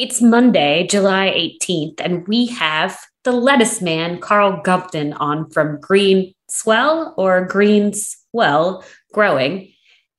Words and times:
It's 0.00 0.22
Monday, 0.22 0.86
July 0.86 1.26
18th, 1.26 2.00
and 2.00 2.26
we 2.26 2.46
have 2.46 2.98
the 3.24 3.32
lettuce 3.32 3.82
man, 3.82 4.18
Carl 4.18 4.62
Gumpton, 4.62 5.14
on 5.20 5.50
from 5.50 5.78
Green 5.78 6.32
Swell 6.48 7.12
or 7.18 7.44
Greens 7.44 8.16
Well 8.32 8.82
Growing, 9.12 9.74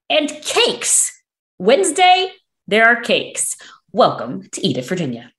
and 0.08 0.30
cakes. 0.44 1.12
Wednesday, 1.58 2.32
there 2.68 2.86
are 2.86 3.02
cakes. 3.02 3.58
Welcome 3.92 4.48
to 4.52 4.62
Eat 4.64 4.78
It, 4.78 4.86
Virginia. 4.86 5.32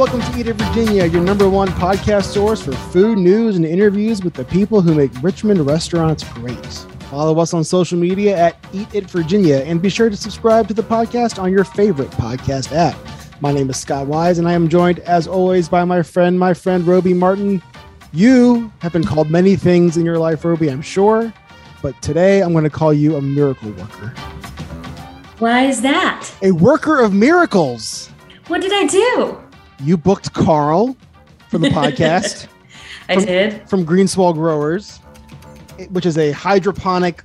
Welcome 0.00 0.22
to 0.32 0.40
Eat 0.40 0.46
It 0.46 0.54
Virginia, 0.54 1.04
your 1.04 1.22
number 1.22 1.46
one 1.46 1.68
podcast 1.68 2.32
source 2.32 2.62
for 2.62 2.72
food 2.72 3.18
news 3.18 3.56
and 3.56 3.66
interviews 3.66 4.24
with 4.24 4.32
the 4.32 4.46
people 4.46 4.80
who 4.80 4.94
make 4.94 5.10
Richmond 5.20 5.66
restaurants 5.66 6.24
great. 6.24 6.66
Follow 7.10 7.38
us 7.38 7.52
on 7.52 7.62
social 7.62 7.98
media 7.98 8.34
at 8.34 8.56
Eat 8.72 8.88
It 8.94 9.10
Virginia 9.10 9.56
and 9.56 9.82
be 9.82 9.90
sure 9.90 10.08
to 10.08 10.16
subscribe 10.16 10.68
to 10.68 10.72
the 10.72 10.82
podcast 10.82 11.38
on 11.38 11.52
your 11.52 11.64
favorite 11.64 12.10
podcast 12.12 12.74
app. 12.74 12.96
My 13.42 13.52
name 13.52 13.68
is 13.68 13.78
Scott 13.78 14.06
Wise, 14.06 14.38
and 14.38 14.48
I 14.48 14.54
am 14.54 14.70
joined, 14.70 15.00
as 15.00 15.26
always, 15.26 15.68
by 15.68 15.84
my 15.84 16.02
friend, 16.02 16.38
my 16.38 16.54
friend 16.54 16.86
Robey 16.86 17.12
Martin. 17.12 17.62
You 18.14 18.72
have 18.78 18.94
been 18.94 19.04
called 19.04 19.28
many 19.28 19.54
things 19.54 19.98
in 19.98 20.06
your 20.06 20.18
life, 20.18 20.46
Robey, 20.46 20.70
I'm 20.70 20.80
sure, 20.80 21.30
but 21.82 22.00
today 22.00 22.42
I'm 22.42 22.52
going 22.52 22.64
to 22.64 22.70
call 22.70 22.94
you 22.94 23.16
a 23.16 23.20
miracle 23.20 23.70
worker. 23.72 24.14
Why 25.40 25.66
is 25.66 25.82
that? 25.82 26.26
A 26.40 26.52
worker 26.52 27.00
of 27.00 27.12
miracles. 27.12 28.08
What 28.46 28.62
did 28.62 28.72
I 28.72 28.86
do? 28.86 29.49
You 29.82 29.96
booked 29.96 30.32
Carl 30.34 30.96
for 31.48 31.58
the 31.58 31.68
podcast. 31.68 32.46
I 33.08 33.14
From- 33.14 33.24
did. 33.24 33.68
from 33.68 33.84
Greenswell 33.86 34.34
Growers, 34.34 34.98
which 35.90 36.06
is 36.06 36.16
a 36.18 36.32
hydroponic 36.32 37.24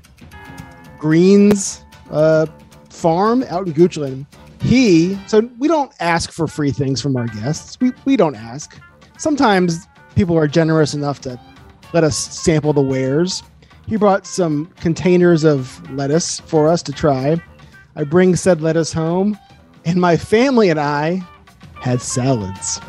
greens 0.98 1.84
uh, 2.12 2.48
farm 2.90 3.44
out 3.50 3.68
in 3.68 3.74
Goochland. 3.74 4.26
He, 4.62 5.18
so 5.28 5.48
we 5.60 5.68
don't 5.68 5.92
ask 6.00 6.32
for 6.32 6.48
free 6.48 6.72
things 6.72 7.02
from 7.02 7.16
our 7.18 7.28
guests. 7.28 7.78
We, 7.80 7.92
we 8.06 8.16
don't 8.18 8.36
ask. 8.36 8.80
Sometimes 9.18 9.86
people 10.16 10.38
are 10.38 10.48
generous 10.48 10.94
enough 10.96 11.22
to 11.22 11.40
let 11.94 12.04
us 12.04 12.18
sample 12.18 12.74
the 12.74 12.82
wares. 12.82 13.44
He 13.88 13.98
brought 13.98 14.26
some 14.26 14.66
containers 14.78 15.44
of 15.44 15.88
lettuce 15.92 16.40
for 16.40 16.68
us 16.68 16.82
to 16.84 16.92
try. 16.92 17.40
I 17.96 18.04
bring 18.06 18.36
said 18.36 18.62
lettuce 18.62 18.92
home, 18.92 19.38
and 19.86 20.02
my 20.02 20.18
family 20.18 20.70
and 20.70 20.80
I 20.80 21.22
had 21.86 22.02
salads. 22.02 22.82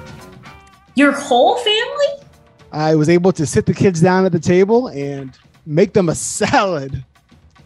Your 0.95 1.13
whole 1.13 1.59
family? 1.59 2.27
I 2.73 2.95
was 2.95 3.11
able 3.11 3.31
to 3.33 3.45
sit 3.45 3.67
the 3.67 3.75
kids 3.75 4.01
down 4.01 4.25
at 4.25 4.33
the 4.33 4.41
table 4.41 4.89
and 4.89 5.39
make 5.67 5.93
them 5.93 6.09
a 6.09 6.15
salad. 6.15 7.05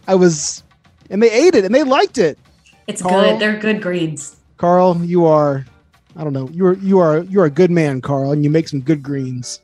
I 0.09 0.15
was, 0.15 0.63
and 1.09 1.23
they 1.23 1.31
ate 1.31 1.55
it 1.55 1.63
and 1.63 1.73
they 1.73 1.83
liked 1.83 2.17
it. 2.17 2.37
It's 2.87 3.01
Carl? 3.01 3.31
good. 3.31 3.39
They're 3.39 3.57
good 3.57 3.81
greens. 3.81 4.35
Carl, 4.57 4.97
you 5.05 5.25
are, 5.25 5.65
I 6.17 6.25
don't 6.25 6.33
know, 6.33 6.49
you 6.49 6.65
are 6.65 6.73
you 6.73 6.99
are 6.99 7.19
you 7.19 7.39
are 7.39 7.45
a 7.45 7.49
good 7.49 7.71
man, 7.71 8.01
Carl, 8.01 8.33
and 8.33 8.43
you 8.43 8.49
make 8.49 8.67
some 8.67 8.81
good 8.81 9.01
greens. 9.01 9.61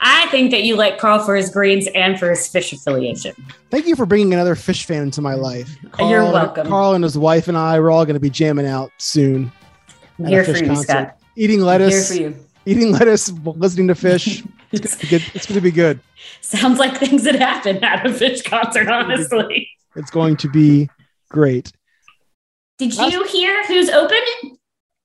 I 0.00 0.26
think 0.30 0.50
that 0.50 0.64
you 0.64 0.74
like 0.74 0.98
Carl 0.98 1.24
for 1.24 1.36
his 1.36 1.50
greens 1.50 1.86
and 1.94 2.18
for 2.18 2.30
his 2.30 2.40
Phish 2.40 2.72
affiliation. 2.72 3.32
Thank 3.70 3.86
you 3.86 3.94
for 3.94 4.06
bringing 4.06 4.34
another 4.34 4.56
Phish 4.56 4.84
fan 4.84 5.04
into 5.04 5.22
my 5.22 5.34
life. 5.34 5.70
Carl, 5.92 6.10
You're 6.10 6.24
welcome. 6.24 6.66
Carl 6.66 6.94
and 6.94 7.04
his 7.04 7.16
wife 7.16 7.46
and 7.46 7.56
I, 7.56 7.78
we're 7.78 7.90
all 7.90 8.04
going 8.04 8.14
to 8.14 8.20
be 8.20 8.30
jamming 8.30 8.66
out 8.66 8.90
soon. 8.98 9.52
I'm 10.18 10.26
here 10.26 10.44
for 10.44 10.52
you, 10.56 10.66
concert. 10.66 10.84
Scott. 10.84 11.18
Eating 11.36 11.60
I'm 11.60 11.66
lettuce, 11.66 12.10
Here 12.10 12.30
for 12.32 12.36
you. 12.38 12.44
eating 12.64 12.92
lettuce, 12.92 13.30
listening 13.30 13.88
to 13.88 13.94
Phish. 13.94 14.46
It's 14.72 14.96
gonna 14.96 15.00
be 15.00 15.08
good. 15.08 15.22
It's 15.34 15.46
going 15.46 15.54
to 15.54 15.60
be 15.60 15.70
good. 15.70 16.00
Sounds 16.40 16.78
like 16.80 16.98
things 16.98 17.22
that 17.22 17.36
happen 17.36 17.82
at 17.84 18.04
a 18.04 18.10
Phish 18.10 18.44
concert, 18.44 18.88
honestly. 18.88 19.68
It's 19.94 20.10
going 20.10 20.36
to 20.38 20.48
be 20.50 20.90
great. 21.30 21.70
Did 22.78 22.94
Last- 22.96 23.12
you 23.12 23.24
hear 23.28 23.64
who's 23.68 23.88
open? 23.88 24.18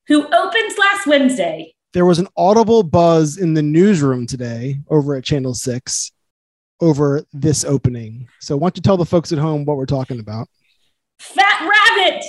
Who 0.07 0.25
opens 0.25 0.77
last 0.77 1.05
Wednesday? 1.07 1.73
there 1.93 2.05
was 2.05 2.19
an 2.19 2.27
audible 2.35 2.81
buzz 2.83 3.37
in 3.37 3.53
the 3.53 3.61
newsroom 3.61 4.25
today 4.25 4.79
over 4.89 5.15
at 5.15 5.23
Channel 5.23 5.53
6 5.53 6.11
over 6.81 7.23
this 7.33 7.63
opening. 7.63 8.27
So, 8.39 8.57
why 8.57 8.65
don't 8.67 8.77
you 8.77 8.81
tell 8.81 8.97
the 8.97 9.05
folks 9.05 9.31
at 9.31 9.37
home 9.37 9.63
what 9.65 9.77
we're 9.77 9.85
talking 9.85 10.19
about? 10.19 10.47
Fat 11.19 11.69
Rabbit 11.69 12.25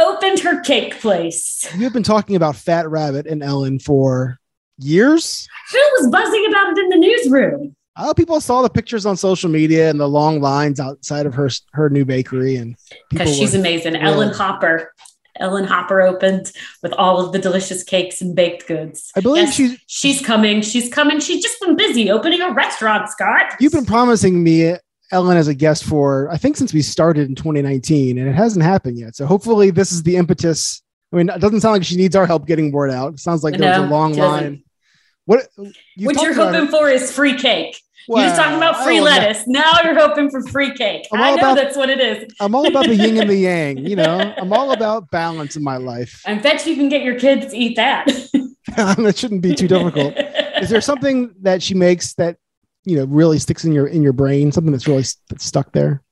opened 0.00 0.40
her 0.40 0.60
cake 0.62 1.00
place. 1.00 1.68
You 1.76 1.84
have 1.84 1.92
been 1.92 2.02
talking 2.02 2.36
about 2.36 2.56
Fat 2.56 2.88
Rabbit 2.88 3.26
and 3.26 3.42
Ellen 3.42 3.78
for 3.78 4.38
years. 4.78 5.46
Who 5.72 5.78
was 5.98 6.08
buzzing 6.10 6.46
about 6.48 6.72
it 6.72 6.78
in 6.78 6.88
the 6.90 6.96
newsroom? 6.96 7.76
Uh, 7.96 8.14
people 8.14 8.40
saw 8.40 8.62
the 8.62 8.70
pictures 8.70 9.04
on 9.04 9.16
social 9.16 9.50
media 9.50 9.90
and 9.90 10.00
the 10.00 10.08
long 10.08 10.40
lines 10.40 10.80
outside 10.80 11.26
of 11.26 11.34
her 11.34 11.50
her 11.72 11.90
new 11.90 12.04
bakery, 12.04 12.56
and 12.56 12.76
Because 13.10 13.36
she's 13.36 13.52
were- 13.52 13.58
amazing. 13.60 13.92
thrilled. 13.92 14.04
Ellen 14.06 14.32
Hopper. 14.34 14.92
Ellen 15.38 15.64
Hopper 15.64 16.00
opened 16.02 16.52
with 16.82 16.92
all 16.94 17.24
of 17.24 17.32
the 17.32 17.38
delicious 17.38 17.82
cakes 17.82 18.20
and 18.20 18.34
baked 18.36 18.66
goods. 18.66 19.10
I 19.16 19.20
believe 19.20 19.44
Yes, 19.46 19.54
she's. 19.54 19.78
she's 19.86 20.20
coming. 20.24 20.60
She's 20.60 20.92
coming. 20.92 21.18
She's 21.20 21.42
just 21.42 21.60
been 21.60 21.76
busy 21.76 22.10
opening 22.10 22.40
a 22.42 22.52
restaurant, 22.52 23.08
Scott. 23.08 23.54
You've 23.58 23.72
been 23.72 23.86
promising 23.86 24.42
me 24.42 24.74
Ellen 25.12 25.36
as 25.36 25.48
a 25.48 25.54
guest 25.54 25.84
for 25.84 26.30
I 26.30 26.36
think 26.36 26.56
since 26.56 26.72
we 26.72 26.82
started 26.82 27.28
in 27.28 27.34
2019, 27.34 28.18
and 28.18 28.28
it 28.28 28.34
hasn't 28.34 28.64
happened 28.64 28.98
yet. 28.98 29.16
So 29.16 29.26
hopefully, 29.26 29.70
this 29.70 29.92
is 29.92 30.02
the 30.02 30.16
impetus. 30.16 30.82
I 31.12 31.16
mean, 31.16 31.28
it 31.28 31.40
doesn't 31.40 31.60
sound 31.60 31.72
like 31.72 31.84
she 31.84 31.96
needs 31.96 32.14
our 32.14 32.26
help 32.26 32.46
getting 32.46 32.70
word 32.70 32.90
out. 32.90 33.14
It 33.14 33.20
sounds 33.20 33.42
like 33.42 33.56
there 33.56 33.80
was 33.80 33.88
a 33.88 33.90
long 33.90 34.14
line. 34.14 34.62
What 35.26 35.46
you 35.96 36.06
what 36.06 36.20
you're 36.22 36.34
hoping 36.34 36.68
for 36.68 36.88
is 36.88 37.12
free 37.12 37.36
cake. 37.36 37.80
you're 38.08 38.18
just 38.18 38.36
talking 38.36 38.56
about 38.56 38.82
free 38.84 38.96
don't 38.96 39.04
know. 39.04 39.10
lettuce. 39.10 39.46
Now 39.46 39.72
you're 39.84 39.98
hoping 39.98 40.30
for 40.30 40.42
free 40.48 40.72
cake. 40.74 41.06
I'm 41.12 41.20
I 41.20 41.30
know 41.30 41.36
about- 41.36 41.56
that's 41.56 41.76
what 41.76 41.90
it 41.90 42.00
is. 42.00 42.32
I'm 42.40 42.54
all 42.54 42.66
about 42.66 42.86
the 42.86 42.96
yin 42.96 43.20
and 43.20 43.30
the 43.30 43.36
yang. 43.48 43.78
You 43.78 43.96
know, 43.96 44.34
I'm 44.36 44.52
all 44.52 44.72
about 44.72 45.10
balance 45.10 45.56
in 45.56 45.62
my 45.62 45.76
life. 45.76 46.22
I 46.26 46.34
bet 46.34 46.66
you 46.66 46.74
can 46.74 46.88
get 46.88 47.02
your 47.02 47.18
kids 47.18 47.52
to 47.52 47.56
eat 47.56 47.76
that. 47.76 48.06
that 48.76 49.16
shouldn't 49.16 49.42
be 49.42 49.54
too 49.54 49.68
difficult. 49.68 50.14
Is 50.60 50.70
there 50.70 50.80
something 50.80 51.34
that 51.42 51.62
she 51.62 51.74
makes 51.74 52.14
that 52.14 52.36
you 52.84 52.96
know 52.96 53.04
really 53.04 53.38
sticks 53.38 53.64
in 53.64 53.72
your 53.72 53.86
in 53.86 54.02
your 54.02 54.12
brain? 54.12 54.52
Something 54.52 54.72
that's 54.72 54.88
really 54.88 55.02
st- 55.02 55.40
stuck 55.40 55.72
there. 55.72 56.02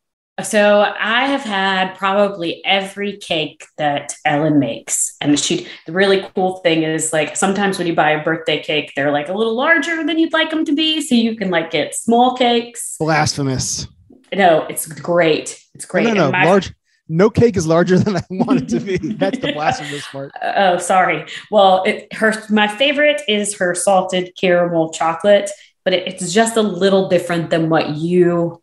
So 0.42 0.94
I 0.98 1.26
have 1.26 1.42
had 1.42 1.96
probably 1.96 2.64
every 2.64 3.16
cake 3.16 3.64
that 3.76 4.14
Ellen 4.24 4.60
makes. 4.60 5.16
And 5.20 5.38
she 5.38 5.66
the 5.86 5.92
really 5.92 6.28
cool 6.34 6.58
thing 6.58 6.84
is 6.84 7.12
like 7.12 7.36
sometimes 7.36 7.76
when 7.76 7.88
you 7.88 7.94
buy 7.94 8.12
a 8.12 8.22
birthday 8.22 8.62
cake, 8.62 8.92
they're 8.94 9.10
like 9.10 9.28
a 9.28 9.32
little 9.32 9.56
larger 9.56 10.04
than 10.04 10.18
you'd 10.18 10.32
like 10.32 10.50
them 10.50 10.64
to 10.64 10.72
be. 10.72 11.00
So 11.00 11.16
you 11.16 11.36
can 11.36 11.50
like 11.50 11.70
get 11.70 11.94
small 11.94 12.36
cakes. 12.36 12.96
Blasphemous. 13.00 13.88
No, 14.32 14.64
it's 14.66 14.86
great. 14.86 15.60
It's 15.74 15.86
oh, 15.86 15.88
great. 15.88 16.04
No, 16.04 16.12
no, 16.12 16.26
no. 16.26 16.32
my- 16.32 16.44
Large. 16.44 16.72
No 17.10 17.30
cake 17.30 17.56
is 17.56 17.66
larger 17.66 17.98
than 17.98 18.16
I 18.16 18.22
want 18.28 18.60
it 18.60 18.68
to 18.68 18.80
be. 18.80 18.98
That's 18.98 19.38
the 19.38 19.54
blasphemous 19.54 20.06
part. 20.08 20.30
Oh, 20.42 20.76
sorry. 20.76 21.24
Well, 21.50 21.82
it, 21.84 22.12
her 22.12 22.34
my 22.50 22.68
favorite 22.68 23.22
is 23.26 23.56
her 23.56 23.74
salted 23.74 24.32
caramel 24.38 24.90
chocolate, 24.90 25.50
but 25.88 25.94
it, 25.94 26.06
it's 26.06 26.30
just 26.34 26.58
a 26.58 26.60
little 26.60 27.08
different 27.08 27.48
than 27.48 27.70
what 27.70 27.96
you 27.96 28.62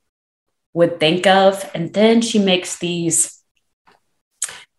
would 0.73 0.99
think 0.99 1.25
of. 1.25 1.67
And 1.73 1.91
then 1.91 2.21
she 2.21 2.37
makes 2.37 2.77
these. 2.77 3.41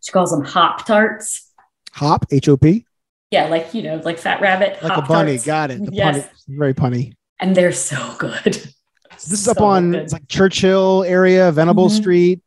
She 0.01 0.13
calls 0.13 0.31
them 0.31 0.45
hop 0.45 0.87
tarts. 0.87 1.51
Hop, 1.95 2.25
H 2.31 2.49
O 2.49 2.57
P, 2.57 2.87
Yeah, 3.33 3.47
like 3.49 3.75
you 3.75 3.83
know, 3.83 4.01
like 4.05 4.19
Fat 4.19 4.41
Rabbit. 4.41 4.81
like 4.81 4.97
a 4.97 5.03
bunny. 5.03 5.33
Tarts. 5.33 5.45
Got 5.47 5.71
it. 5.73 5.85
The 5.87 5.93
Yes. 5.93 6.19
punny, 6.25 6.57
very 6.57 6.73
punny. 6.75 7.15
and 7.41 7.57
they're 7.57 7.73
so 7.73 8.15
good. 8.17 8.55
So 9.19 9.31
this 9.31 9.41
is 9.41 9.49
up 9.49 9.61
on 9.61 9.91
good. 9.91 10.03
it's 10.03 10.13
like 10.13 10.29
Church 10.29 10.61
Hill 10.61 11.03
area, 11.05 11.51
Venable 11.51 11.89
Mhm. 11.89 11.97
Street, 11.99 12.43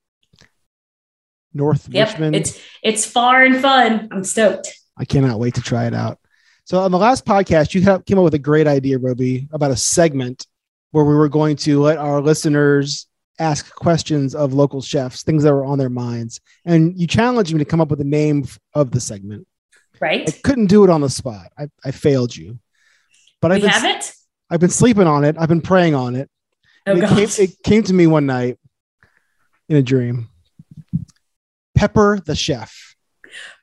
North 1.54 1.90
Yep, 1.90 2.08
Richmond. 2.08 2.36
it's 2.38 2.58
it's 2.84 3.06
far 3.06 3.44
and 3.44 3.58
fun. 3.60 4.08
I'm 4.14 4.24
stoked. 4.24 4.74
I 4.98 5.04
cannot 5.04 5.40
wait 5.40 5.56
to 5.56 5.62
try 5.62 5.88
it 5.88 5.94
out. 5.94 6.20
So 6.70 6.78
on 6.78 6.92
the 6.92 7.00
last 7.00 7.26
podcast, 7.26 7.74
you 7.74 7.82
came 7.82 8.20
up 8.20 8.24
with 8.24 8.36
a 8.36 8.38
great 8.40 8.68
idea, 8.68 9.00
Robey, 9.00 9.48
about 9.52 9.72
a 9.72 9.76
segment 9.76 10.46
where 10.92 11.04
we 11.04 11.16
were 11.16 11.28
going 11.28 11.56
to 11.56 11.82
let 11.82 11.98
our 11.98 12.22
listeners 12.22 13.08
ask 13.40 13.74
questions 13.74 14.36
of 14.36 14.54
local 14.54 14.80
chefs, 14.80 15.24
things 15.24 15.42
that 15.42 15.52
were 15.52 15.66
on 15.66 15.80
their 15.80 15.90
minds, 15.90 16.40
and 16.66 16.96
you 16.96 17.08
challenged 17.08 17.52
me 17.54 17.58
to 17.58 17.66
come 17.66 17.82
up 17.82 17.90
with 17.90 18.00
a 18.02 18.04
name 18.06 18.46
of 18.76 18.92
the 18.92 19.00
segment. 19.00 19.48
Right. 20.00 20.30
I 20.30 20.32
couldn't 20.44 20.68
do 20.68 20.84
it 20.84 20.92
on 20.92 21.02
the 21.02 21.10
spot. 21.10 21.48
I, 21.58 21.70
I 21.84 21.90
failed 21.90 22.36
you, 22.36 22.60
but 23.42 23.52
I've 23.52 23.58
We 23.58 23.62
been, 23.62 23.70
have 23.72 23.98
it. 23.98 24.14
I've 24.52 24.60
been 24.60 24.70
sleeping 24.70 25.08
on 25.08 25.24
it. 25.24 25.38
I've 25.40 25.50
been 25.50 25.62
praying 25.62 25.96
on 25.96 26.16
it. 26.16 26.30
Oh 26.86 26.96
it, 26.96 27.10
came, 27.10 27.46
it 27.46 27.64
came 27.64 27.82
to 27.82 27.94
me 27.94 28.06
one 28.06 28.28
night 28.28 28.60
in 29.70 29.76
a 29.76 29.82
dream. 29.82 30.30
Pepper 31.74 32.20
the 32.24 32.36
chef, 32.36 32.89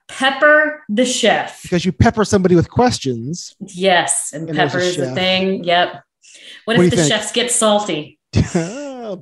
Pepper 0.08 0.84
the 0.88 1.04
chef. 1.04 1.62
because 1.62 1.84
you 1.84 1.92
pepper 1.92 2.24
somebody 2.24 2.54
with 2.54 2.70
questions. 2.70 3.54
Yes, 3.60 4.30
and, 4.32 4.48
And 4.48 4.56
pepper 4.56 4.78
is 4.78 4.96
the 4.96 5.12
thing. 5.14 5.64
Yep. 5.64 6.02
What 6.64 6.76
What 6.76 6.86
if 6.86 6.90
the 6.90 6.96
think? 6.98 7.08
chefs 7.08 7.32
get 7.32 7.50
salty? 7.50 8.18
so 8.32 9.18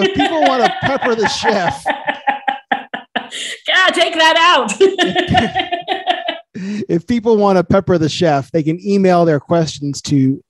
if 0.00 0.14
people 0.14 0.40
want 0.42 0.64
to 0.64 0.72
pepper 0.82 1.14
the 1.14 1.28
chef, 1.28 1.84
God, 3.66 3.90
take 3.94 4.14
that 4.14 4.36
out. 4.38 4.72
if 6.88 7.06
people 7.06 7.36
want 7.36 7.58
to 7.58 7.64
pepper 7.64 7.98
the 7.98 8.08
chef, 8.08 8.50
they 8.52 8.62
can 8.62 8.78
email 8.84 9.24
their 9.24 9.40
questions 9.40 10.00
to 10.02 10.42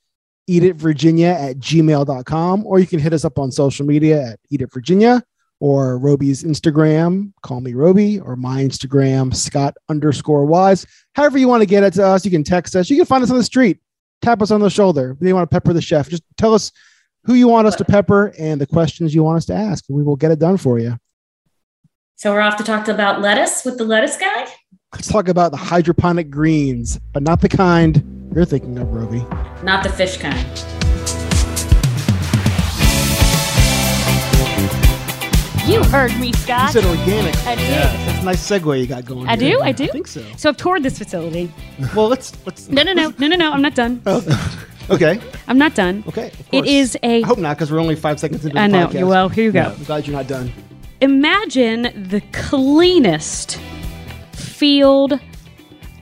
eatitvirginia 0.48 1.50
at 1.50 1.58
gmail.com, 1.58 2.66
or 2.66 2.78
you 2.78 2.86
can 2.86 2.98
hit 2.98 3.12
us 3.12 3.24
up 3.24 3.38
on 3.38 3.50
social 3.50 3.86
media 3.86 4.32
at 4.32 4.40
Eat 4.50 4.62
It 4.62 4.72
Virginia 4.72 5.22
or 5.60 5.98
Robey's 5.98 6.44
Instagram, 6.44 7.32
call 7.42 7.60
me 7.60 7.74
Robey, 7.74 8.20
or 8.20 8.36
my 8.36 8.62
Instagram, 8.62 9.34
Scott 9.34 9.74
underscore 9.88 10.44
Wise. 10.44 10.86
However, 11.14 11.38
you 11.38 11.48
want 11.48 11.62
to 11.62 11.66
get 11.66 11.82
it 11.82 11.94
to 11.94 12.06
us, 12.06 12.24
you 12.24 12.30
can 12.30 12.44
text 12.44 12.76
us. 12.76 12.90
You 12.90 12.96
can 12.96 13.06
find 13.06 13.24
us 13.24 13.30
on 13.30 13.38
the 13.38 13.44
street, 13.44 13.78
tap 14.22 14.42
us 14.42 14.50
on 14.50 14.60
the 14.60 14.70
shoulder. 14.70 15.16
If 15.18 15.26
you 15.26 15.34
want 15.34 15.50
to 15.50 15.54
pepper 15.54 15.72
the 15.72 15.80
chef, 15.80 16.08
just 16.08 16.22
tell 16.36 16.54
us 16.54 16.72
who 17.24 17.34
you 17.34 17.48
want 17.48 17.66
us 17.66 17.76
to 17.76 17.84
pepper 17.84 18.32
and 18.38 18.60
the 18.60 18.66
questions 18.66 19.14
you 19.14 19.22
want 19.22 19.38
us 19.38 19.46
to 19.46 19.54
ask. 19.54 19.84
and 19.88 19.96
We 19.96 20.02
will 20.02 20.16
get 20.16 20.30
it 20.30 20.38
done 20.38 20.58
for 20.58 20.78
you. 20.78 20.98
So 22.16 22.32
we're 22.32 22.40
off 22.40 22.56
to 22.56 22.64
talk 22.64 22.88
about 22.88 23.20
lettuce 23.20 23.64
with 23.64 23.78
the 23.78 23.84
lettuce 23.84 24.16
guy. 24.16 24.46
Let's 24.94 25.08
talk 25.08 25.28
about 25.28 25.50
the 25.50 25.58
hydroponic 25.58 26.30
greens, 26.30 26.98
but 27.12 27.22
not 27.22 27.40
the 27.40 27.48
kind 27.48 28.30
you're 28.34 28.44
thinking 28.44 28.78
of, 28.78 28.88
Robey. 28.88 29.24
Not 29.62 29.82
the 29.82 29.90
Phish 29.90 30.20
kind. 30.20 30.46
You 35.66 35.82
heard 35.82 36.16
me, 36.20 36.32
Scott. 36.32 36.72
You 36.72 36.80
said 36.80 36.84
organic. 36.84 37.36
I 37.44 37.56
did. 37.56 37.68
That's 37.68 38.22
a 38.22 38.24
nice 38.24 38.48
segue 38.48 38.78
you 38.78 38.86
got 38.86 39.04
going. 39.04 39.28
I 39.28 39.36
here. 39.36 39.56
do, 39.56 39.62
I 39.62 39.72
do. 39.72 39.84
I 39.84 39.88
think 39.88 40.06
so. 40.06 40.24
So 40.36 40.48
I've 40.48 40.56
toured 40.56 40.84
this 40.84 40.96
facility. 40.96 41.52
Well, 41.94 42.06
let's 42.06 42.32
let's. 42.46 42.68
No, 42.68 42.84
no, 42.84 42.92
no, 42.92 43.12
no, 43.18 43.26
no, 43.26 43.34
no. 43.34 43.50
I'm 43.52 43.62
not 43.62 43.74
done. 43.74 44.00
Oh. 44.06 44.62
Okay. 44.88 45.20
I'm 45.48 45.58
not 45.58 45.74
done. 45.74 46.04
Okay. 46.06 46.30
It 46.52 46.66
is 46.66 46.96
a. 47.02 47.24
I 47.24 47.26
hope 47.26 47.38
not, 47.38 47.56
because 47.56 47.72
we're 47.72 47.80
only 47.80 47.96
five 47.96 48.20
seconds 48.20 48.44
into 48.44 48.54
the 48.54 48.60
I 48.60 48.68
know. 48.68 48.86
podcast. 48.86 49.08
Well, 49.08 49.28
here 49.28 49.44
you 49.46 49.50
go. 49.50 49.62
Yeah, 49.62 49.72
I'm 49.72 49.82
glad 49.82 50.06
you're 50.06 50.16
not 50.16 50.28
done. 50.28 50.52
Imagine 51.00 51.82
the 52.08 52.22
cleanest 52.32 53.58
field 54.34 55.18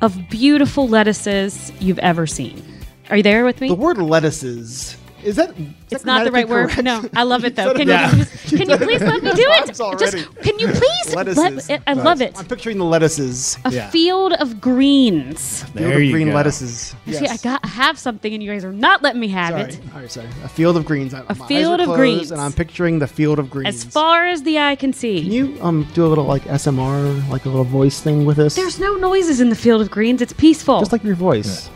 of 0.03 0.29
beautiful 0.29 0.87
lettuces 0.87 1.73
you've 1.81 1.99
ever 2.01 2.27
seen. 2.27 2.63
Are 3.09 3.17
you 3.17 3.23
there 3.23 3.47
with 3.47 3.63
me? 3.63 3.69
The 3.69 3.75
word 3.75 3.97
lettuces 3.97 4.99
is 5.25 5.37
that? 5.37 5.51
is 5.59 5.67
It's 5.91 6.03
that 6.03 6.07
not 6.07 6.25
the 6.25 6.33
right 6.33 6.47
grammatically 6.47 6.83
word. 6.85 7.03
No, 7.05 7.09
I 7.21 7.23
love 7.25 7.45
it 7.45 7.57
though. 7.57 7.73
Can 7.79 7.89
it- 7.89 8.13
you, 8.13 8.25
just, 8.25 8.57
can 8.57 8.71
you 8.71 8.77
please 8.77 9.01
let 9.03 9.23
me 9.23 9.33
do 9.33 9.47
it? 9.49 9.67
Just 9.99 10.17
can 10.43 10.59
you 10.59 10.69
please? 10.69 11.15
Lettuces. 11.15 11.69
Let, 11.69 11.83
I 11.87 11.93
love 11.95 12.21
it. 12.21 12.39
I'm 12.39 12.45
picturing 12.47 12.79
the 12.79 12.85
lettuces. 12.85 13.59
A 13.65 13.71
Yeah. 13.73 13.91
field 13.91 14.33
of 14.35 14.61
greens. 14.61 15.63
Field 15.65 15.75
There 15.75 15.97
of 15.97 16.03
you 16.03 16.13
green 16.13 16.29
go. 16.29 16.35
lettuces. 16.35 16.95
See, 17.07 17.27
I 17.27 17.37
got 17.39 17.61
I 17.65 17.69
have 17.69 17.99
something, 17.99 18.33
and 18.33 18.43
you 18.43 18.51
guys 18.51 18.65
are 18.65 18.73
not 18.73 19.03
letting 19.03 19.21
me 19.21 19.29
have 19.29 19.51
Sorry. 19.51 19.63
it. 19.63 19.81
All 19.95 20.01
right, 20.01 20.11
sorry. 20.11 20.29
A 20.45 20.49
field 20.49 20.77
of 20.77 20.85
greens. 20.85 21.13
A 21.15 21.35
field 21.35 21.81
of 21.81 21.89
greens. 21.95 22.31
and 22.31 22.41
I'm 22.41 22.53
picturing 22.53 22.99
the 22.99 23.07
field 23.07 23.39
of 23.39 23.51
greens. 23.51 23.75
As 23.75 23.85
far 23.85 24.27
as 24.27 24.43
the 24.43 24.59
eye 24.59 24.77
can 24.77 24.93
see. 24.93 25.23
Can 25.23 25.33
you 25.33 25.57
um 25.63 25.87
do 25.95 26.05
a 26.05 26.09
little 26.09 26.25
like 26.25 26.43
SMR, 26.45 27.29
like 27.31 27.45
a 27.45 27.49
little 27.49 27.65
voice 27.65 28.01
thing 28.01 28.25
with 28.25 28.37
this? 28.37 28.55
There's 28.57 28.79
no 28.79 28.97
noises 28.97 29.41
in 29.41 29.49
the 29.51 29.57
field 29.57 29.81
of 29.81 29.91
greens. 29.91 30.21
It's 30.23 30.33
peaceful. 30.33 30.81
just 30.81 30.93
like 30.93 31.05
your 31.05 31.15
voice. 31.17 31.71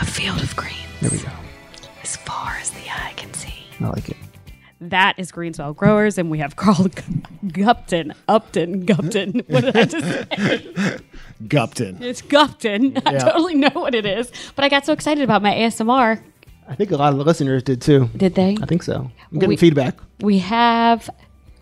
a 0.00 0.04
field 0.04 0.40
of 0.42 0.54
greens. 0.56 0.76
There 1.00 1.10
we 1.10 1.18
go. 1.18 1.28
As 2.02 2.16
far 2.16 2.39
I 3.80 3.88
like 3.88 4.08
it. 4.08 4.16
That 4.82 5.14
is 5.18 5.30
Greenswell 5.30 5.76
Growers, 5.76 6.16
and 6.16 6.30
we 6.30 6.38
have 6.38 6.56
Carl 6.56 6.84
G- 6.88 7.02
Gupton. 7.48 8.14
Upton. 8.28 8.86
Gupton. 8.86 9.44
What 9.48 9.64
did 9.64 9.76
I 9.76 9.84
just 9.84 10.06
say? 10.06 10.98
Gupton. 11.44 12.00
It's 12.00 12.22
Gupton. 12.22 13.00
I 13.06 13.12
Yeah. 13.12 13.18
totally 13.18 13.54
know 13.54 13.70
what 13.74 13.94
it 13.94 14.06
is. 14.06 14.30
But 14.56 14.64
I 14.64 14.68
got 14.70 14.86
so 14.86 14.92
excited 14.94 15.22
about 15.22 15.42
my 15.42 15.52
ASMR. 15.52 16.22
I 16.68 16.74
think 16.76 16.90
a 16.92 16.96
lot 16.96 17.12
of 17.12 17.18
the 17.18 17.24
listeners 17.24 17.62
did 17.62 17.82
too. 17.82 18.08
Did 18.16 18.34
they? 18.36 18.56
I 18.62 18.66
think 18.66 18.82
so. 18.82 19.10
I'm 19.32 19.34
getting 19.38 19.50
We- 19.50 19.56
feedback. 19.56 19.96
We 20.20 20.38
have 20.38 21.10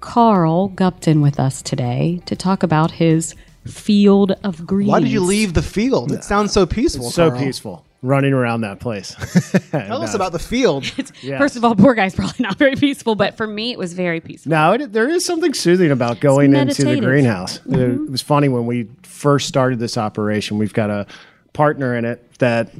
Carl 0.00 0.71
Gupton 0.71 1.21
with 1.21 1.41
us 1.41 1.61
today 1.62 2.21
to 2.26 2.37
talk 2.37 2.62
about 2.62 2.93
his 2.93 3.35
field 3.67 4.32
of 4.44 4.64
greens. 4.67 4.91
Why 4.91 5.00
did 5.00 5.11
you 5.11 5.21
leave 5.21 5.55
the 5.55 5.62
field? 5.62 6.12
It 6.12 6.23
sounds 6.25 6.53
so 6.53 6.67
peaceful. 6.67 7.11
So 7.11 7.31
Carl. 7.31 7.43
peaceful. 7.43 7.85
Running 8.00 8.33
around 8.33 8.61
that 8.61 8.79
place. 8.79 9.15
Tell 9.71 10.03
us 10.05 10.15
about 10.15 10.33
the 10.33 10.39
field. 10.39 10.85
Yes. 11.21 11.39
First 11.41 11.56
of 11.56 11.65
all, 11.65 11.75
poor 11.75 11.95
guy's 11.95 12.15
probably 12.15 12.37
not 12.39 12.59
very 12.59 12.77
peaceful, 12.77 13.17
but 13.17 13.37
for 13.37 13.47
me, 13.47 13.73
it 13.73 13.79
was 13.79 13.93
very 13.93 14.21
peaceful. 14.21 14.50
Now, 14.50 14.73
it, 14.73 14.93
there 14.93 15.09
is 15.09 15.25
something 15.25 15.53
soothing 15.53 15.91
about 15.91 16.21
going 16.21 16.55
into 16.55 16.75
the 16.75 16.85
meditative. 16.85 17.05
greenhouse. 17.05 17.56
It, 17.67 17.79
it 17.79 18.11
was 18.11 18.23
funny 18.23 18.49
when 18.49 18.67
we 18.67 18.89
first 19.03 19.49
started 19.49 19.81
this 19.81 19.99
operation. 19.99 20.59
We've 20.59 20.73
got 20.73 20.91
a 20.91 21.06
partner 21.55 21.97
in 21.97 22.05
it 22.05 22.39
that 22.39 22.71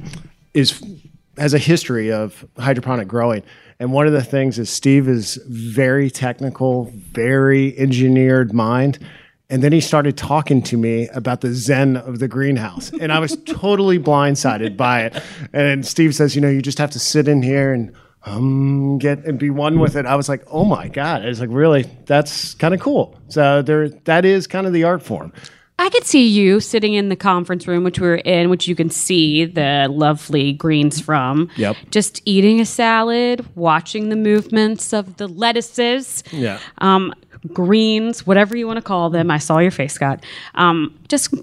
is 0.53 0.81
has 1.37 1.53
a 1.53 1.57
history 1.57 2.11
of 2.11 2.45
hydroponic 2.57 3.07
growing. 3.07 3.43
And 3.79 3.91
one 3.93 4.07
of 4.07 4.13
the 4.13 4.23
things 4.23 4.59
is 4.59 4.69
Steve 4.69 5.07
is 5.07 5.35
very 5.47 6.09
technical, 6.09 6.91
very 6.93 7.77
engineered 7.77 8.53
mind. 8.53 8.99
And 9.49 9.63
then 9.63 9.71
he 9.71 9.81
started 9.81 10.15
talking 10.15 10.61
to 10.63 10.77
me 10.77 11.07
about 11.09 11.41
the 11.41 11.53
zen 11.53 11.97
of 11.97 12.19
the 12.19 12.27
greenhouse. 12.27 12.91
And 12.99 13.11
I 13.11 13.19
was 13.19 13.35
totally 13.45 13.97
blindsided 13.97 14.77
by 14.77 15.05
it. 15.05 15.23
And 15.53 15.85
Steve 15.85 16.13
says, 16.13 16.35
you 16.35 16.41
know, 16.41 16.49
you 16.49 16.61
just 16.61 16.77
have 16.77 16.91
to 16.91 16.99
sit 16.99 17.27
in 17.27 17.41
here 17.41 17.73
and 17.73 17.91
um 18.25 18.97
get 18.99 19.25
and 19.25 19.39
be 19.39 19.49
one 19.49 19.79
with 19.79 19.95
it. 19.95 20.05
I 20.05 20.15
was 20.15 20.29
like, 20.29 20.43
oh 20.47 20.65
my 20.65 20.87
God. 20.87 21.25
It's 21.25 21.39
like, 21.39 21.49
really? 21.51 21.89
That's 22.05 22.53
kind 22.55 22.73
of 22.73 22.79
cool. 22.79 23.17
So 23.29 23.61
there 23.61 23.89
that 23.89 24.23
is 24.25 24.45
kind 24.45 24.67
of 24.67 24.73
the 24.73 24.83
art 24.83 25.01
form. 25.01 25.33
I 25.79 25.89
could 25.89 26.05
see 26.05 26.27
you 26.27 26.59
sitting 26.59 26.93
in 26.93 27.07
the 27.07 27.15
conference 27.15 27.65
room, 27.65 27.85
which 27.85 28.01
we 28.01 28.07
are 28.07 28.15
in, 28.15 28.49
which 28.49 28.67
you 28.67 28.75
can 28.75 28.89
see 28.89 29.45
the 29.45 29.87
lovely 29.89 30.51
greens 30.51 30.99
from. 30.99 31.49
Yep. 31.55 31.77
Just 31.89 32.21
eating 32.25 32.59
a 32.59 32.65
salad, 32.65 33.45
watching 33.55 34.09
the 34.09 34.17
movements 34.17 34.91
of 34.91 35.15
the 35.15 35.29
lettuces. 35.29 36.21
Yeah. 36.31 36.59
Um, 36.79 37.13
greens, 37.53 38.25
whatever 38.27 38.55
you 38.57 38.67
want 38.67 38.77
to 38.77 38.83
call 38.83 39.09
them. 39.09 39.31
I 39.31 39.37
saw 39.37 39.59
your 39.59 39.71
face, 39.71 39.93
Scott. 39.93 40.23
Um, 40.55 40.97
just 41.07 41.33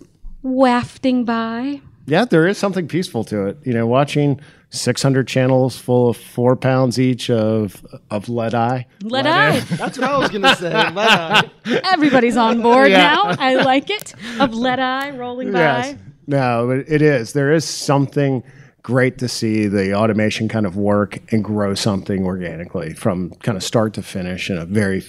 wafting 0.42 1.24
by. 1.24 1.80
Yeah, 2.06 2.24
there 2.24 2.46
is 2.46 2.56
something 2.58 2.86
peaceful 2.86 3.24
to 3.24 3.46
it. 3.48 3.58
You 3.64 3.72
know, 3.72 3.86
watching 3.86 4.40
600 4.70 5.26
channels 5.26 5.76
full 5.76 6.10
of 6.10 6.16
four 6.16 6.54
pounds 6.56 7.00
each 7.00 7.30
of 7.30 7.84
of 8.10 8.28
lead 8.28 8.54
eye. 8.54 8.86
Let 9.02 9.26
eye. 9.26 9.60
That's 9.60 9.98
what 9.98 10.08
I 10.08 10.18
was 10.18 10.28
gonna 10.30 10.54
say. 10.54 10.70
Let 10.92 11.50
Everybody's 11.92 12.36
on 12.36 12.62
board 12.62 12.90
Yeah. 12.90 12.98
now. 13.14 13.22
I 13.38 13.54
like 13.56 13.90
it. 13.90 14.14
Of 14.38 14.54
let 14.54 14.78
eye 14.78 15.10
rolling 15.10 15.50
by. 15.52 15.58
Yes. 15.58 15.94
No, 16.28 16.66
but 16.68 16.92
it 16.92 17.02
is. 17.02 17.32
There 17.32 17.52
is 17.52 17.64
something 17.64 18.42
great 18.82 19.18
to 19.18 19.28
see 19.28 19.66
the 19.66 19.92
automation 19.94 20.48
kind 20.48 20.64
of 20.66 20.76
work 20.76 21.18
and 21.32 21.42
grow 21.42 21.74
something 21.74 22.24
organically 22.24 22.94
from 22.94 23.30
kind 23.42 23.56
of 23.56 23.64
start 23.64 23.94
to 23.94 24.02
finish 24.02 24.48
in 24.48 24.56
a 24.58 24.64
very 24.64 25.02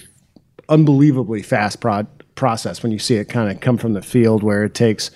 unbelievably 0.68 1.42
fast 1.42 1.80
prod- 1.80 2.06
process 2.34 2.82
when 2.82 2.92
you 2.92 2.98
see 2.98 3.16
it 3.16 3.26
kind 3.26 3.50
of 3.50 3.60
come 3.60 3.76
from 3.76 3.94
the 3.94 4.02
field 4.02 4.42
where 4.42 4.64
it 4.64 4.74
takes 4.74 5.10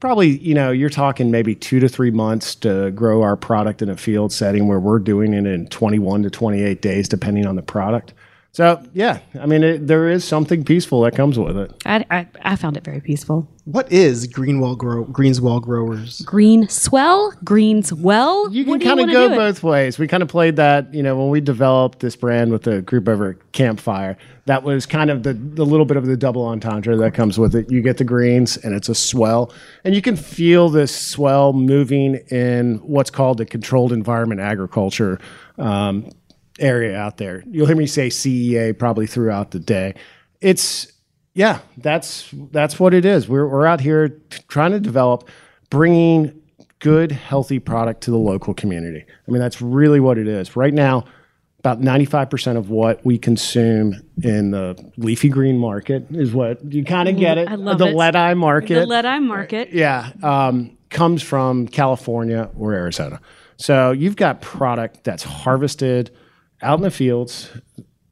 probably 0.00 0.38
you 0.38 0.54
know 0.54 0.70
you're 0.70 0.90
talking 0.90 1.30
maybe 1.30 1.54
two 1.54 1.80
to 1.80 1.88
three 1.88 2.10
months 2.10 2.54
to 2.54 2.90
grow 2.92 3.22
our 3.22 3.36
product 3.36 3.82
in 3.82 3.88
a 3.88 3.96
field 3.96 4.32
setting 4.32 4.66
where 4.66 4.80
we're 4.80 4.98
doing 4.98 5.34
it 5.34 5.46
in 5.46 5.66
21 5.68 6.22
to 6.22 6.30
28 6.30 6.80
days 6.80 7.08
depending 7.08 7.46
on 7.46 7.56
the 7.56 7.62
product 7.62 8.14
so 8.54 8.82
yeah 8.94 9.18
i 9.40 9.44
mean 9.44 9.62
it, 9.62 9.86
there 9.86 10.08
is 10.08 10.24
something 10.24 10.64
peaceful 10.64 11.02
that 11.02 11.14
comes 11.14 11.38
with 11.38 11.58
it 11.58 11.70
I, 11.84 12.04
I, 12.10 12.26
I 12.42 12.56
found 12.56 12.76
it 12.76 12.84
very 12.84 13.00
peaceful. 13.00 13.48
What 13.64 13.90
is 13.90 14.26
Greenwell 14.26 14.76
grow 14.76 15.04
Greenswell 15.06 15.62
growers? 15.62 16.20
Green 16.22 16.68
swell, 16.68 17.32
greens 17.42 17.92
well. 17.92 18.50
You 18.50 18.64
can 18.64 18.80
kind 18.80 19.00
of 19.00 19.06
go 19.06 19.28
do 19.28 19.34
it? 19.34 19.36
both 19.36 19.62
ways. 19.62 19.98
We 19.98 20.06
kind 20.06 20.22
of 20.22 20.28
played 20.28 20.56
that, 20.56 20.92
you 20.92 21.02
know, 21.02 21.16
when 21.16 21.30
we 21.30 21.40
developed 21.40 22.00
this 22.00 22.16
brand 22.16 22.52
with 22.52 22.62
the 22.62 22.82
group 22.82 23.08
over 23.08 23.30
at 23.30 23.52
Campfire. 23.52 24.16
That 24.46 24.62
was 24.62 24.84
kind 24.84 25.10
of 25.10 25.22
the, 25.22 25.32
the 25.32 25.64
little 25.64 25.86
bit 25.86 25.96
of 25.96 26.04
the 26.04 26.16
double 26.16 26.46
entendre 26.46 26.96
that 26.96 27.14
comes 27.14 27.38
with 27.38 27.54
it. 27.54 27.70
You 27.70 27.80
get 27.80 27.96
the 27.96 28.04
greens 28.04 28.58
and 28.58 28.74
it's 28.74 28.90
a 28.90 28.94
swell, 28.94 29.52
and 29.84 29.94
you 29.94 30.02
can 30.02 30.16
feel 30.16 30.68
this 30.68 30.94
swell 30.94 31.54
moving 31.54 32.16
in 32.30 32.76
what's 32.82 33.10
called 33.10 33.40
a 33.40 33.46
controlled 33.46 33.92
environment 33.92 34.40
agriculture 34.42 35.18
um, 35.56 36.10
area 36.58 36.96
out 36.96 37.16
there. 37.16 37.42
You'll 37.50 37.66
hear 37.66 37.76
me 37.76 37.86
say 37.86 38.08
CEA 38.08 38.78
probably 38.78 39.06
throughout 39.06 39.50
the 39.50 39.58
day. 39.58 39.94
It's 40.40 40.92
yeah, 41.34 41.60
that's 41.78 42.28
that's 42.52 42.78
what 42.78 42.94
it 42.94 43.04
is. 43.04 43.28
We're 43.28 43.46
we're 43.46 43.66
out 43.66 43.80
here 43.80 44.20
trying 44.48 44.70
to 44.70 44.80
develop, 44.80 45.28
bringing 45.68 46.40
good, 46.78 47.10
healthy 47.10 47.58
product 47.58 48.02
to 48.02 48.10
the 48.10 48.18
local 48.18 48.54
community. 48.54 49.04
I 49.06 49.30
mean, 49.30 49.40
that's 49.40 49.60
really 49.60 50.00
what 50.00 50.16
it 50.16 50.28
is. 50.28 50.54
Right 50.54 50.72
now, 50.72 51.04
about 51.58 51.80
ninety 51.80 52.04
five 52.04 52.30
percent 52.30 52.56
of 52.56 52.70
what 52.70 53.04
we 53.04 53.18
consume 53.18 54.00
in 54.22 54.52
the 54.52 54.92
leafy 54.96 55.28
green 55.28 55.58
market 55.58 56.06
is 56.10 56.32
what 56.32 56.72
you 56.72 56.84
kind 56.84 57.08
of 57.08 57.16
get 57.16 57.36
it. 57.36 57.48
I 57.48 57.56
love 57.56 57.78
the 57.78 57.88
it. 57.88 57.96
lead 57.96 58.14
eye 58.14 58.34
market. 58.34 58.74
The 58.74 58.86
lead 58.86 59.04
eye 59.04 59.18
market. 59.18 59.70
Yeah, 59.72 60.12
um, 60.22 60.78
comes 60.90 61.20
from 61.20 61.66
California 61.66 62.48
or 62.56 62.74
Arizona. 62.74 63.20
So 63.56 63.90
you've 63.90 64.16
got 64.16 64.40
product 64.40 65.02
that's 65.02 65.24
harvested 65.24 66.12
out 66.62 66.78
in 66.78 66.82
the 66.82 66.90
fields 66.90 67.50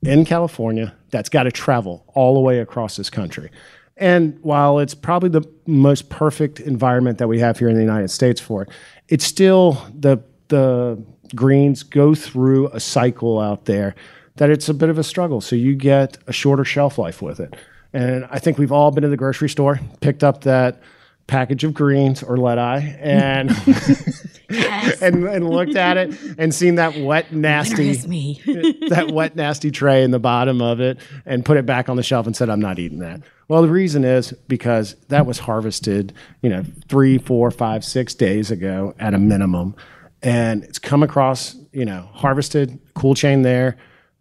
in 0.02 0.24
California 0.24 0.94
that's 1.10 1.28
got 1.28 1.44
to 1.44 1.52
travel 1.52 2.04
all 2.14 2.34
the 2.34 2.40
way 2.40 2.58
across 2.58 2.96
this 2.96 3.10
country. 3.10 3.50
And 3.96 4.38
while 4.42 4.78
it's 4.78 4.94
probably 4.94 5.28
the 5.28 5.48
most 5.66 6.08
perfect 6.08 6.58
environment 6.60 7.18
that 7.18 7.28
we 7.28 7.38
have 7.40 7.58
here 7.58 7.68
in 7.68 7.74
the 7.74 7.82
United 7.82 8.08
States 8.08 8.40
for 8.40 8.62
it, 8.62 8.70
it's 9.08 9.24
still 9.24 9.86
the 9.94 10.22
the 10.48 11.02
greens 11.34 11.82
go 11.82 12.14
through 12.14 12.68
a 12.68 12.80
cycle 12.80 13.40
out 13.40 13.64
there 13.64 13.94
that 14.36 14.50
it's 14.50 14.68
a 14.68 14.74
bit 14.74 14.88
of 14.88 14.98
a 14.98 15.04
struggle. 15.04 15.40
So 15.40 15.56
you 15.56 15.74
get 15.74 16.18
a 16.26 16.32
shorter 16.32 16.64
shelf 16.64 16.98
life 16.98 17.22
with 17.22 17.40
it. 17.40 17.54
And 17.92 18.26
I 18.30 18.38
think 18.38 18.58
we've 18.58 18.72
all 18.72 18.90
been 18.90 19.02
to 19.02 19.08
the 19.08 19.16
grocery 19.16 19.48
store, 19.48 19.80
picked 20.00 20.24
up 20.24 20.42
that 20.42 20.82
package 21.26 21.64
of 21.64 21.74
greens 21.74 22.22
or 22.22 22.36
lead 22.36 22.58
eye, 22.58 22.96
and 23.00 23.50
and, 25.00 25.24
and 25.24 25.48
looked 25.48 25.76
at 25.76 25.96
it 25.96 26.18
and 26.38 26.54
seen 26.54 26.76
that 26.76 26.96
wet, 26.96 27.32
nasty 27.32 27.96
me. 28.06 28.40
that 28.88 29.10
wet, 29.12 29.36
nasty 29.36 29.70
tray 29.70 30.02
in 30.02 30.10
the 30.10 30.18
bottom 30.18 30.60
of 30.60 30.80
it 30.80 30.98
and 31.26 31.44
put 31.44 31.56
it 31.56 31.66
back 31.66 31.88
on 31.88 31.96
the 31.96 32.02
shelf 32.02 32.26
and 32.26 32.36
said, 32.36 32.50
I'm 32.50 32.60
not 32.60 32.78
eating 32.78 32.98
that. 32.98 33.22
Well, 33.48 33.62
the 33.62 33.68
reason 33.68 34.04
is 34.04 34.32
because 34.48 34.94
that 35.08 35.26
was 35.26 35.38
harvested, 35.38 36.14
you 36.42 36.50
know, 36.50 36.64
three, 36.88 37.18
four, 37.18 37.50
five, 37.50 37.84
six 37.84 38.14
days 38.14 38.50
ago 38.50 38.94
at 38.98 39.14
a 39.14 39.18
minimum. 39.18 39.74
And 40.22 40.64
it's 40.64 40.78
come 40.78 41.02
across, 41.02 41.56
you 41.72 41.84
know, 41.84 42.08
harvested, 42.12 42.78
cool 42.94 43.14
chain 43.14 43.42
there, 43.42 43.76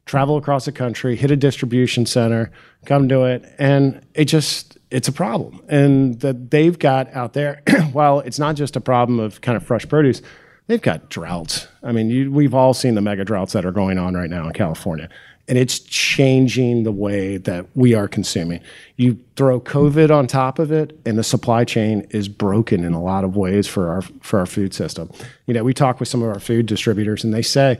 travel 0.05 0.37
across 0.37 0.65
the 0.65 0.71
country, 0.71 1.15
hit 1.15 1.31
a 1.31 1.35
distribution 1.35 2.05
center, 2.05 2.51
come 2.85 3.07
to 3.09 3.23
it. 3.23 3.45
And 3.59 4.05
it 4.13 4.25
just, 4.25 4.77
it's 4.91 5.07
a 5.07 5.11
problem. 5.11 5.63
And 5.67 6.19
that 6.19 6.51
they've 6.51 6.77
got 6.77 7.11
out 7.15 7.33
there, 7.33 7.61
while 7.93 8.19
it's 8.19 8.37
not 8.37 8.55
just 8.55 8.75
a 8.75 8.81
problem 8.81 9.19
of 9.19 9.41
kind 9.41 9.55
of 9.55 9.65
fresh 9.65 9.87
produce, 9.87 10.21
they've 10.67 10.81
got 10.81 11.09
droughts. 11.09 11.67
I 11.81 11.91
mean, 11.91 12.09
you, 12.09 12.31
we've 12.31 12.53
all 12.53 12.73
seen 12.73 12.95
the 12.95 13.01
mega 13.01 13.25
droughts 13.25 13.53
that 13.53 13.65
are 13.65 13.71
going 13.71 13.97
on 13.97 14.13
right 14.13 14.29
now 14.29 14.45
in 14.47 14.53
California, 14.53 15.09
and 15.47 15.57
it's 15.57 15.79
changing 15.79 16.83
the 16.83 16.91
way 16.91 17.37
that 17.37 17.65
we 17.75 17.93
are 17.93 18.07
consuming. 18.07 18.61
You 18.97 19.19
throw 19.35 19.59
COVID 19.59 20.11
on 20.11 20.27
top 20.27 20.59
of 20.59 20.71
it, 20.71 20.99
and 21.05 21.17
the 21.17 21.23
supply 21.23 21.63
chain 21.63 22.05
is 22.11 22.27
broken 22.27 22.83
in 22.83 22.93
a 22.93 23.01
lot 23.01 23.23
of 23.23 23.35
ways 23.35 23.67
for 23.67 23.89
our 23.89 24.01
for 24.21 24.39
our 24.39 24.45
food 24.45 24.73
system. 24.73 25.09
You 25.47 25.53
know, 25.53 25.63
we 25.63 25.73
talk 25.73 25.99
with 25.99 26.09
some 26.09 26.21
of 26.21 26.29
our 26.29 26.39
food 26.39 26.65
distributors, 26.67 27.23
and 27.23 27.33
they 27.33 27.41
say 27.41 27.79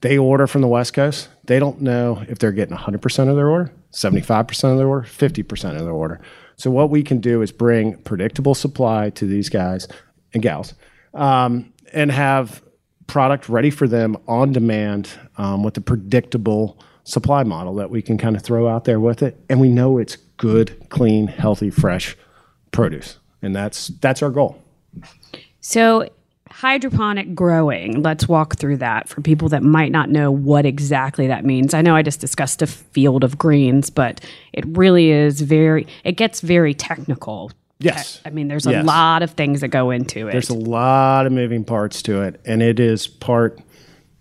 they 0.00 0.16
order 0.16 0.46
from 0.46 0.62
the 0.62 0.68
West 0.68 0.94
Coast. 0.94 1.28
They 1.44 1.58
don't 1.58 1.80
know 1.80 2.22
if 2.28 2.38
they're 2.38 2.52
getting 2.52 2.76
100% 2.76 3.28
of 3.28 3.36
their 3.36 3.48
order, 3.48 3.72
75% 3.92 4.72
of 4.72 4.78
their 4.78 4.86
order, 4.86 5.06
50% 5.06 5.76
of 5.76 5.84
their 5.84 5.90
order. 5.90 6.20
So 6.60 6.70
what 6.70 6.90
we 6.90 7.02
can 7.02 7.20
do 7.20 7.40
is 7.40 7.52
bring 7.52 7.96
predictable 8.02 8.54
supply 8.54 9.08
to 9.10 9.24
these 9.24 9.48
guys 9.48 9.88
and 10.34 10.42
gals, 10.42 10.74
um, 11.14 11.72
and 11.94 12.12
have 12.12 12.62
product 13.06 13.48
ready 13.48 13.70
for 13.70 13.88
them 13.88 14.18
on 14.28 14.52
demand 14.52 15.08
um, 15.38 15.62
with 15.62 15.78
a 15.78 15.80
predictable 15.80 16.78
supply 17.04 17.44
model 17.44 17.74
that 17.76 17.88
we 17.88 18.02
can 18.02 18.18
kind 18.18 18.36
of 18.36 18.42
throw 18.42 18.68
out 18.68 18.84
there 18.84 19.00
with 19.00 19.22
it, 19.22 19.42
and 19.48 19.58
we 19.58 19.70
know 19.70 19.96
it's 19.96 20.16
good, 20.36 20.86
clean, 20.90 21.28
healthy, 21.28 21.70
fresh 21.70 22.14
produce, 22.72 23.18
and 23.40 23.56
that's 23.56 23.88
that's 24.02 24.22
our 24.22 24.30
goal. 24.30 24.62
So, 25.60 26.10
hydroponic 26.60 27.34
growing, 27.34 28.02
let's 28.02 28.28
walk 28.28 28.56
through 28.56 28.76
that 28.76 29.08
for 29.08 29.22
people 29.22 29.48
that 29.48 29.62
might 29.62 29.90
not 29.90 30.10
know 30.10 30.30
what 30.30 30.66
exactly 30.66 31.26
that 31.26 31.42
means. 31.42 31.72
I 31.72 31.80
know 31.80 31.96
I 31.96 32.02
just 32.02 32.20
discussed 32.20 32.60
a 32.60 32.66
field 32.66 33.24
of 33.24 33.38
greens, 33.38 33.88
but 33.88 34.20
it 34.52 34.66
really 34.76 35.10
is 35.10 35.40
very, 35.40 35.86
it 36.04 36.12
gets 36.18 36.42
very 36.42 36.74
technical. 36.74 37.50
Yes. 37.78 38.20
I 38.26 38.30
mean, 38.30 38.48
there's 38.48 38.66
a 38.66 38.72
Yes. 38.72 38.84
lot 38.84 39.22
of 39.22 39.30
things 39.30 39.62
that 39.62 39.68
go 39.68 39.90
into 39.90 40.28
it. 40.28 40.32
There's 40.32 40.50
a 40.50 40.54
lot 40.54 41.24
of 41.24 41.32
moving 41.32 41.64
parts 41.64 42.02
to 42.02 42.20
it, 42.20 42.38
and 42.44 42.60
it 42.62 42.78
is 42.78 43.08
part. 43.08 43.58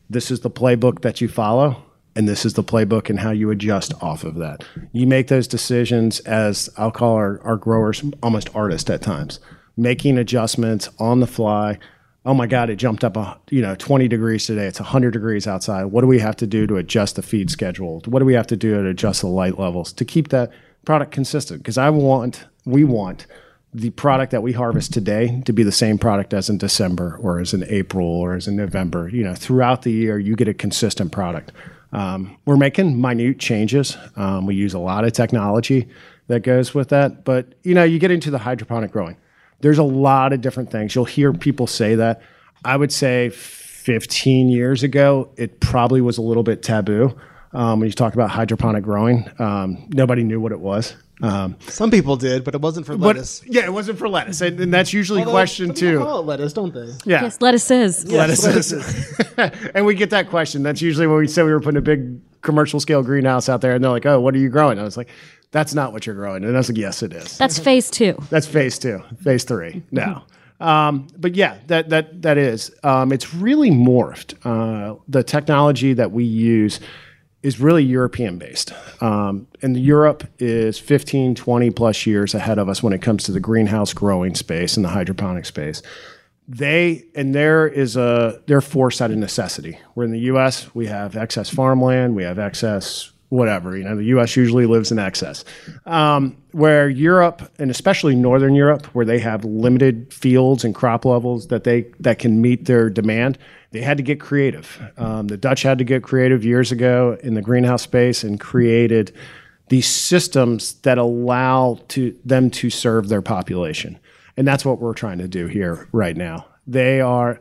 This 0.10 0.32
is 0.32 0.40
the 0.40 0.50
playbook 0.50 1.02
that 1.02 1.20
you 1.20 1.28
follow, 1.28 1.76
and 2.16 2.26
this 2.26 2.46
is 2.46 2.54
the 2.54 2.64
playbook 2.64 3.10
and 3.10 3.20
how 3.20 3.32
you 3.32 3.52
adjust 3.52 3.94
off 4.02 4.24
of 4.24 4.36
that. 4.36 4.64
You 4.94 5.08
make 5.08 5.28
those 5.28 5.46
decisions 5.46 6.22
as 6.22 6.70
I'll 6.78 6.90
call 6.92 7.16
our, 7.16 7.42
our 7.44 7.58
growers 7.58 8.02
almost 8.24 8.50
artists 8.56 8.90
at 8.90 9.02
times, 9.02 9.42
making 9.76 10.18
adjustments 10.18 10.88
on 11.00 11.20
the 11.20 11.28
fly. 11.28 11.78
Oh 12.26 12.34
my 12.34 12.48
God, 12.48 12.70
it 12.70 12.76
jumped 12.76 13.04
up, 13.04 13.16
a, 13.16 13.40
you 13.50 13.62
know, 13.62 13.76
20 13.76 14.08
degrees 14.10 14.46
today. 14.46 14.66
It's 14.66 14.80
100 14.80 15.12
degrees 15.12 15.48
outside. 15.48 15.86
What 15.86 16.02
do 16.02 16.08
we 16.08 16.20
have 16.20 16.36
to 16.38 16.48
do 16.48 16.68
to 16.68 16.76
adjust 16.76 17.16
the 17.16 17.22
feed 17.22 17.50
schedule? 17.50 18.02
What 18.06 18.20
do 18.20 18.26
we 18.26 18.34
have 18.34 18.48
to 18.48 18.58
do 18.58 18.84
to 18.84 18.90
adjust 18.90 19.22
the 19.22 19.28
light 19.28 19.58
levels 19.58 19.94
to 19.94 20.04
keep 20.04 20.30
that 20.30 20.52
product 20.84 21.12
consistent? 21.12 21.62
Because 21.62 21.78
I 21.78 21.90
want, 21.90 22.46
we 22.66 22.84
want 22.84 23.26
the 23.74 23.92
product 23.92 24.32
that 24.32 24.44
we 24.44 24.52
harvest 24.52 24.92
today 24.92 25.42
to 25.46 25.54
be 25.54 25.64
the 25.64 25.72
same 25.72 25.98
product 25.98 26.34
as 26.34 26.50
in 26.50 26.58
December 26.58 27.18
or 27.22 27.40
as 27.40 27.54
in 27.54 27.64
April 27.66 28.08
or 28.08 28.34
as 28.36 28.48
in 28.48 28.56
November. 28.58 29.08
You 29.08 29.24
know, 29.24 29.36
throughout 29.36 29.84
the 29.84 29.92
year, 29.92 30.20
you 30.20 30.36
get 30.36 30.48
a 30.48 30.54
consistent 30.54 31.14
product. 31.14 31.54
Um, 31.94 32.38
we're 32.46 32.58
making 32.58 33.00
minute 33.00 33.40
changes. 33.40 33.98
Um, 34.18 34.46
we 34.46 34.56
use 34.56 34.74
a 34.74 34.80
lot 34.80 35.06
of 35.06 35.14
technology 35.14 35.88
that 36.28 36.42
goes 36.42 36.74
with 36.74 36.90
that. 36.90 37.24
But, 37.24 37.54
you 37.64 37.74
know, 37.74 37.84
you 37.84 37.98
get 37.98 38.12
into 38.12 38.30
the 38.30 38.40
hydroponic 38.40 38.92
growing. 38.92 39.18
There's 39.62 39.78
a 39.78 39.84
lot 39.84 40.34
of 40.34 40.42
different 40.42 40.72
things. 40.72 40.96
You'll 40.96 41.06
hear 41.06 41.34
people 41.34 41.68
say 41.68 41.96
that. 41.96 42.22
I 42.64 42.76
would 42.78 42.92
say 42.92 43.30
15 43.30 44.50
years 44.50 44.84
ago, 44.84 45.30
it 45.38 45.60
probably 45.60 46.02
was 46.02 46.18
a 46.18 46.22
little 46.22 46.44
bit 46.44 46.62
taboo. 46.64 47.18
Um, 47.52 47.80
when 47.80 47.88
you 47.88 47.94
talk 47.94 48.14
about 48.14 48.30
hydroponic 48.30 48.84
growing, 48.84 49.30
um, 49.40 49.88
nobody 49.90 50.24
knew 50.24 50.40
what 50.40 50.52
it 50.52 50.60
was. 50.60 50.96
Um, 51.22 51.58
Some 51.68 51.92
people 51.92 52.16
did, 52.16 52.44
but 52.44 52.56
it 52.56 52.62
wasn't 52.62 52.86
for 52.86 52.96
but 52.96 53.08
lettuce. 53.08 53.44
yeah, 53.46 53.66
it 53.66 53.74
wasn't 53.74 53.98
for 53.98 54.08
lettuce, 54.08 54.40
and, 54.42 54.58
and 54.60 54.74
that's 54.74 54.94
usually 54.94 55.20
Although 55.22 55.32
question 55.32 55.74
too. 55.74 56.00
Call 56.00 56.20
it 56.20 56.26
lettuce, 56.26 56.54
don't 56.54 56.74
they? 56.74 56.94
Yeah, 57.04 57.24
yes, 57.24 57.42
lettuce 57.42 57.70
is. 57.72 58.06
Yes, 58.08 58.46
lettuces. 58.46 59.20
and 59.76 59.86
we 59.86 59.96
get 59.96 60.12
that 60.12 60.30
question. 60.30 60.64
That's 60.64 60.82
usually 60.82 61.08
when 61.08 61.18
we 61.18 61.28
say 61.28 61.44
we 61.44 61.52
were 61.52 61.60
putting 61.60 61.78
a 61.78 61.82
big 61.82 62.22
commercial 62.42 62.80
scale 62.80 63.04
greenhouse 63.04 63.50
out 63.50 63.60
there, 63.60 63.74
and 63.74 63.84
they're 63.84 63.92
like, 63.92 64.06
"Oh, 64.06 64.22
what 64.22 64.34
are 64.34 64.38
you 64.38 64.48
growing?" 64.48 64.80
I 64.80 64.84
was 64.84 64.96
like, 64.96 65.10
"That's 65.52 65.74
not 65.74 65.94
what 65.94 66.06
you're 66.06 66.16
growing," 66.16 66.44
and 66.44 66.54
I 66.56 66.58
was 66.60 66.70
like, 66.70 66.78
"Yes, 66.78 67.04
it 67.04 67.14
is." 67.14 67.38
That's 67.38 67.60
phase 67.60 67.90
two. 67.90 68.18
That's 68.30 68.48
phase 68.48 68.80
two. 68.80 69.02
Phase 69.24 69.44
three. 69.44 69.84
No. 69.92 70.24
Um, 70.60 71.08
but 71.18 71.36
yeah, 71.36 71.58
that 71.68 71.90
that 71.90 72.22
that 72.22 72.38
is. 72.38 72.72
Um, 72.84 73.12
it's 73.12 73.34
really 73.34 73.72
morphed. 73.72 74.36
Uh, 74.44 74.96
the 75.08 75.24
technology 75.24 75.94
that 75.94 76.12
we 76.12 76.24
use 76.24 76.80
is 77.42 77.60
really 77.60 77.84
European 77.84 78.38
based. 78.38 78.74
Um, 79.02 79.48
and 79.62 79.78
Europe 79.78 80.28
is 80.40 80.78
15, 80.78 81.36
20 81.36 81.70
plus 81.72 82.06
years 82.06 82.36
ahead 82.36 82.58
of 82.58 82.68
us 82.68 82.84
when 82.84 82.92
it 82.92 83.02
comes 83.02 83.24
to 83.24 83.32
the 83.32 83.40
greenhouse 83.40 83.94
growing 83.94 84.36
space 84.36 84.76
and 84.76 84.84
the 84.84 84.90
hydroponic 84.90 85.46
space. 85.46 85.82
They 86.48 87.06
and 87.16 87.34
there 87.34 87.68
is 87.68 87.96
a 87.96 88.42
they're 88.48 88.60
forced 88.60 89.02
out 89.02 89.12
of 89.12 89.18
necessity. 89.18 89.80
We're 89.96 90.06
in 90.06 90.12
the 90.12 90.20
US, 90.32 90.74
we 90.74 90.88
have 90.88 91.16
excess 91.16 91.50
farmland, 91.50 92.16
we 92.16 92.24
have 92.24 92.40
excess 92.40 93.12
whatever. 93.30 93.78
You 93.78 93.84
know, 93.84 93.96
the 93.96 94.06
U.S. 94.06 94.36
usually 94.36 94.66
lives 94.66 94.92
in 94.92 95.00
excess. 95.00 95.46
Um, 95.86 96.36
where 96.52 96.90
Europe, 96.90 97.52
and 97.60 97.72
especially 97.72 98.16
Northern 98.16 98.56
Europe, 98.56 98.88
where 98.88 99.06
they 99.06 99.20
have 99.20 99.46
limited 99.46 100.12
fields 100.14 100.64
and 100.64 100.74
crop 100.74 101.06
levels 101.06 101.48
that 101.48 101.64
they 101.64 101.86
that 102.00 102.20
can 102.20 102.42
meet 102.42 102.66
their 102.66 102.90
demand, 102.90 103.38
they 103.72 103.82
had 103.82 103.98
to 103.98 104.04
get 104.04 104.20
creative. 104.20 104.82
Um, 104.98 105.28
the 105.28 105.38
Dutch 105.38 105.62
had 105.62 105.78
to 105.78 105.84
get 105.84 106.04
creative 106.04 106.44
years 106.44 106.72
ago 106.72 107.18
in 107.24 107.36
the 107.36 107.42
greenhouse 107.42 107.84
space 107.84 108.24
and 108.24 108.40
created 108.40 109.14
these 109.70 109.88
systems 109.88 110.74
that 110.82 110.98
allow 110.98 111.80
to 111.90 112.18
them 112.26 112.50
to 112.50 112.72
serve 112.72 113.10
their 113.10 113.22
population, 113.22 114.00
and 114.36 114.48
that's 114.48 114.66
what 114.66 114.80
we're 114.80 114.96
trying 114.96 115.20
to 115.20 115.28
do 115.28 115.46
here 115.46 115.88
right 115.92 116.18
now. 116.18 116.48
They 116.66 117.02
are 117.02 117.40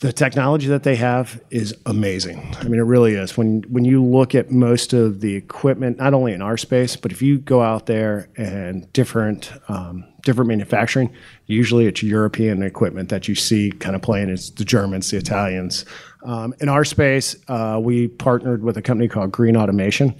the 0.00 0.12
technology 0.12 0.68
that 0.68 0.84
they 0.84 0.94
have 0.94 1.42
is 1.50 1.74
amazing. 1.84 2.54
I 2.60 2.64
mean, 2.64 2.78
it 2.78 2.84
really 2.84 3.14
is. 3.14 3.36
When 3.36 3.62
when 3.62 3.84
you 3.84 4.04
look 4.04 4.34
at 4.34 4.50
most 4.50 4.92
of 4.92 5.20
the 5.20 5.34
equipment, 5.34 5.98
not 5.98 6.14
only 6.14 6.32
in 6.32 6.40
our 6.40 6.56
space, 6.56 6.94
but 6.94 7.10
if 7.10 7.20
you 7.20 7.38
go 7.38 7.62
out 7.62 7.86
there 7.86 8.28
and 8.36 8.92
different 8.92 9.52
um, 9.68 10.04
different 10.22 10.48
manufacturing, 10.48 11.12
usually 11.46 11.86
it's 11.86 12.02
European 12.02 12.62
equipment 12.62 13.08
that 13.08 13.26
you 13.26 13.34
see 13.34 13.72
kind 13.72 13.96
of 13.96 14.02
playing. 14.02 14.28
It's 14.28 14.50
the 14.50 14.64
Germans, 14.64 15.10
the 15.10 15.16
Italians. 15.16 15.84
Um, 16.24 16.54
in 16.60 16.68
our 16.68 16.84
space, 16.84 17.34
uh, 17.48 17.80
we 17.82 18.08
partnered 18.08 18.62
with 18.62 18.76
a 18.76 18.82
company 18.82 19.08
called 19.08 19.32
Green 19.32 19.56
Automation 19.56 20.14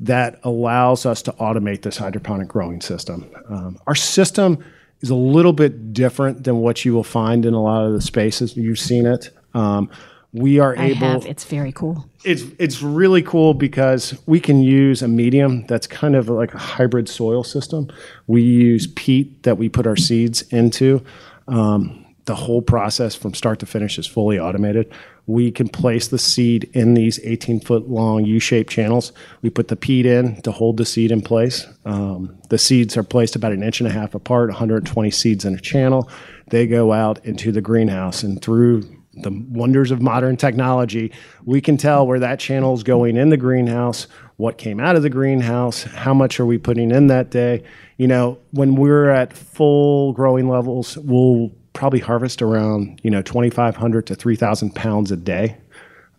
that 0.00 0.40
allows 0.42 1.06
us 1.06 1.22
to 1.22 1.32
automate 1.32 1.82
this 1.82 1.96
hydroponic 1.96 2.48
growing 2.48 2.80
system. 2.82 3.30
Um, 3.48 3.78
our 3.86 3.94
system 3.94 4.62
is 5.02 5.10
a 5.10 5.14
little 5.14 5.52
bit 5.52 5.92
different 5.92 6.44
than 6.44 6.58
what 6.58 6.84
you 6.84 6.94
will 6.94 7.04
find 7.04 7.44
in 7.44 7.54
a 7.54 7.62
lot 7.62 7.84
of 7.84 7.92
the 7.92 8.00
spaces. 8.00 8.56
You've 8.56 8.78
seen 8.78 9.06
it. 9.06 9.30
Um, 9.54 9.90
we 10.32 10.58
are 10.60 10.74
I 10.78 10.86
able. 10.86 10.98
have. 10.98 11.26
It's 11.26 11.44
very 11.44 11.72
cool. 11.72 12.08
It's 12.24 12.44
it's 12.58 12.80
really 12.80 13.20
cool 13.22 13.52
because 13.52 14.18
we 14.26 14.40
can 14.40 14.62
use 14.62 15.02
a 15.02 15.08
medium 15.08 15.66
that's 15.66 15.86
kind 15.86 16.16
of 16.16 16.28
like 16.28 16.54
a 16.54 16.58
hybrid 16.58 17.08
soil 17.08 17.44
system. 17.44 17.90
We 18.26 18.42
use 18.42 18.86
peat 18.86 19.42
that 19.42 19.58
we 19.58 19.68
put 19.68 19.86
our 19.86 19.96
seeds 19.96 20.42
into. 20.42 21.04
Um, 21.48 22.06
the 22.24 22.34
whole 22.34 22.62
process 22.62 23.14
from 23.14 23.34
start 23.34 23.58
to 23.58 23.66
finish 23.66 23.98
is 23.98 24.06
fully 24.06 24.38
automated. 24.38 24.90
We 25.26 25.50
can 25.52 25.68
place 25.68 26.08
the 26.08 26.18
seed 26.18 26.64
in 26.72 26.94
these 26.94 27.20
18 27.22 27.60
foot 27.60 27.88
long 27.88 28.24
U 28.24 28.40
shaped 28.40 28.72
channels. 28.72 29.12
We 29.40 29.50
put 29.50 29.68
the 29.68 29.76
peat 29.76 30.04
in 30.04 30.42
to 30.42 30.50
hold 30.50 30.76
the 30.76 30.84
seed 30.84 31.12
in 31.12 31.22
place. 31.22 31.66
Um, 31.84 32.36
the 32.48 32.58
seeds 32.58 32.96
are 32.96 33.04
placed 33.04 33.36
about 33.36 33.52
an 33.52 33.62
inch 33.62 33.80
and 33.80 33.88
a 33.88 33.92
half 33.92 34.14
apart, 34.14 34.50
120 34.50 35.10
seeds 35.10 35.44
in 35.44 35.54
a 35.54 35.60
channel. 35.60 36.10
They 36.48 36.66
go 36.66 36.92
out 36.92 37.24
into 37.24 37.52
the 37.52 37.60
greenhouse, 37.60 38.22
and 38.22 38.42
through 38.42 38.82
the 39.14 39.30
wonders 39.50 39.90
of 39.90 40.00
modern 40.00 40.36
technology, 40.36 41.12
we 41.44 41.60
can 41.60 41.76
tell 41.76 42.06
where 42.06 42.18
that 42.18 42.40
channel 42.40 42.74
is 42.74 42.82
going 42.82 43.16
in 43.16 43.28
the 43.28 43.36
greenhouse, 43.36 44.06
what 44.36 44.58
came 44.58 44.80
out 44.80 44.96
of 44.96 45.02
the 45.02 45.10
greenhouse, 45.10 45.82
how 45.82 46.14
much 46.14 46.40
are 46.40 46.46
we 46.46 46.58
putting 46.58 46.90
in 46.90 47.08
that 47.08 47.30
day. 47.30 47.62
You 47.98 48.08
know, 48.08 48.38
when 48.50 48.74
we're 48.74 49.10
at 49.10 49.32
full 49.32 50.12
growing 50.12 50.48
levels, 50.48 50.96
we'll 50.96 51.52
probably 51.72 52.00
harvest 52.00 52.42
around 52.42 53.00
you 53.02 53.10
know 53.10 53.22
2,500 53.22 54.06
to 54.08 54.14
3,000 54.14 54.74
pounds 54.74 55.10
a 55.10 55.16
day, 55.16 55.56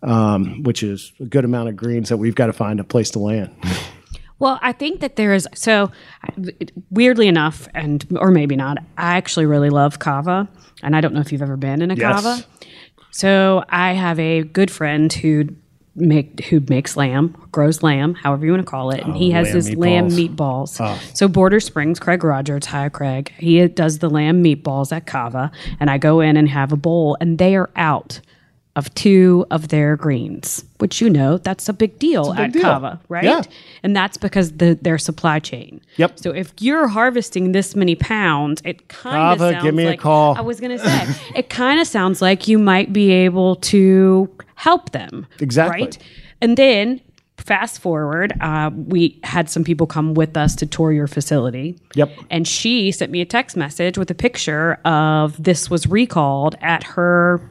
um, 0.02 0.62
which 0.62 0.82
is 0.82 1.12
a 1.20 1.24
good 1.24 1.44
amount 1.44 1.68
of 1.68 1.76
greens 1.76 2.08
that 2.08 2.16
we've 2.18 2.34
got 2.34 2.46
to 2.46 2.52
find 2.52 2.80
a 2.80 2.84
place 2.84 3.10
to 3.10 3.18
land. 3.18 3.54
Well, 4.40 4.58
I 4.62 4.72
think 4.72 5.00
that 5.00 5.14
there 5.16 5.32
is 5.32 5.48
so 5.54 5.90
weirdly 6.90 7.28
enough, 7.28 7.68
and 7.72 8.04
or 8.18 8.30
maybe 8.30 8.56
not. 8.56 8.78
I 8.98 9.16
actually 9.16 9.46
really 9.46 9.70
love 9.70 10.00
Cava, 10.00 10.48
and 10.82 10.96
I 10.96 11.00
don't 11.00 11.14
know 11.14 11.20
if 11.20 11.30
you've 11.32 11.40
ever 11.40 11.56
been 11.56 11.80
in 11.82 11.90
a 11.90 11.94
Yes. 11.94 12.22
Cava. 12.22 12.44
So 13.12 13.64
I 13.68 13.92
have 13.92 14.18
a 14.18 14.42
good 14.42 14.72
friend 14.72 15.10
who 15.12 15.48
make 15.96 16.44
who 16.46 16.60
makes 16.68 16.96
lamb, 16.96 17.36
grows 17.52 17.82
lamb, 17.82 18.14
however 18.14 18.44
you 18.44 18.52
want 18.52 18.64
to 18.64 18.70
call 18.70 18.90
it, 18.90 19.00
and 19.00 19.14
oh, 19.14 19.18
he 19.18 19.30
has 19.30 19.46
lamb 19.46 19.54
his 19.54 19.76
lamb 19.76 20.08
meatballs. 20.08 20.78
meatballs. 20.80 21.16
So 21.16 21.28
Border 21.28 21.60
Springs, 21.60 22.00
Craig 22.00 22.24
Rogers, 22.24 22.66
hi 22.66 22.88
Craig. 22.88 23.32
He 23.38 23.66
does 23.68 23.98
the 23.98 24.10
lamb 24.10 24.42
meatballs 24.42 24.92
at 24.92 25.06
Cava, 25.06 25.50
and 25.80 25.90
I 25.90 25.98
go 25.98 26.20
in 26.20 26.36
and 26.36 26.48
have 26.48 26.72
a 26.72 26.76
bowl, 26.76 27.16
and 27.20 27.38
they 27.38 27.56
are 27.56 27.70
out 27.76 28.20
of 28.76 28.92
two 28.94 29.46
of 29.50 29.68
their 29.68 29.96
greens, 29.96 30.64
which 30.78 31.00
you 31.00 31.08
know 31.08 31.38
that's 31.38 31.68
a 31.68 31.72
big 31.72 31.98
deal 31.98 32.32
big 32.32 32.40
at 32.40 32.52
deal. 32.52 32.62
Cava, 32.62 33.00
right? 33.08 33.24
Yeah. 33.24 33.42
And 33.82 33.94
that's 33.94 34.16
because 34.16 34.52
the 34.52 34.78
their 34.80 34.98
supply 34.98 35.38
chain. 35.38 35.80
Yep. 35.96 36.18
So 36.18 36.30
if 36.32 36.52
you're 36.58 36.88
harvesting 36.88 37.52
this 37.52 37.76
many 37.76 37.94
pounds, 37.94 38.60
it 38.64 38.88
kind 38.88 39.32
of 39.32 39.38
sounds 39.38 39.62
give 39.62 39.74
me 39.74 39.84
a 39.84 39.90
like 39.90 40.00
call. 40.00 40.36
I 40.36 40.40
was 40.40 40.60
going 40.60 40.76
to 40.76 40.84
say 40.84 41.14
it 41.36 41.50
kind 41.50 41.80
of 41.80 41.86
sounds 41.86 42.20
like 42.20 42.48
you 42.48 42.58
might 42.58 42.92
be 42.92 43.12
able 43.12 43.56
to 43.56 44.28
help 44.56 44.90
them. 44.90 45.26
Exactly. 45.40 45.84
Right. 45.84 45.98
And 46.40 46.56
then 46.56 47.00
fast 47.44 47.80
forward, 47.80 48.32
uh, 48.40 48.70
we 48.74 49.18
had 49.22 49.50
some 49.50 49.64
people 49.64 49.86
come 49.86 50.14
with 50.14 50.36
us 50.36 50.54
to 50.56 50.66
tour 50.66 50.92
your 50.92 51.06
facility. 51.06 51.78
Yep. 51.94 52.10
And 52.30 52.48
she 52.48 52.90
sent 52.90 53.12
me 53.12 53.20
a 53.20 53.26
text 53.26 53.56
message 53.56 53.98
with 53.98 54.10
a 54.10 54.14
picture 54.14 54.74
of 54.84 55.40
this 55.42 55.68
was 55.70 55.86
recalled 55.86 56.56
at 56.60 56.82
her. 56.84 57.50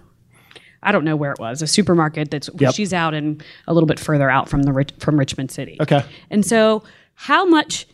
I 0.84 0.92
don't 0.92 1.04
know 1.06 1.16
where 1.16 1.32
it 1.32 1.40
was, 1.40 1.62
a 1.62 1.68
supermarket 1.68 2.32
that's 2.32 2.50
Yep. 2.58 2.74
she's 2.76 2.94
out 2.94 3.14
in 3.14 3.42
a 3.68 3.74
little 3.74 3.88
bit 3.88 4.00
further 4.00 4.30
out 4.30 4.50
from 4.50 4.64
the 4.64 4.86
from 5.00 5.18
Richmond 5.18 5.52
City. 5.52 5.78
Okay. 5.82 6.04
And 6.30 6.46
so, 6.46 6.84
how 7.16 7.46
much? 7.46 7.88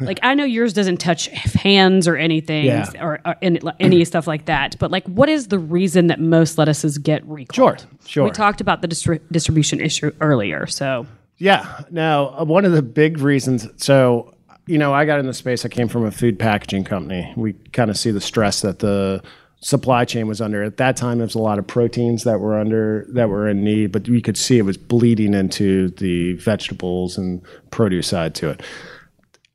Like 0.00 0.20
I 0.22 0.34
know 0.34 0.44
yours 0.44 0.72
doesn't 0.72 0.98
touch 0.98 1.26
hands 1.26 2.06
or 2.06 2.14
anything, 2.16 2.66
Yeah. 2.66 2.88
or, 3.00 3.18
or 3.26 3.34
any, 3.42 3.58
any 3.80 4.04
stuff 4.04 4.28
like 4.28 4.44
that. 4.44 4.76
But 4.78 4.92
like, 4.92 5.04
what 5.08 5.28
is 5.28 5.48
the 5.48 5.58
reason 5.58 6.06
that 6.06 6.20
most 6.20 6.58
lettuces 6.58 6.96
get 6.96 7.26
recalled? 7.26 7.80
Sure, 7.80 7.88
sure. 8.06 8.24
We 8.26 8.30
talked 8.30 8.60
about 8.60 8.82
the 8.82 8.88
distri- 8.88 9.18
distribution 9.32 9.80
issue 9.80 10.12
earlier, 10.20 10.68
so 10.68 11.06
Yeah. 11.38 11.66
Now, 11.90 12.36
uh, 12.38 12.44
one 12.44 12.64
of 12.64 12.70
the 12.70 12.82
big 12.82 13.18
reasons, 13.18 13.66
so, 13.78 14.32
you 14.66 14.78
know, 14.78 14.94
I 14.94 15.06
got 15.06 15.18
in 15.18 15.26
the 15.26 15.34
space, 15.34 15.64
I 15.64 15.68
came 15.68 15.88
from 15.88 16.04
a 16.04 16.12
food 16.12 16.38
packaging 16.38 16.84
company. 16.84 17.32
We 17.36 17.54
kind 17.72 17.90
of 17.90 17.98
see 17.98 18.12
the 18.12 18.20
stress 18.20 18.60
that 18.60 18.78
the 18.78 19.22
supply 19.60 20.04
chain 20.04 20.26
was 20.26 20.40
under. 20.40 20.62
At 20.62 20.78
that 20.78 20.96
time, 20.96 21.18
there 21.18 21.26
was 21.26 21.34
a 21.34 21.40
lot 21.40 21.58
of 21.58 21.66
proteins 21.66 22.24
that 22.24 22.40
were 22.40 22.58
under, 22.58 23.06
that 23.10 23.28
were 23.28 23.48
in 23.48 23.62
need, 23.62 23.92
but 23.92 24.08
we 24.08 24.22
could 24.22 24.36
see 24.36 24.58
it 24.58 24.62
was 24.62 24.76
bleeding 24.76 25.34
into 25.34 25.90
the 25.90 26.34
vegetables 26.34 27.18
and 27.18 27.42
produce 27.70 28.08
side 28.08 28.34
to 28.36 28.50
it. 28.50 28.62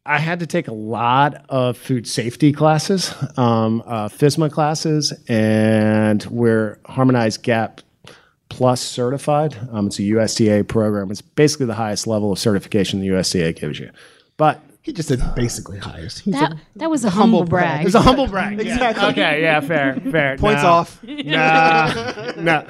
I 0.08 0.20
had 0.20 0.40
to 0.42 0.46
take 0.46 0.68
a 0.68 0.74
lot 0.74 1.46
of 1.50 1.78
food 1.78 2.08
safety 2.08 2.52
classes, 2.52 3.12
um, 3.38 3.82
uh, 3.88 4.08
FSMA 4.08 4.52
classes, 4.52 5.12
and 5.28 6.24
we're 6.26 6.80
harmonized 6.86 7.42
GAP 7.42 7.82
Plus 8.48 8.80
certified. 8.80 9.58
Um, 9.72 9.88
it's 9.88 10.00
a 10.00 10.04
USDA 10.04 10.68
program. 10.68 11.10
It's 11.10 11.22
basically 11.22 11.66
the 11.66 11.74
highest 11.74 12.06
level 12.06 12.32
of 12.32 12.40
certification 12.40 13.02
the 13.02 13.08
USDA 13.08 13.60
gives 13.60 13.80
you. 13.80 13.90
But 14.38 14.62
He 14.86 14.94
just 14.94 15.10
said 15.10 15.20
basically 15.36 15.80
highest. 15.80 16.20
He 16.20 16.30
that 16.32 16.52
said 16.52 16.60
that 16.76 16.92
was 16.92 17.04
a 17.04 17.10
humble, 17.10 17.44
brag. 17.44 17.88
it's 17.88 17.96
a 17.96 18.02
humble 18.02 18.28
brag. 18.28 18.60
Exactly. 18.66 19.04
Okay. 19.10 19.42
Yeah. 19.42 19.60
Fair. 19.60 20.00
Fair. 20.12 20.38
points 20.40 20.62
No. 20.62 20.70
off. 20.70 21.04
Nah, 21.04 22.34
no. 22.38 22.64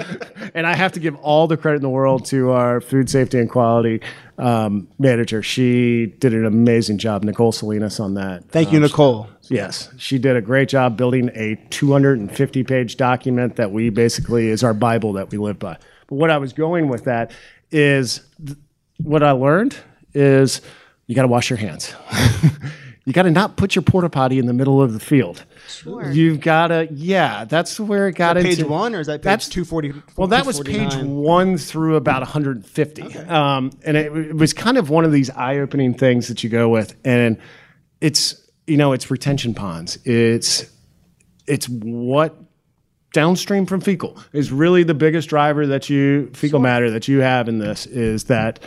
And 0.54 0.66
I 0.66 0.76
have 0.76 0.94
to 0.94 1.02
give 1.02 1.16
all 1.18 1.48
the 1.48 1.58
credit 1.58 1.78
in 1.78 1.82
the 1.82 1.90
world 1.90 2.24
to 2.28 2.52
our 2.52 2.80
food 2.80 3.10
safety 3.10 3.38
and 3.38 3.50
quality 3.50 4.00
um, 4.38 4.88
manager. 4.98 5.44
She 5.44 6.06
did 6.06 6.34
an 6.34 6.46
amazing 6.46 7.00
job, 7.00 7.26
Nicole 7.26 7.52
Salinas, 7.52 8.00
on 8.00 8.14
that. 8.14 8.50
Thank 8.50 8.72
you, 8.72 8.80
Nicole. 8.80 9.28
Yes, 9.50 9.90
she 9.98 10.18
did 10.18 10.38
a 10.38 10.42
great 10.42 10.70
job 10.70 10.96
building 10.96 11.32
a 11.36 11.56
250 11.70 12.64
page 12.64 12.96
document 12.96 13.58
that 13.58 13.72
we 13.74 13.90
basically 13.90 14.48
is 14.48 14.64
our 14.64 14.74
Bible 14.74 15.12
that 15.14 15.32
we 15.32 15.38
live 15.38 15.60
by. 15.60 15.78
But 16.08 16.16
what 16.16 16.32
I 16.32 16.38
was 16.38 16.54
going 16.54 16.88
with 16.88 17.04
that 17.04 17.32
is 17.72 18.22
th- 18.46 18.58
what 19.04 19.22
I 19.22 19.32
learned 19.32 19.76
is 20.14 20.62
you 21.08 21.16
got 21.16 21.24
to 21.24 21.28
wash 21.28 21.50
your 21.50 21.58
hands. 21.58 21.94
you 23.06 23.14
got 23.14 23.24
to 23.24 23.32
not 23.32 23.58
put 23.58 23.76
your 23.76 23.84
porta 23.84 24.10
potty 24.10 24.40
in 24.40 24.48
the 24.48 24.54
middle 24.54 24.82
of 24.82 24.94
the 24.94 25.00
field. 25.00 25.44
Sure. 25.68 26.10
You've 26.12 26.40
got 26.40 26.68
to, 26.68 26.88
yeah, 26.92 27.46
that's 27.46 27.80
where 27.80 28.08
it 28.08 28.16
got 28.16 28.36
Page 28.36 28.46
into. 28.46 28.56
Page 28.64 28.66
one, 28.66 28.96
or 28.96 29.00
is 29.00 29.08
that 29.08 29.20
page 29.20 29.24
That's- 29.24 29.50
two 29.50 29.66
forty? 29.66 29.94
Well, 30.16 30.28
that 30.30 30.46
was 30.46 30.60
page 30.62 30.96
one 30.96 31.58
through 31.58 31.96
about 31.96 32.22
150. 32.22 33.18
Um, 33.18 33.72
and 33.84 33.98
it, 33.98 34.16
it 34.16 34.36
was 34.36 34.54
kind 34.54 34.78
of 34.78 34.90
one 34.90 35.06
of 35.06 35.12
these 35.12 35.30
eye 35.30 35.58
opening 35.60 35.94
things 35.94 36.28
that 36.28 36.44
you 36.44 36.50
go 36.50 36.70
with. 36.70 36.96
And 37.06 37.38
it's, 38.02 38.42
you 38.68 38.78
know, 38.78 38.94
it's 38.94 39.12
retention 39.12 39.54
ponds. 39.54 39.98
It's, 40.06 40.66
it's 41.48 41.70
what 41.70 42.36
downstream 43.14 43.66
from 43.66 43.80
fecal 43.80 44.18
is 44.34 44.52
really 44.52 44.84
the 44.84 44.94
biggest 44.94 45.30
driver 45.30 45.66
that 45.68 45.90
you, 45.90 46.30
fecal 46.34 46.60
matter 46.60 46.90
that 46.92 47.08
you 47.08 47.20
have 47.20 47.48
in 47.48 47.60
this 47.60 47.86
is 47.86 48.26
that 48.26 48.60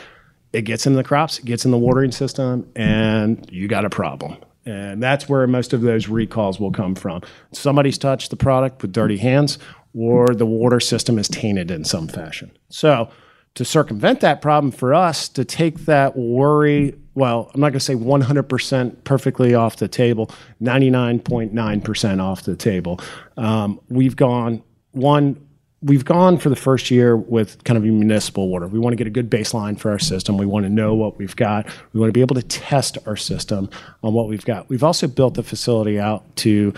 it 0.53 0.63
gets 0.63 0.87
in 0.87 0.95
the 0.95 1.05
crops, 1.05 1.39
it 1.39 1.45
gets 1.45 1.65
in 1.65 1.71
the 1.71 1.79
watering 1.79 2.13
system, 2.13 2.71
and 2.75 3.49
you 3.51 3.69
got 3.69 3.85
a 3.85 3.91
problem. 3.91 4.37
And 4.65 5.03
that's 5.03 5.29
where 5.29 5.47
most 5.47 5.73
of 5.73 5.81
those 5.81 6.09
recalls 6.09 6.61
will 6.61 6.73
come 6.73 6.95
from. 6.95 7.23
Somebody's 7.53 7.97
touched 7.97 8.31
the 8.31 8.37
product 8.37 8.83
with 8.83 8.93
dirty 8.93 9.17
hands, 9.17 9.59
or 9.95 10.29
the 10.29 10.47
water 10.47 10.81
system 10.81 11.19
is 11.19 11.29
tainted 11.29 11.71
in 11.71 11.85
some 11.85 12.09
fashion. 12.09 12.51
So, 12.69 13.11
to 13.55 13.65
circumvent 13.65 14.21
that 14.21 14.41
problem 14.41 14.71
for 14.71 14.95
us, 14.95 15.29
to 15.31 15.45
take 15.45 15.81
that 15.87 16.17
worry, 16.17 16.95
well, 17.15 17.51
I'm 17.53 17.61
not 17.61 17.71
going 17.71 17.81
to 17.81 17.85
say 17.85 17.95
100% 17.95 19.05
perfectly 19.05 19.55
off 19.55 19.77
the 19.77 19.89
table, 19.89 20.31
99.9% 20.63 22.23
off 22.23 22.43
the 22.43 22.55
table, 22.55 23.01
um, 23.37 23.81
we've 23.89 24.15
gone 24.15 24.63
one 24.93 25.48
we've 25.83 26.05
gone 26.05 26.39
for 26.39 26.49
the 26.49 26.57
first 26.57 26.91
year 26.91 27.17
with 27.17 27.63
kind 27.65 27.77
of 27.77 27.85
municipal 27.85 28.49
water. 28.49 28.67
We 28.67 28.79
want 28.79 28.93
to 28.93 28.97
get 28.97 29.07
a 29.07 29.11
good 29.11 29.31
baseline 29.31 29.79
for 29.79 29.91
our 29.91 29.99
system. 29.99 30.37
We 30.37 30.47
want 30.47 30.65
to 30.65 30.71
know 30.71 30.95
what 30.95 31.19
we've 31.19 31.37
got. 31.37 31.67
We 31.93 32.01
want 32.01 32.09
to 32.09 32.13
be 32.13 32.21
able 32.21 32.35
to 32.35 32.43
test 32.43 32.99
our 33.07 33.17
system 33.17 33.71
on 34.03 34.13
what 34.13 34.29
we've 34.29 34.45
got. 34.45 34.69
We've 34.69 34.83
also 34.83 35.07
built 35.07 35.35
the 35.35 35.43
facility 35.43 35.99
out 35.99 36.37
to 36.37 36.75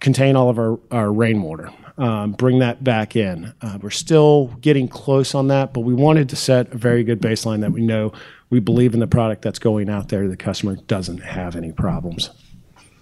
contain 0.00 0.36
all 0.36 0.48
of 0.48 0.58
our, 0.58 0.78
our 0.90 1.12
rainwater, 1.12 1.70
um, 1.98 2.32
bring 2.32 2.58
that 2.60 2.82
back 2.82 3.16
in. 3.16 3.52
Uh, 3.60 3.78
we're 3.82 3.90
still 3.90 4.46
getting 4.60 4.88
close 4.88 5.34
on 5.34 5.48
that, 5.48 5.74
but 5.74 5.80
we 5.80 5.94
wanted 5.94 6.28
to 6.30 6.36
set 6.36 6.72
a 6.72 6.78
very 6.78 7.04
good 7.04 7.20
baseline 7.20 7.60
that 7.60 7.72
we 7.72 7.82
know 7.82 8.12
we 8.48 8.60
believe 8.60 8.94
in 8.94 9.00
the 9.00 9.06
product 9.06 9.42
that's 9.42 9.58
going 9.58 9.90
out 9.90 10.08
there. 10.08 10.28
The 10.28 10.36
customer 10.36 10.76
doesn't 10.76 11.18
have 11.18 11.56
any 11.56 11.72
problems. 11.72 12.30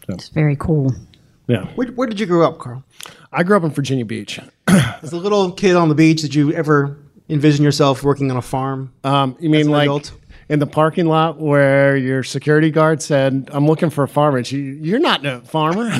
It's 0.08 0.28
very 0.28 0.56
cool. 0.56 0.92
Yeah. 1.46 1.66
Where, 1.74 1.88
where 1.88 2.06
did 2.08 2.18
you 2.20 2.26
grow 2.26 2.46
up, 2.46 2.58
Carl? 2.58 2.84
I 3.32 3.42
grew 3.42 3.56
up 3.56 3.64
in 3.64 3.70
Virginia 3.70 4.04
Beach. 4.04 4.40
As 4.68 5.12
a 5.12 5.16
little 5.16 5.52
kid 5.52 5.76
on 5.76 5.88
the 5.88 5.94
beach, 5.94 6.22
did 6.22 6.34
you 6.34 6.52
ever 6.52 6.98
envision 7.28 7.64
yourself 7.64 8.02
working 8.02 8.30
on 8.30 8.36
a 8.36 8.42
farm? 8.42 8.92
Um, 9.02 9.36
you 9.40 9.50
mean 9.50 9.68
like 9.68 9.84
adult? 9.84 10.12
in 10.48 10.58
the 10.58 10.66
parking 10.66 11.06
lot 11.06 11.38
where 11.38 11.96
your 11.96 12.22
security 12.22 12.70
guard 12.70 13.02
said, 13.02 13.48
"I'm 13.52 13.66
looking 13.66 13.90
for 13.90 14.04
a 14.04 14.08
farmer." 14.08 14.38
And 14.38 14.46
she, 14.46 14.58
you're 14.58 15.00
not 15.00 15.24
a 15.24 15.40
farmer. 15.40 15.90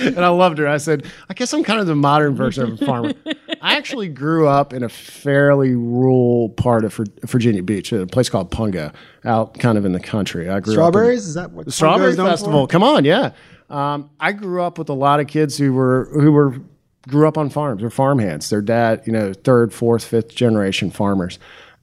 and 0.00 0.18
I 0.18 0.28
loved 0.28 0.58
her. 0.58 0.68
I 0.68 0.76
said, 0.78 1.06
"I 1.28 1.34
guess 1.34 1.52
I'm 1.52 1.64
kind 1.64 1.80
of 1.80 1.86
the 1.86 1.94
modern 1.94 2.34
version 2.34 2.72
of 2.72 2.82
a 2.82 2.86
farmer." 2.86 3.14
I 3.60 3.76
actually 3.76 4.08
grew 4.08 4.48
up 4.48 4.72
in 4.72 4.82
a 4.82 4.88
fairly 4.88 5.74
rural 5.74 6.48
part 6.50 6.84
of 6.84 6.98
Virginia 7.24 7.62
Beach, 7.62 7.92
a 7.92 8.06
place 8.06 8.28
called 8.28 8.50
Pungo, 8.50 8.92
out 9.24 9.56
kind 9.58 9.78
of 9.78 9.84
in 9.84 9.92
the 9.92 10.00
country. 10.00 10.48
I 10.48 10.58
grew 10.58 10.72
up 10.74 10.78
in- 10.78 10.92
Strawberries? 10.92 11.26
Is 11.28 11.34
that 11.34 11.52
what 11.52 11.66
the 11.66 11.72
Strawberry 11.72 12.08
Pungo 12.08 12.12
is 12.12 12.18
known 12.18 12.30
Festival. 12.30 12.66
for? 12.66 12.70
Come 12.70 12.82
on, 12.82 13.04
yeah. 13.04 13.32
Um, 13.72 14.10
I 14.20 14.32
grew 14.32 14.62
up 14.62 14.78
with 14.78 14.90
a 14.90 14.94
lot 14.94 15.18
of 15.18 15.26
kids 15.26 15.56
who 15.56 15.72
were 15.72 16.08
who 16.12 16.30
were 16.30 16.60
grew 17.08 17.26
up 17.26 17.38
on 17.38 17.50
farms. 17.50 17.80
They're 17.80 17.90
farm 17.90 18.18
hands. 18.18 18.50
Their 18.50 18.60
dad, 18.60 19.02
you 19.06 19.12
know, 19.12 19.32
third, 19.32 19.72
fourth, 19.72 20.04
fifth 20.04 20.34
generation 20.34 20.90
farmers, 20.90 21.38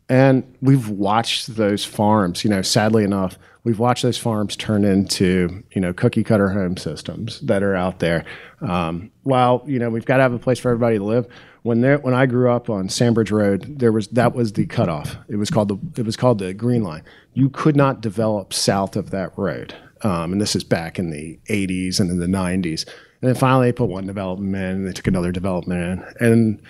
and 0.07 0.43
we've 0.61 0.87
watched 0.87 1.55
those 1.55 1.83
farms. 1.83 2.43
You 2.43 2.51
know, 2.51 2.61
sadly 2.61 3.03
enough, 3.03 3.39
we've 3.63 3.79
watched 3.79 4.03
those 4.03 4.19
farms 4.19 4.55
turn 4.55 4.85
into 4.85 5.63
you 5.71 5.81
know 5.81 5.91
cookie 5.91 6.23
cutter 6.23 6.49
home 6.49 6.77
systems 6.77 7.39
that 7.41 7.63
are 7.63 7.75
out 7.75 7.99
there. 7.99 8.23
Um, 8.61 9.11
while 9.23 9.63
you 9.65 9.79
know 9.79 9.89
we've 9.89 10.05
got 10.05 10.17
to 10.17 10.23
have 10.23 10.33
a 10.33 10.39
place 10.39 10.59
for 10.59 10.69
everybody 10.69 10.99
to 10.99 11.03
live. 11.03 11.27
When 11.63 11.81
there, 11.81 11.97
when 11.97 12.13
I 12.13 12.25
grew 12.25 12.49
up 12.49 12.69
on 12.69 12.87
Sandbridge 12.87 13.31
Road, 13.31 13.79
there 13.79 13.91
was 13.91 14.07
that 14.09 14.33
was 14.33 14.53
the 14.53 14.65
cutoff. 14.65 15.17
It 15.27 15.35
was 15.35 15.49
called 15.49 15.67
the 15.67 16.01
it 16.01 16.05
was 16.05 16.15
called 16.15 16.37
the 16.39 16.53
Green 16.53 16.83
Line. 16.83 17.03
You 17.33 17.49
could 17.49 17.75
not 17.75 17.99
develop 17.99 18.53
south 18.53 18.95
of 18.95 19.09
that 19.09 19.37
road. 19.37 19.75
Um, 20.03 20.31
and 20.31 20.41
this 20.41 20.55
is 20.55 20.63
back 20.63 20.99
in 20.99 21.09
the 21.09 21.39
80s 21.49 21.99
and 21.99 22.09
in 22.09 22.19
the 22.19 22.25
90s. 22.27 22.87
And 23.21 23.27
then 23.27 23.35
finally, 23.35 23.67
they 23.67 23.73
put 23.73 23.89
one 23.89 24.07
development 24.07 24.55
in, 24.55 24.61
and 24.61 24.87
they 24.87 24.93
took 24.93 25.07
another 25.07 25.31
development 25.31 26.03
in. 26.19 26.25
And 26.25 26.61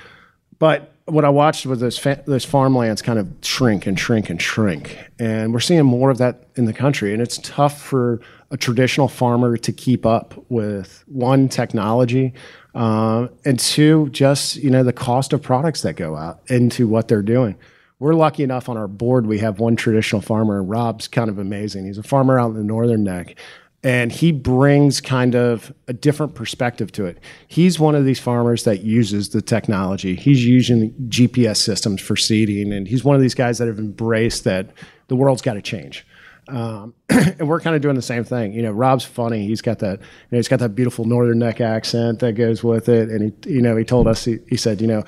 but 0.57 0.93
what 1.05 1.25
I 1.25 1.29
watched 1.29 1.65
was 1.65 1.79
those 1.79 1.97
fa- 1.97 2.23
farmlands 2.41 3.01
kind 3.01 3.17
of 3.17 3.27
shrink 3.41 3.87
and 3.87 3.99
shrink 3.99 4.29
and 4.29 4.41
shrink, 4.41 4.97
and 5.17 5.53
we're 5.53 5.59
seeing 5.59 5.85
more 5.85 6.09
of 6.09 6.17
that 6.19 6.47
in 6.55 6.65
the 6.65 6.73
country. 6.73 7.13
And 7.13 7.21
it's 7.21 7.39
tough 7.39 7.81
for 7.81 8.19
a 8.51 8.57
traditional 8.57 9.07
farmer 9.07 9.57
to 9.57 9.71
keep 9.71 10.05
up 10.05 10.33
with 10.49 11.03
one 11.07 11.49
technology, 11.49 12.33
um, 12.75 13.29
and 13.45 13.59
two 13.59 14.09
just 14.09 14.57
you 14.57 14.69
know 14.69 14.83
the 14.83 14.93
cost 14.93 15.33
of 15.33 15.41
products 15.41 15.81
that 15.83 15.93
go 15.93 16.15
out 16.15 16.41
into 16.47 16.87
what 16.87 17.07
they're 17.07 17.21
doing. 17.21 17.55
We're 17.99 18.13
lucky 18.13 18.43
enough 18.43 18.69
on 18.69 18.77
our 18.77 18.87
board 18.87 19.27
we 19.27 19.39
have 19.39 19.59
one 19.59 19.75
traditional 19.75 20.21
farmer 20.21 20.59
and 20.59 20.69
rob's 20.69 21.07
kind 21.07 21.29
of 21.29 21.37
amazing 21.37 21.85
he's 21.85 21.97
a 21.97 22.03
farmer 22.03 22.39
out 22.39 22.49
in 22.49 22.55
the 22.55 22.63
northern 22.63 23.03
neck 23.03 23.35
and 23.81 24.11
he 24.11 24.33
brings 24.33 24.99
kind 24.99 25.35
of 25.35 25.73
a 25.87 25.93
different 25.93 26.35
perspective 26.35 26.91
to 26.91 27.05
it 27.05 27.17
he's 27.47 27.79
one 27.79 27.95
of 27.95 28.05
these 28.05 28.19
farmers 28.19 28.63
that 28.63 28.81
uses 28.81 29.29
the 29.29 29.41
technology 29.41 30.15
he's 30.15 30.45
using 30.45 30.91
gps 31.09 31.57
systems 31.57 32.01
for 32.01 32.15
seeding 32.15 32.73
and 32.73 32.87
he's 32.87 33.03
one 33.03 33.15
of 33.15 33.21
these 33.21 33.35
guys 33.35 33.57
that 33.57 33.67
have 33.67 33.79
embraced 33.79 34.43
that 34.43 34.69
the 35.07 35.15
world's 35.15 35.41
got 35.41 35.53
to 35.53 35.61
change 35.61 36.05
um, 36.49 36.93
and 37.09 37.47
we're 37.47 37.59
kind 37.59 37.75
of 37.75 37.81
doing 37.81 37.95
the 37.95 38.01
same 38.01 38.23
thing. 38.23 38.53
You 38.53 38.63
know, 38.63 38.71
Rob's 38.71 39.05
funny. 39.05 39.45
He's 39.45 39.61
got 39.61 39.79
that, 39.79 39.99
you 39.99 40.27
know, 40.31 40.37
he's 40.37 40.47
got 40.47 40.59
that 40.59 40.69
beautiful 40.69 41.05
Northern 41.05 41.39
Neck 41.39 41.61
accent 41.61 42.19
that 42.19 42.33
goes 42.33 42.63
with 42.63 42.89
it. 42.89 43.09
And 43.09 43.33
he, 43.43 43.53
you 43.53 43.61
know, 43.61 43.75
he 43.75 43.85
told 43.85 44.07
us, 44.07 44.25
he, 44.25 44.39
he 44.47 44.57
said, 44.57 44.81
you 44.81 44.87
know, 44.87 45.03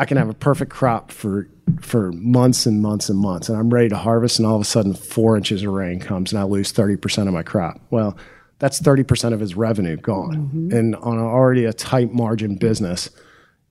I 0.00 0.06
can 0.06 0.16
have 0.16 0.30
a 0.30 0.34
perfect 0.34 0.70
crop 0.70 1.10
for 1.10 1.46
for 1.82 2.10
months 2.12 2.64
and 2.64 2.80
months 2.80 3.10
and 3.10 3.18
months, 3.18 3.50
and 3.50 3.58
I'm 3.58 3.68
ready 3.68 3.90
to 3.90 3.98
harvest, 3.98 4.38
and 4.38 4.46
all 4.46 4.56
of 4.56 4.62
a 4.62 4.64
sudden, 4.64 4.94
four 4.94 5.36
inches 5.36 5.62
of 5.62 5.70
rain 5.72 6.00
comes, 6.00 6.32
and 6.32 6.40
I 6.40 6.44
lose 6.44 6.72
thirty 6.72 6.96
percent 6.96 7.28
of 7.28 7.34
my 7.34 7.42
crop. 7.42 7.78
Well, 7.90 8.16
that's 8.58 8.80
thirty 8.80 9.02
percent 9.02 9.34
of 9.34 9.40
his 9.40 9.54
revenue 9.54 9.98
gone, 9.98 10.70
and 10.72 10.96
on 10.96 11.18
a, 11.18 11.24
already 11.24 11.66
a 11.66 11.74
tight 11.74 12.14
margin 12.14 12.56
business, 12.56 13.10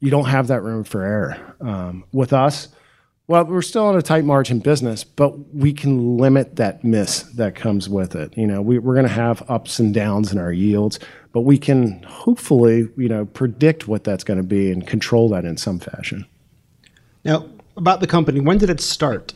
you 0.01 0.11
don't 0.11 0.25
have 0.25 0.47
that 0.47 0.61
room 0.61 0.83
for 0.83 1.01
error. 1.01 1.55
Um, 1.61 2.03
with 2.13 2.31
us, 2.31 2.67
well, 3.29 3.45
we're 3.45 3.61
still 3.61 3.87
in 3.91 3.95
a 3.95 4.01
tight 4.01 4.25
margin 4.25 4.57
business, 4.57 5.03
but 5.03 5.53
we 5.53 5.71
can 5.71 6.17
limit 6.17 6.55
that 6.55 6.83
miss 6.83 7.21
that 7.35 7.53
comes 7.53 7.87
with 7.87 8.15
it. 8.15 8.35
You 8.35 8.47
know, 8.47 8.59
we, 8.59 8.79
we're 8.79 8.95
going 8.95 9.05
to 9.05 9.13
have 9.13 9.47
ups 9.47 9.77
and 9.77 9.93
downs 9.93 10.31
in 10.31 10.39
our 10.39 10.51
yields, 10.51 10.97
but 11.31 11.41
we 11.41 11.59
can 11.59 12.01
hopefully, 12.01 12.89
you 12.97 13.07
know, 13.07 13.25
predict 13.25 13.87
what 13.87 14.03
that's 14.03 14.23
going 14.23 14.37
to 14.37 14.43
be 14.43 14.71
and 14.71 14.87
control 14.87 15.29
that 15.29 15.45
in 15.45 15.57
some 15.57 15.77
fashion. 15.77 16.25
Now, 17.23 17.45
about 17.77 17.99
the 17.99 18.07
company, 18.07 18.39
when 18.39 18.57
did 18.57 18.71
it 18.71 18.81
start? 18.81 19.31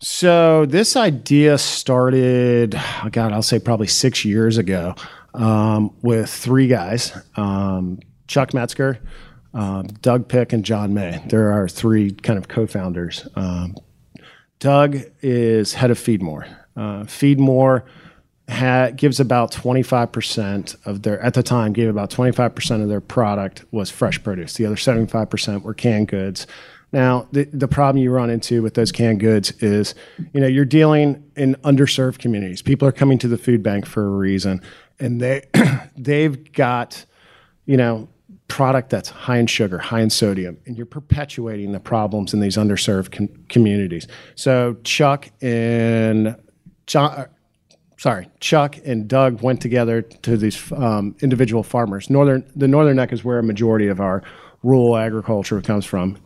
So 0.00 0.66
this 0.66 0.94
idea 0.94 1.56
started, 1.56 2.74
oh 3.02 3.08
God, 3.10 3.32
I'll 3.32 3.40
say 3.40 3.58
probably 3.58 3.86
six 3.86 4.26
years 4.26 4.58
ago, 4.58 4.94
um, 5.32 5.96
with 6.02 6.28
three 6.28 6.66
guys: 6.66 7.18
um, 7.36 7.98
Chuck 8.26 8.52
Metzger, 8.52 8.98
um, 9.54 9.86
Doug 10.00 10.28
Pick, 10.28 10.52
and 10.52 10.64
John 10.64 10.94
May. 10.94 11.22
There 11.26 11.52
are 11.52 11.68
three 11.68 12.12
kind 12.12 12.38
of 12.38 12.48
co-founders. 12.48 13.26
Um, 13.34 13.76
Doug 14.58 14.98
is 15.20 15.74
head 15.74 15.90
of 15.90 15.98
Feedmore. 15.98 16.46
Uh, 16.76 17.02
Feedmore 17.04 17.84
gives 18.96 19.20
about 19.20 19.52
25% 19.52 20.86
of 20.86 21.02
their, 21.02 21.20
at 21.20 21.34
the 21.34 21.42
time, 21.42 21.72
gave 21.72 21.88
about 21.88 22.10
25% 22.10 22.82
of 22.82 22.88
their 22.88 23.00
product 23.00 23.64
was 23.70 23.90
fresh 23.90 24.22
produce. 24.22 24.54
The 24.54 24.66
other 24.66 24.76
75% 24.76 25.62
were 25.62 25.74
canned 25.74 26.08
goods. 26.08 26.46
Now, 26.92 27.26
the, 27.32 27.44
the 27.44 27.68
problem 27.68 28.02
you 28.02 28.10
run 28.10 28.28
into 28.28 28.62
with 28.62 28.74
those 28.74 28.92
canned 28.92 29.20
goods 29.20 29.50
is, 29.62 29.94
you 30.34 30.40
know, 30.40 30.46
you're 30.46 30.66
dealing 30.66 31.24
in 31.36 31.54
underserved 31.64 32.18
communities. 32.18 32.60
People 32.60 32.86
are 32.86 32.92
coming 32.92 33.18
to 33.18 33.28
the 33.28 33.38
food 33.38 33.62
bank 33.62 33.86
for 33.86 34.04
a 34.04 34.10
reason, 34.10 34.60
and 35.00 35.20
they 35.20 35.46
they've 35.96 36.52
got, 36.52 37.06
you 37.64 37.78
know, 37.78 38.08
product 38.52 38.90
that's 38.90 39.08
high 39.08 39.38
in 39.38 39.46
sugar, 39.46 39.78
high 39.78 40.02
in 40.02 40.10
sodium, 40.10 40.58
and 40.66 40.76
you're 40.76 40.84
perpetuating 40.84 41.72
the 41.72 41.80
problems 41.80 42.34
in 42.34 42.40
these 42.40 42.58
underserved 42.58 43.10
com- 43.10 43.30
communities. 43.48 44.06
So 44.34 44.76
Chuck 44.84 45.30
and 45.40 46.36
John, 46.86 47.28
sorry, 47.96 48.28
Chuck 48.40 48.76
and 48.84 49.08
Doug 49.08 49.40
went 49.40 49.62
together 49.62 50.02
to 50.02 50.36
these 50.36 50.70
um, 50.72 51.16
individual 51.22 51.62
farmers. 51.62 52.10
Northern, 52.10 52.44
the 52.54 52.68
Northern 52.68 52.96
Neck 52.96 53.10
is 53.10 53.24
where 53.24 53.38
a 53.38 53.42
majority 53.42 53.88
of 53.88 54.02
our 54.02 54.22
rural 54.62 54.98
agriculture 54.98 55.62
comes 55.62 55.86
from. 55.86 56.18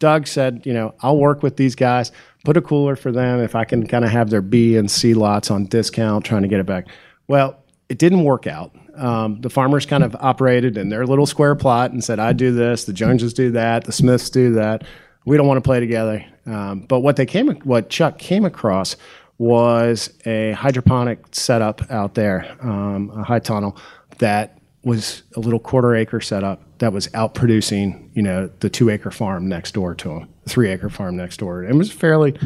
Doug 0.00 0.26
said, 0.26 0.66
you 0.66 0.74
know, 0.74 0.96
I'll 1.00 1.16
work 1.16 1.44
with 1.44 1.58
these 1.58 1.76
guys, 1.76 2.10
put 2.44 2.56
a 2.56 2.60
cooler 2.60 2.96
for 2.96 3.12
them 3.12 3.38
if 3.38 3.54
I 3.54 3.64
can 3.64 3.86
kind 3.86 4.04
of 4.04 4.10
have 4.10 4.30
their 4.30 4.42
B 4.42 4.76
and 4.76 4.90
C 4.90 5.14
lots 5.14 5.48
on 5.48 5.66
discount, 5.66 6.24
trying 6.24 6.42
to 6.42 6.48
get 6.48 6.58
it 6.58 6.66
back. 6.66 6.88
Well, 7.28 7.56
it 7.88 7.98
didn't 7.98 8.24
work 8.24 8.48
out. 8.48 8.72
Um, 8.96 9.40
the 9.40 9.50
farmers 9.50 9.86
kind 9.86 10.02
of 10.02 10.16
operated 10.18 10.76
in 10.76 10.88
their 10.88 11.06
little 11.06 11.26
square 11.26 11.54
plot 11.54 11.92
and 11.92 12.02
said, 12.02 12.18
I 12.18 12.32
do 12.32 12.52
this, 12.52 12.84
the 12.84 12.92
Joneses 12.92 13.34
do 13.34 13.50
that, 13.52 13.84
the 13.84 13.92
Smiths 13.92 14.30
do 14.30 14.54
that. 14.54 14.84
We 15.24 15.36
don't 15.36 15.46
want 15.46 15.58
to 15.58 15.62
play 15.62 15.80
together. 15.80 16.24
Um, 16.46 16.80
but 16.80 17.00
what 17.00 17.16
they 17.16 17.26
came, 17.26 17.48
what 17.60 17.90
Chuck 17.90 18.18
came 18.18 18.44
across 18.44 18.96
was 19.38 20.12
a 20.24 20.52
hydroponic 20.52 21.20
setup 21.32 21.90
out 21.90 22.14
there, 22.14 22.56
um, 22.60 23.10
a 23.10 23.22
high 23.22 23.40
tunnel 23.40 23.76
that 24.18 24.58
was 24.82 25.24
a 25.34 25.40
little 25.40 25.58
quarter 25.58 25.94
acre 25.96 26.20
setup 26.20 26.62
that 26.78 26.92
was 26.92 27.12
out 27.12 27.34
producing, 27.34 28.10
you 28.14 28.22
know, 28.22 28.48
the 28.60 28.70
two 28.70 28.88
acre 28.88 29.10
farm 29.10 29.48
next 29.48 29.72
door 29.74 29.94
to 29.96 30.10
him, 30.10 30.28
the 30.44 30.50
three 30.50 30.70
acre 30.70 30.88
farm 30.88 31.16
next 31.16 31.38
door. 31.38 31.64
It 31.64 31.74
was 31.74 31.90
a 31.90 31.94
fairly 31.94 32.38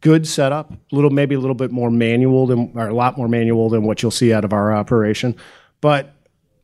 good 0.00 0.26
setup, 0.26 0.72
little 0.90 1.10
maybe 1.10 1.34
a 1.34 1.40
little 1.40 1.54
bit 1.54 1.70
more 1.70 1.90
manual 1.90 2.46
than 2.46 2.72
or 2.74 2.88
a 2.88 2.94
lot 2.94 3.16
more 3.16 3.28
manual 3.28 3.68
than 3.68 3.84
what 3.84 4.02
you'll 4.02 4.10
see 4.10 4.32
out 4.32 4.44
of 4.44 4.52
our 4.52 4.74
operation, 4.74 5.36
but 5.80 6.14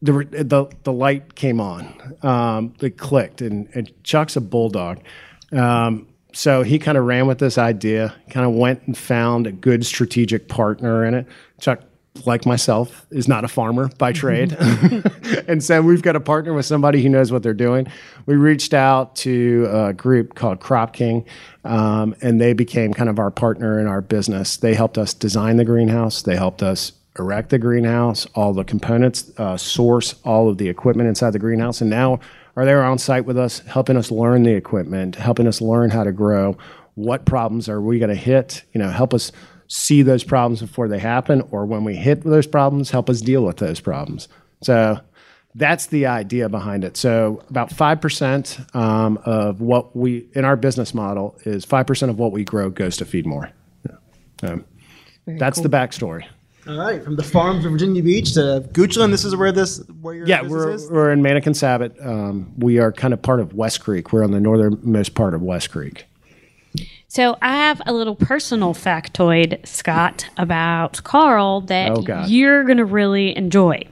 the 0.03 0.13
the, 0.13 0.67
the 0.83 0.93
light 0.93 1.35
came 1.35 1.61
on, 1.61 2.17
um, 2.23 2.75
it 2.81 2.99
clicked, 2.99 3.41
and, 3.41 3.69
and 3.75 3.91
Chuck's 4.05 4.37
a 4.37 4.41
bulldog. 4.41 5.01
Um, 5.53 6.09
so 6.33 6.63
he 6.63 6.79
kind 6.79 6.99
of 6.99 7.05
ran 7.05 7.27
with 7.27 7.39
this 7.39 7.59
idea, 7.59 8.15
kind 8.29 8.45
of 8.45 8.55
went 8.55 8.83
and 8.87 8.99
found 8.99 9.47
a 9.47 9.53
good 9.53 9.87
strategic 9.87 10.49
partner 10.49 11.05
in 11.05 11.15
it. 11.15 11.27
Chuck 11.61 11.81
like 12.25 12.47
myself, 12.47 13.07
is 13.11 13.27
not 13.27 13.45
a 13.45 13.49
farmer 13.49 13.91
by 13.99 14.13
trade. 14.13 14.53
and 15.49 15.63
so 15.63 15.83
we've 15.83 16.03
got 16.03 16.13
to 16.13 16.21
partner 16.21 16.53
with 16.53 16.65
somebody 16.65 17.03
who 17.03 17.09
knows 17.09 17.33
what 17.33 17.43
they're 17.43 17.53
doing. 17.53 17.87
We 18.27 18.37
reached 18.37 18.73
out 18.73 19.17
to 19.17 19.69
a 19.71 19.93
group 19.93 20.35
called 20.35 20.61
Crop 20.61 20.93
King, 20.93 21.25
um, 21.65 22.15
and 22.23 22.41
they 22.41 22.53
became 22.53 22.95
kind 22.95 23.11
of 23.11 23.19
our 23.19 23.31
partner 23.31 23.81
in 23.81 23.87
our 23.87 24.01
business. 24.01 24.57
They 24.57 24.75
helped 24.75 24.97
us 24.97 25.13
design 25.13 25.57
the 25.57 25.65
greenhouse, 25.65 26.23
they 26.23 26.37
helped 26.37 26.63
us 26.63 26.93
erect 27.19 27.51
the 27.51 27.59
greenhouse, 27.59 28.27
all 28.35 28.53
the 28.53 28.65
components, 28.65 29.31
uh, 29.39 29.57
source 29.57 30.15
all 30.25 30.49
of 30.49 30.59
the 30.59 30.69
equipment 30.69 31.09
inside 31.09 31.31
the 31.31 31.39
greenhouse, 31.39 31.81
and 31.81 31.91
now 31.91 32.19
are 32.57 32.65
there 32.65 32.85
on 32.85 32.99
site 32.99 33.25
with 33.25 33.39
us, 33.39 33.61
helping 33.61 33.97
us 33.97 34.11
learn 34.11 34.43
the 34.43 34.53
equipment, 34.53 35.17
helping 35.17 35.47
us 35.47 35.61
learn 35.61 35.91
how 35.91 36.05
to 36.05 36.13
grow. 36.13 36.57
What 36.95 37.25
problems 37.25 37.69
are 37.69 37.81
we 37.81 37.99
going 37.99 38.11
to 38.11 38.15
hit? 38.15 38.63
You 38.73 38.81
know, 38.81 38.91
help 38.91 39.13
us 39.13 39.33
see 39.67 40.03
those 40.03 40.23
problems 40.25 40.61
before 40.61 40.89
they 40.89 40.99
happen, 40.99 41.41
or 41.51 41.67
when 41.67 41.85
we 41.85 41.97
hit 41.97 42.23
those 42.23 42.47
problems, 42.47 42.91
help 42.91 43.11
us 43.11 43.21
deal 43.21 43.45
with 43.45 43.57
those 43.57 43.81
problems. 43.81 44.29
So 44.63 45.01
that's 45.57 45.87
the 45.87 46.07
idea 46.07 46.49
behind 46.49 46.85
it. 46.85 46.97
So 46.97 47.43
about 47.49 47.73
five 47.73 48.01
percent 48.01 48.59
um, 48.75 49.19
of 49.25 49.61
what 49.61 49.97
we 49.97 50.29
in 50.35 50.45
our 50.45 50.57
business 50.57 50.95
model 50.95 51.37
is 51.45 51.65
five 51.65 51.87
percent 51.87 52.11
of 52.11 52.19
what 52.19 52.33
we 52.33 52.45
grow 52.45 52.71
goes 52.71 52.97
to 52.99 53.05
FeedMore. 53.05 53.51
So 54.41 54.65
that's 55.27 55.61
the 55.61 55.69
backstory. 55.69 56.25
All 56.67 56.79
right, 56.79 57.03
from 57.05 57.17
the 57.17 57.23
farms 57.23 57.65
of 57.67 57.73
Virginia 57.73 58.03
Beach 58.03 58.33
to 58.35 58.67
Goochland, 58.73 59.11
this 59.11 59.25
is 59.25 59.37
where 59.37 59.53
this 59.53 59.79
where 60.01 60.15
your 60.15 60.27
yeah 60.27 60.41
we're 60.43 60.71
is. 60.73 60.91
we're 60.91 61.13
in 61.13 61.21
Manakin-Sabot. 61.23 61.95
Um, 62.01 62.53
we 62.57 62.79
are 62.79 62.91
kind 62.91 63.13
of 63.13 63.21
part 63.21 63.41
of 63.41 63.53
West 63.55 63.81
Creek. 63.83 64.13
We're 64.13 64.25
on 64.25 64.31
the 64.31 64.41
northernmost 64.41 65.15
part 65.15 65.35
of 65.35 65.43
West 65.43 65.71
Creek. 65.71 66.07
So 67.07 67.37
I 67.43 67.55
have 67.55 67.81
a 67.87 67.93
little 67.93 68.17
personal 68.17 68.75
factoid, 68.75 69.65
Scott, 69.69 70.29
about 70.37 71.05
Carl 71.05 71.61
that 71.63 71.93
Oh, 71.93 72.25
you're 72.27 72.65
gonna 72.65 72.85
really 72.85 73.37
enjoy. 73.37 73.83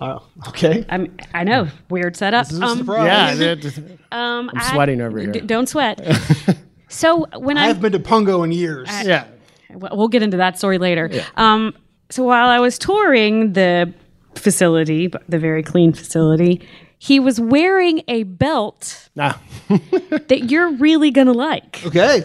Oh, 0.00 0.26
okay. 0.48 0.84
I'm, 0.88 1.14
I 1.34 1.44
know, 1.44 1.68
weird 1.88 2.16
setup. 2.16 2.46
This 2.46 2.54
is 2.54 2.60
a 2.62 2.64
Um, 2.64 2.78
surprise. 2.78 3.38
Yeah, 3.38 3.52
it- 3.52 3.98
um, 4.10 4.50
I'm 4.54 4.72
sweating 4.72 5.00
over 5.02 5.18
here. 5.20 5.30
d- 5.30 5.40
don't 5.40 5.68
sweat. 5.68 6.00
so 6.88 7.26
when 7.38 7.58
I 7.58 7.64
I, 7.64 7.66
have 7.68 7.80
been 7.80 7.92
to 7.92 8.00
Pungo 8.00 8.42
in 8.44 8.50
years. 8.50 8.88
yeah. 9.04 9.26
Well, 9.72 9.96
we'll 9.96 10.08
get 10.08 10.22
into 10.22 10.38
that 10.38 10.56
story 10.58 10.78
later. 10.78 11.10
Um, 11.36 11.74
so 12.14 12.22
while 12.22 12.48
I 12.48 12.60
was 12.60 12.78
touring 12.78 13.54
the 13.54 13.92
facility, 14.36 15.10
the 15.28 15.38
very 15.40 15.64
clean 15.64 15.92
facility, 15.92 16.60
he 16.98 17.18
was 17.18 17.40
wearing 17.40 18.02
a 18.06 18.22
belt 18.22 19.08
Nah. 19.16 19.34
that 19.68 20.46
you're 20.48 20.70
really 20.76 21.10
gonna 21.10 21.32
like. 21.32 21.84
okay. 21.84 22.22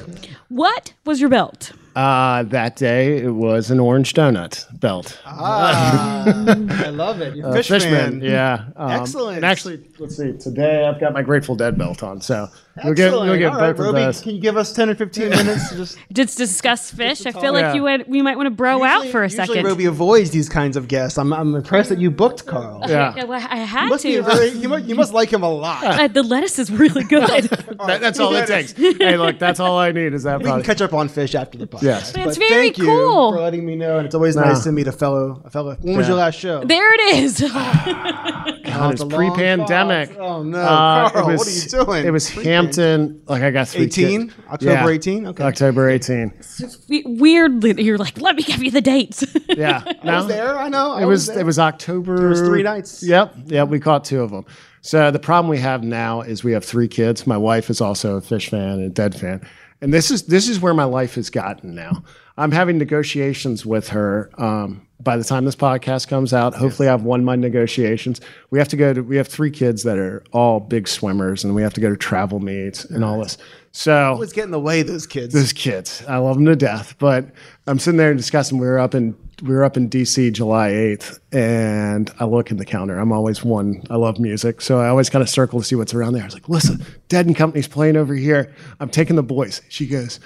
What 0.50 0.94
was 1.06 1.20
your 1.20 1.30
belt? 1.30 1.72
Uh, 1.96 2.44
that 2.44 2.76
day 2.76 3.18
it 3.18 3.32
was 3.34 3.72
an 3.72 3.80
orange 3.80 4.14
donut 4.14 4.64
belt. 4.80 5.20
Ah, 5.26 6.24
I 6.86 6.90
love 6.92 7.20
it. 7.22 7.36
You're 7.36 7.48
Uh, 7.48 7.54
Phish 7.56 7.68
Fishman, 7.70 8.22
yeah. 8.22 8.66
Um, 8.76 8.92
Excellent. 8.92 9.38
And 9.38 9.46
actually, 9.46 9.84
let's 9.98 10.16
see. 10.16 10.34
Today 10.34 10.86
I've 10.86 11.00
got 11.02 11.14
my 11.14 11.24
Grateful 11.24 11.56
Dead 11.56 11.78
belt 11.80 12.04
on, 12.04 12.22
so 12.22 12.48
you'll 12.84 12.94
get 12.94 13.08
Excellent. 13.08 13.30
you'll 13.30 13.38
get 13.40 13.54
All 13.54 13.60
right, 13.60 13.72
both 13.76 13.80
of 13.80 13.94
Robey, 13.94 14.02
those. 14.06 14.22
can 14.22 14.36
you 14.36 14.42
give 14.42 14.58
us 14.58 14.74
10 14.74 14.90
or 14.90 14.96
15 14.96 15.30
minutes? 15.30 15.70
to 15.70 15.76
Just 15.76 15.98
Just 16.14 16.38
discuss 16.38 16.92
Phish. 16.92 17.26
I 17.26 17.32
feel 17.32 17.54
like 17.54 17.62
Yeah. 17.64 17.74
you 17.76 17.84
would, 17.84 18.08
we 18.08 18.22
might 18.22 18.36
want 18.38 18.48
to 18.48 18.52
bro 18.52 18.84
out 18.84 19.08
for 19.08 19.22
a 19.24 19.30
usually 19.30 19.48
second. 19.48 19.66
Robey 19.66 19.86
avoids 19.86 20.32
these 20.32 20.50
kinds 20.50 20.76
of 20.78 20.88
guests. 20.88 21.18
I'm, 21.18 21.32
I'm 21.34 21.56
impressed 21.56 21.90
that 21.90 22.00
you 22.00 22.10
booked 22.12 22.46
Carl. 22.46 22.82
Yeah. 22.88 23.14
Yeah, 23.16 23.24
well, 23.26 23.40
I 23.50 23.58
had 23.58 23.84
You 23.86 23.90
must, 23.90 24.04
be 24.04 24.12
to. 24.14 24.18
a 24.20 24.24
very, 24.24 24.50
you, 24.52 24.70
must, 24.70 24.86
you 24.86 24.96
must 24.96 25.14
like 25.14 25.32
him 25.32 25.44
a 25.44 25.50
lot. 25.50 25.84
Uh, 25.84 26.08
the 26.08 26.24
lettuce 26.24 26.60
is 26.60 26.72
really 26.72 27.04
good. 27.16 27.28
That- 27.50 28.00
that's 28.02 28.20
all 28.20 28.36
it 28.36 28.48
takes. 28.48 28.72
hey, 28.74 29.18
look, 29.18 29.40
that's 29.40 29.60
all 29.60 29.78
I 29.78 29.92
need 29.92 30.14
is 30.14 30.24
that. 30.24 30.40
We 30.40 30.44
can 30.46 30.52
product. 30.62 30.66
catch 30.68 30.82
up 30.82 30.94
on 30.94 31.10
Phish 31.10 31.36
after 31.36 31.58
the 31.58 31.68
podcast. 31.68 31.82
Yes. 31.84 32.10
It's 32.16 32.18
But 32.18 32.38
very 32.38 32.50
thank 32.50 32.78
you 32.78 32.86
cool. 32.86 33.34
for 33.34 33.42
letting 33.42 33.66
me 33.66 33.76
know, 33.76 33.98
and 33.98 34.06
it's 34.06 34.16
always 34.16 34.36
No. 34.36 34.44
nice 34.44 34.64
to 34.64 34.72
meet 34.72 34.88
a 34.88 34.92
fellow. 34.92 35.42
A 35.44 35.50
fellow. 35.50 35.76
When 35.82 35.98
was 35.98 36.06
Yeah. 36.06 36.12
your 36.14 36.18
last 36.18 36.40
show? 36.40 36.64
there 36.64 36.94
it 36.94 37.16
is. 37.16 38.56
God, 38.70 38.94
it's 38.94 39.02
it's 39.02 39.14
a 39.14 39.16
pre-pandemic. 39.16 40.18
Oh, 40.18 40.44
no. 40.44 40.58
Uh, 40.60 41.10
Carl, 41.10 41.38
what 41.38 41.48
are 41.48 41.52
you 41.52 41.62
doing? 41.86 42.06
It 42.06 42.12
was 42.12 42.30
Pre-pan- 42.30 42.66
Hampton. 42.66 43.22
Like 43.28 43.44
I 43.44 43.52
got 43.52 43.68
three 43.68 43.84
18? 43.86 44.30
kids. 44.30 44.40
October 44.50 44.92
18? 44.92 45.28
Okay. 45.28 45.44
October 45.44 45.90
18. 45.90 46.34
Weirdly, 47.06 47.82
you're 47.84 47.98
like, 47.98 48.20
let 48.20 48.36
me 48.36 48.44
give 48.44 48.64
you 48.64 48.72
the 48.72 48.82
dates. 48.82 49.24
Yeah. 49.50 49.84
I 50.04 50.16
was 50.18 50.28
there. 50.28 50.58
I 50.58 50.70
know. 50.70 50.92
I 50.94 51.04
It 51.04 51.06
was 51.06 51.28
there. 51.28 51.40
it 51.40 51.46
was 51.46 51.60
October. 51.60 52.18
There 52.18 52.30
was 52.30 52.42
three 52.42 52.64
nights. 52.64 53.04
Yep. 53.04 53.34
Yep. 53.46 53.68
We 53.70 53.80
caught 53.80 54.06
two 54.06 54.22
of 54.22 54.32
them. 54.32 54.46
So 54.82 55.12
the 55.12 55.20
problem 55.20 55.50
we 55.50 55.58
have 55.60 55.84
now 55.84 56.22
is 56.22 56.44
we 56.44 56.54
have 56.54 56.64
three 56.64 56.88
kids. 56.88 57.28
My 57.28 57.38
wife 57.38 57.70
is 57.70 57.82
also 57.82 58.16
a 58.18 58.22
Phish 58.22 58.50
fan 58.50 58.62
and 58.70 58.84
a 58.84 58.90
dead 58.90 59.14
fan, 59.14 59.46
and 59.82 59.94
this 59.94 60.10
is 60.10 60.24
this 60.24 60.48
is 60.48 60.62
where 60.62 60.74
my 60.74 60.86
life 60.86 61.16
has 61.16 61.30
gotten 61.30 61.76
now. 61.76 62.02
I'm 62.38 62.52
having 62.52 62.78
negotiations 62.78 63.66
with 63.66 63.90
her. 63.90 64.30
Um, 64.38 64.88
by 65.02 65.16
the 65.16 65.24
time 65.24 65.46
this 65.46 65.56
podcast 65.56 66.08
comes 66.10 66.34
out, 66.34 66.54
hopefully 66.54 66.88
I 66.90 66.92
have 66.92 67.04
won 67.04 67.24
my 67.24 67.36
negotiations. 67.36 68.20
We 68.50 68.60
have 68.60 68.68
to 68.70 68.76
go 68.78 68.94
to. 68.94 69.02
We 69.02 69.16
have 69.18 69.28
three 69.28 69.52
kids 69.52 69.84
that 69.84 69.98
are 69.98 70.24
all 70.34 70.60
big 70.60 70.88
swimmers, 70.88 71.44
and 71.44 71.56
we 71.56 71.62
have 71.62 71.74
to 71.76 71.82
go 71.82 71.90
to 71.90 71.96
travel 71.96 72.40
meets 72.40 72.84
and 72.86 73.04
all 73.04 73.20
this. 73.20 73.38
So 73.72 74.18
Let's 74.20 74.34
get 74.34 74.46
in 74.46 74.52
the 74.52 74.60
way, 74.60 74.82
those 74.82 75.08
kids. 75.08 75.34
those 75.34 75.54
kids. 75.54 76.04
I 76.08 76.18
love 76.18 76.36
them 76.36 76.46
to 76.46 76.56
death. 76.56 76.96
But 77.00 77.28
I'm 77.68 77.80
sitting 77.80 77.98
there 77.98 78.10
and 78.10 78.18
discussing. 78.20 78.58
We 78.58 78.68
were 78.68 78.80
up 78.80 78.94
in 78.94 79.16
we 79.42 79.54
were 79.54 79.64
up 79.64 79.78
in 79.78 79.90
DC 79.90 80.34
July 80.34 80.72
8th, 80.72 81.20
and 81.32 82.12
I 82.20 82.26
look 82.26 82.52
in 82.52 82.58
the 82.58 82.66
counter. 82.66 83.00
I'm 83.00 83.14
always 83.14 83.42
one. 83.42 83.84
I 83.90 83.96
love 83.96 84.20
music, 84.20 84.60
so 84.60 84.80
I 84.80 84.90
always 84.90 85.10
kind 85.10 85.22
of 85.22 85.30
circle 85.30 85.60
to 85.60 85.66
see 85.66 85.76
what's 85.76 85.94
around 85.94 86.12
there. 86.14 86.24
I 86.24 86.26
was 86.26 86.34
like, 86.34 86.50
"Listen, 86.50 86.84
Dead 87.08 87.26
and 87.26 87.36
Company's 87.38 87.68
playing 87.68 87.96
over 87.96 88.16
here. 88.16 88.54
I'm 88.82 88.90
taking 88.90 89.16
the 89.16 89.24
boys." 89.24 89.62
She 89.70 89.88
goes. 89.88 90.20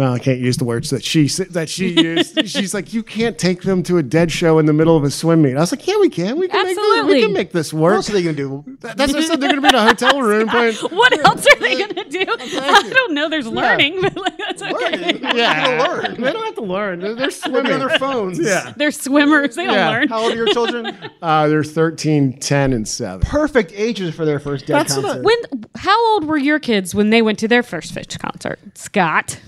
Well, 0.00 0.14
I 0.14 0.18
can't 0.18 0.38
use 0.38 0.56
the 0.56 0.64
words 0.64 0.88
that 0.90 1.04
she 1.04 1.26
s- 1.26 1.36
that 1.50 1.68
she 1.68 1.88
used. 1.88 2.48
She's 2.48 2.72
like, 2.72 2.94
you 2.94 3.02
can't 3.02 3.36
take 3.38 3.60
them 3.62 3.82
to 3.82 3.98
a 3.98 4.02
dead 4.02 4.32
show 4.32 4.58
in 4.58 4.64
the 4.64 4.72
middle 4.72 4.96
of 4.96 5.04
a 5.04 5.10
swim 5.10 5.42
meet. 5.42 5.56
I 5.56 5.60
was 5.60 5.72
like, 5.72 5.86
yeah, 5.86 5.98
we 6.00 6.08
can. 6.08 6.38
We 6.38 6.48
can 6.48 6.64
make 6.64 6.74
this, 6.76 7.04
we 7.06 7.20
can 7.20 7.32
make 7.34 7.52
this 7.52 7.72
what 7.74 7.82
work. 7.82 7.94
else 7.96 8.08
are 8.08 8.14
they 8.14 8.22
going 8.22 8.34
to 8.36 8.64
do? 8.64 8.76
That- 8.80 8.96
That's 8.96 9.12
what 9.12 9.22
I 9.22 9.26
said. 9.26 9.40
They're 9.40 9.50
going 9.50 9.62
to 9.62 9.68
be 9.68 9.68
in 9.68 9.74
a 9.74 9.84
hotel 9.86 10.22
room 10.22 10.48
playing. 10.48 10.74
what 10.90 11.12
else 11.26 11.46
are 11.46 11.58
they 11.60 11.76
going 11.78 11.94
to 11.96 12.04
do? 12.04 12.24
I 12.28 12.90
don't 12.94 13.12
know. 13.12 13.28
There's 13.28 13.46
learning, 13.46 14.00
but 14.00 14.16
like, 14.16 14.38
that's 14.38 14.62
okay. 14.62 14.72
Learning. 14.72 15.22
Yeah, 15.36 15.66
They're 15.66 15.78
gonna 15.78 15.92
learn. 16.08 16.20
They 16.22 16.32
don't 16.32 16.44
have 16.46 16.54
to 16.54 16.62
learn. 16.62 17.00
They're, 17.00 17.08
they're 17.14 17.16
They're 17.26 17.30
swimming 17.30 17.72
on 17.72 17.78
their 17.80 17.98
phones. 17.98 18.38
Yeah. 18.38 18.72
They're 18.76 18.90
swimmers. 18.92 19.54
They 19.56 19.66
don't 19.66 19.74
Yeah. 19.74 19.90
learn. 19.90 20.08
How 20.08 20.22
old 20.22 20.32
are 20.32 20.36
your 20.36 20.46
children? 20.54 20.96
Uh, 21.20 21.46
they're 21.48 21.62
13, 21.62 22.38
10, 22.40 22.72
and 22.72 22.88
7. 22.88 23.20
Perfect 23.20 23.72
ages 23.74 24.14
for 24.14 24.24
their 24.24 24.38
first 24.40 24.66
dead 24.66 24.76
That's 24.76 24.96
what 24.96 25.04
I- 25.04 25.08
concert. 25.08 25.24
When? 25.24 25.64
How 25.76 26.12
old 26.14 26.24
were 26.24 26.38
your 26.38 26.58
kids 26.58 26.94
when 26.94 27.10
they 27.10 27.20
went 27.20 27.38
to 27.40 27.48
their 27.48 27.62
first 27.62 27.94
Phish 27.94 28.18
concert? 28.18 28.58
Scott. 28.74 29.38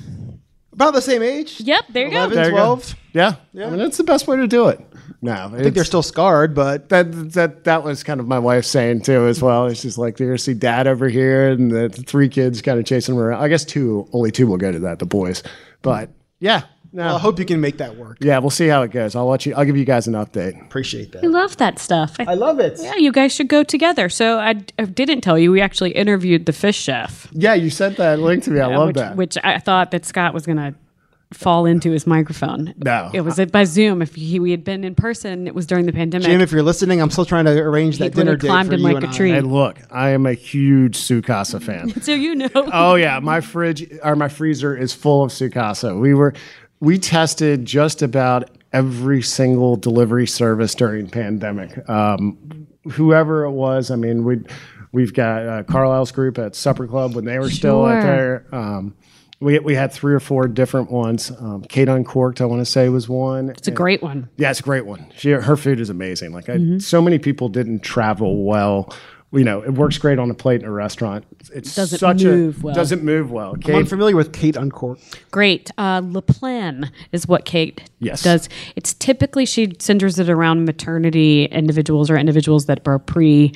About 0.73 0.95
the 0.95 1.03
same 1.03 1.23
age. 1.23 1.61
Yep, 1.61 1.85
there 1.91 2.07
you 2.07 2.13
11, 2.13 2.31
go. 2.31 2.35
There 2.35 2.45
you 2.47 2.51
go. 2.57 2.57
12. 2.57 2.95
Yeah. 3.13 3.35
I 3.55 3.69
mean, 3.71 3.79
that's 3.79 3.99
the 3.99 4.05
best 4.05 4.27
way 4.27 4.37
to 4.39 4.47
do 4.47 4.69
it. 4.69 4.81
No, 5.25 5.51
I 5.55 5.63
think 5.63 5.75
they're 5.77 5.85
still 5.85 6.03
scarred, 6.03 6.53
but 6.53 6.89
That, 6.89 7.13
that 7.35 7.63
that 7.65 7.85
was 7.85 8.03
kind 8.03 8.19
of 8.19 8.27
my 8.27 8.41
wife 8.41 8.65
saying 8.65 9.03
too 9.03 9.27
as 9.27 9.41
well. 9.41 9.67
It's 9.67 9.83
just 9.83 9.97
like 9.97 10.19
you're 10.19 10.31
gonna 10.31 10.39
see 10.39 10.55
dad 10.55 10.89
over 10.89 11.09
here 11.09 11.51
and 11.51 11.71
the 11.71 11.89
three 11.91 12.29
kids 12.29 12.61
kind 12.61 12.81
of 12.81 12.85
chasing 12.87 13.15
him 13.15 13.21
around. 13.21 13.41
I 13.41 13.47
guess 13.49 13.65
two, 13.65 14.09
only 14.13 14.33
two 14.33 14.49
will 14.49 14.57
go 14.57 14.73
to 14.73 14.81
that, 14.81 14.99
the 14.99 15.07
boys. 15.07 15.45
But 15.83 16.11
yeah, 16.41 16.63
no, 16.93 17.15
I 17.15 17.19
hope 17.19 17.39
you 17.39 17.45
can 17.45 17.61
make 17.61 17.79
that 17.79 17.97
work. 17.97 18.19
yeah, 18.21 18.39
we'll 18.39 18.51
see 18.51 18.69
how 18.69 18.83
it 18.83 18.91
goes. 18.91 19.17
I'll 19.17 19.27
let 19.27 19.47
you. 19.47 19.55
I'll 19.55 19.65
give 19.65 19.77
you 19.77 19.85
guys 19.85 20.07
an 20.07 20.15
update. 20.15 20.61
Appreciate 20.61 21.13
that. 21.13 21.25
I 21.25 21.27
love 21.27 21.57
that 21.59 21.79
stuff. 21.79 22.17
I- 22.19 22.25
I 22.29 22.35
love 22.35 22.61
it. 22.61 22.79
yeah, 22.81 22.97
you 22.97 23.13
guys 23.13 23.33
should 23.35 23.49
go 23.49 23.63
together. 23.63 24.09
So 24.09 24.39
I, 24.39 24.63
I 24.79 24.85
didn't 24.85 25.21
tell 25.21 25.39
you. 25.39 25.53
We 25.53 25.61
actually 25.61 25.93
interviewed 25.93 26.47
the 26.47 26.53
Phish 26.53 26.75
chef. 26.83 27.29
Yeah, 27.33 27.55
you 27.55 27.71
sent 27.71 27.97
that 27.99 28.19
link 28.19 28.45
to 28.45 28.51
me. 28.51 28.61
I 28.61 28.67
love 28.75 28.89
which, 28.89 28.97
that. 28.97 29.17
Which 29.17 29.39
I 29.43 29.59
thought 29.59 29.91
that 29.91 30.05
Scott 30.05 30.35
was 30.35 30.47
going 30.47 30.59
to 30.59 30.75
fall 31.35 31.67
into 31.67 31.91
his 31.91 32.07
microphone. 32.07 32.75
No. 32.77 33.11
It 33.13 33.23
was 33.23 33.41
by 33.47 33.65
Zoom. 33.65 34.03
If 34.03 34.15
he, 34.15 34.39
we 34.39 34.51
had 34.51 34.65
been 34.65 34.85
in 34.85 34.95
person, 34.95 35.47
it 35.47 35.55
was 35.55 35.67
during 35.67 35.87
the 35.87 35.93
pandemic. 35.93 36.27
Jim, 36.27 36.41
if 36.41 36.53
you're 36.53 36.63
listening, 36.63 37.01
I'm 37.01 37.11
still 37.11 37.25
trying 37.25 37.47
to 37.47 37.59
arrange 37.59 37.99
that 37.99 38.15
dinner 38.15 38.37
date 38.37 38.49
climbed 38.49 38.69
for 38.69 38.75
in 38.75 38.81
you 38.81 38.87
like 38.87 38.97
and 38.97 39.05
a 39.05 39.09
I. 39.09 39.13
tree. 39.13 39.31
Hey, 39.31 39.41
look, 39.41 39.79
I 39.91 40.11
am 40.11 40.27
a 40.27 40.35
huge 40.35 40.99
Sukasa 40.99 41.63
fan. 41.63 42.01
so 42.03 42.13
you 42.13 42.35
know. 42.35 42.49
Oh 42.55 42.95
yeah, 42.95 43.19
my 43.21 43.41
fridge 43.41 43.89
or 44.03 44.17
my 44.17 44.29
freezer 44.29 44.77
is 44.77 44.93
full 44.93 45.25
of 45.25 45.31
Sukasa. 45.31 45.99
We 45.99 46.15
were 46.15 46.35
we 46.83 46.99
tested 46.99 47.65
just 47.65 48.03
about 48.03 48.51
every 48.73 49.23
single 49.23 49.77
delivery 49.77 50.27
service 50.27 50.75
during 50.75 51.09
pandemic. 51.09 51.89
Um, 51.89 52.67
whoever 52.91 53.45
it 53.45 53.53
was, 53.53 53.91
I 53.91 53.97
mean, 53.97 54.25
we 54.25 54.41
we've 54.91 55.15
got 55.15 55.47
uh, 55.47 55.63
Carlisle's 55.63 56.11
group 56.13 56.39
at 56.39 56.55
Supper 56.57 56.87
Club 56.89 57.15
when 57.15 57.25
they 57.25 57.39
were 57.39 57.51
still 57.51 57.85
out 57.85 58.03
there. 58.03 58.47
Um, 58.53 58.95
we, 59.41 59.59
we 59.61 59.75
had 59.75 59.93
three 59.93 60.13
or 60.15 60.21
four 60.21 60.47
different 60.49 60.91
ones. 60.91 61.31
Um, 61.31 61.63
Kate 61.69 61.89
Uncorked, 61.89 62.41
I 62.41 62.45
want 62.47 62.61
to 62.61 62.65
say, 62.65 62.89
was 62.89 63.09
one. 63.09 63.51
It's 63.51 63.69
a 63.69 63.73
great 63.73 64.03
one. 64.03 64.29
Yeah, 64.37 64.51
it's 64.51 64.61
a 64.61 64.63
great 64.65 64.87
one. 64.87 65.07
She, 65.17 65.31
her 65.31 65.57
food 65.57 65.81
is 65.81 65.89
amazing. 65.91 66.33
Like 66.33 66.49
I, 66.49 66.57
Mm-hmm. 66.57 66.79
so 66.79 67.01
many 67.03 67.19
people 67.19 67.49
didn't 67.49 67.81
travel 67.85 68.45
well. 68.45 68.93
You 69.35 69.45
know, 69.45 69.63
it 69.63 69.71
works 69.73 69.97
great 69.97 70.19
on 70.19 70.31
a 70.31 70.35
plate 70.35 70.61
in 70.61 70.67
a 70.67 70.71
restaurant. 70.71 71.25
It's 71.55 71.75
Doesn't 71.75 71.99
such 71.99 72.23
move 72.23 72.63
a 72.63 72.67
well. 72.67 72.75
doesn't 72.75 73.03
move 73.03 73.31
well. 73.31 73.57
I'm 73.67 73.87
familiar 73.87 74.15
with 74.15 74.33
Kate 74.35 74.57
Uncork. 74.57 74.99
Great. 75.31 75.71
Uh, 75.79 76.03
Le 76.05 76.21
Plan 76.21 76.91
is 77.13 77.27
what 77.27 77.47
Kate 77.47 77.81
Yes. 77.99 78.23
does. 78.23 78.51
It's 78.77 78.93
typically 78.93 79.47
she 79.47 79.73
centers 79.79 80.19
it 80.19 80.29
around 80.29 80.67
maternity 80.67 81.47
individuals 81.47 82.11
or 82.11 82.19
individuals 82.19 82.67
that 82.67 82.87
are 82.87 82.99
pre 82.99 83.53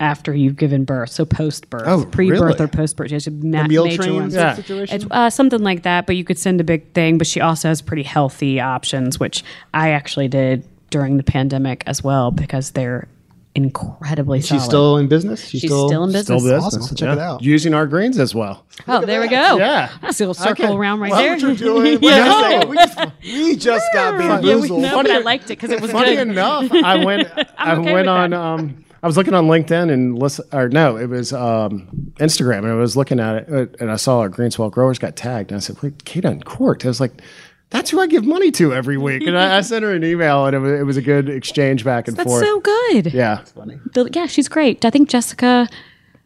after 0.00 0.32
you've 0.34 0.56
given 0.56 0.84
birth, 0.84 1.10
so 1.10 1.24
post 1.24 1.68
birth, 1.68 1.82
Oh, 1.86 2.04
pre-birth 2.06 2.40
really? 2.40 2.60
or 2.64 2.68
post 2.68 2.96
birth. 2.96 3.08
She 3.08 3.14
has 3.14 3.26
a 3.26 3.30
ma- 3.32 3.66
meal 3.66 3.84
major 3.84 4.02
trains 4.04 4.14
ones. 4.14 4.34
Yeah. 4.34 4.54
situation. 4.54 4.94
It's 4.96 5.06
uh, 5.10 5.28
something 5.28 5.60
like 5.62 5.82
that, 5.82 6.06
but 6.06 6.16
you 6.16 6.24
could 6.24 6.38
send 6.38 6.60
a 6.60 6.64
big 6.64 6.92
thing. 6.92 7.18
But 7.18 7.26
she 7.26 7.40
also 7.40 7.68
has 7.68 7.82
pretty 7.82 8.04
healthy 8.04 8.60
options, 8.60 9.18
which 9.20 9.42
I 9.74 9.90
actually 9.90 10.28
did 10.28 10.64
during 10.90 11.16
the 11.16 11.22
pandemic 11.24 11.82
as 11.86 12.02
well 12.02 12.30
because 12.30 12.70
they're 12.70 13.08
incredibly 13.56 14.40
She's 14.40 14.48
solid. 14.48 14.62
still 14.64 14.96
in 14.98 15.08
business. 15.08 15.44
She's 15.46 15.62
still 15.62 16.04
in 16.04 16.12
business. 16.12 16.24
Still 16.42 16.54
Awesome. 16.56 16.80
business. 16.80 16.90
I'll 16.92 16.96
check 16.96 17.16
it 17.16 17.18
out. 17.18 17.42
Using 17.42 17.74
our 17.74 17.86
greens 17.86 18.18
as 18.18 18.34
well. 18.34 18.64
Oh, 18.86 19.04
there 19.04 19.20
we 19.20 19.28
go. 19.28 19.56
Yeah. 19.58 19.90
That's 20.02 20.20
a 20.20 20.22
little 20.24 20.34
circle 20.34 20.64
Okay. 20.66 20.74
around 20.74 21.00
right 21.00 21.10
Well, 21.10 21.20
there. 21.20 21.32
what 21.32 21.40
you're 21.42 21.54
doing? 21.54 21.98
Yeah. 22.02 22.58
What 22.58 22.68
we, 22.68 22.76
just, 22.76 22.98
we 23.22 23.56
just 23.56 23.86
got 23.92 24.14
Yeah, 24.20 24.36
we, 24.40 24.46
bamboozled. 24.48 24.82
no, 24.82 25.02
but 25.02 25.10
I 25.10 25.18
liked 25.18 25.44
it 25.46 25.48
because 25.58 25.70
it 25.70 25.80
was 25.80 25.90
Funny 25.90 26.16
good. 26.16 26.28
enough, 26.28 26.70
I 26.72 27.04
went. 27.04 27.28
I 27.58 27.74
okay 27.76 27.92
went 27.92 28.08
on. 28.08 28.32
Um, 28.32 28.84
I 29.02 29.06
was 29.06 29.16
looking 29.16 29.34
on 29.34 29.46
LinkedIn 29.46 29.92
and 29.92 30.18
listen, 30.18 30.44
or 30.52 30.68
no, 30.68 30.96
it 30.96 31.08
was 31.08 31.32
um, 31.32 31.86
Instagram, 32.18 32.58
and 32.60 32.68
I 32.68 32.74
was 32.74 32.96
looking 32.96 33.20
at 33.20 33.48
it, 33.48 33.76
and 33.78 33.90
I 33.90 33.96
saw 33.96 34.20
our 34.20 34.28
Greenswell 34.30 34.70
growers 34.70 34.98
got 34.98 35.14
tagged, 35.16 35.52
and 35.52 35.56
I 35.56 35.60
said, 35.60 35.80
"Wait, 35.82 36.04
Kate 36.04 36.24
Uncorked." 36.24 36.84
I 36.84 36.88
was 36.88 37.00
like. 37.00 37.22
That's 37.70 37.90
who 37.90 38.00
I 38.00 38.06
give 38.06 38.24
money 38.24 38.50
to 38.52 38.72
every 38.72 38.96
week, 38.96 39.26
and 39.26 39.36
I, 39.36 39.58
I 39.58 39.60
sent 39.60 39.82
her 39.82 39.92
an 39.92 40.04
email, 40.04 40.46
and 40.46 40.54
it 40.54 40.58
was, 40.60 40.80
it 40.80 40.82
was 40.84 40.96
a 40.96 41.02
good 41.02 41.28
exchange 41.28 41.84
back 41.84 42.06
and 42.06 42.16
That's 42.16 42.28
forth. 42.28 42.40
That's 42.40 42.52
so 42.52 42.60
good. 42.60 43.12
yeah, 43.12 43.36
that's 43.36 43.52
The- 43.52 44.10
yeah, 44.12 44.26
she's 44.26 44.48
great. 44.48 44.84
I 44.84 44.90
think 44.90 45.08
Jessica, 45.08 45.68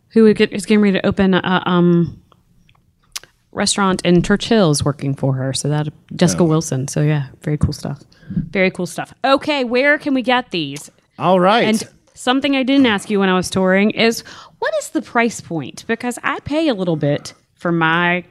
who 0.08 0.26
is 0.26 0.34
getting 0.36 0.80
ready 0.82 1.00
to 1.00 1.06
open 1.06 1.32
a 1.34 1.62
um, 1.64 2.22
restaurant 3.52 4.02
in 4.04 4.22
Church 4.22 4.48
Hill, 4.48 4.70
is 4.70 4.84
working 4.84 5.14
for 5.14 5.32
her. 5.34 5.52
So 5.52 5.68
that 5.70 5.88
Jessica 6.14 6.44
Wilson. 6.44 6.88
So 6.88 7.00
yeah, 7.02 7.28
very 7.42 7.56
cool 7.58 7.72
stuff. 7.72 8.02
Very 8.28 8.70
cool 8.70 8.86
stuff. 8.86 9.12
Okay, 9.24 9.64
where 9.64 9.98
can 9.98 10.14
we 10.14 10.22
get 10.22 10.50
these? 10.50 10.90
all 11.18 11.40
right. 11.40 11.64
And 11.64 11.82
something 12.14 12.54
I 12.56 12.62
didn't 12.62 12.86
ask 12.86 13.10
you 13.10 13.18
when 13.20 13.28
I 13.28 13.34
was 13.34 13.50
touring 13.50 13.90
is 13.90 14.20
what 14.58 14.72
is 14.78 14.90
the 14.90 15.02
price 15.02 15.40
point? 15.40 15.84
Because 15.86 16.18
I 16.22 16.40
pay 16.40 16.68
a 16.68 16.74
little 16.74 16.96
bit 16.96 17.34
for 17.54 17.72
my 17.72 18.24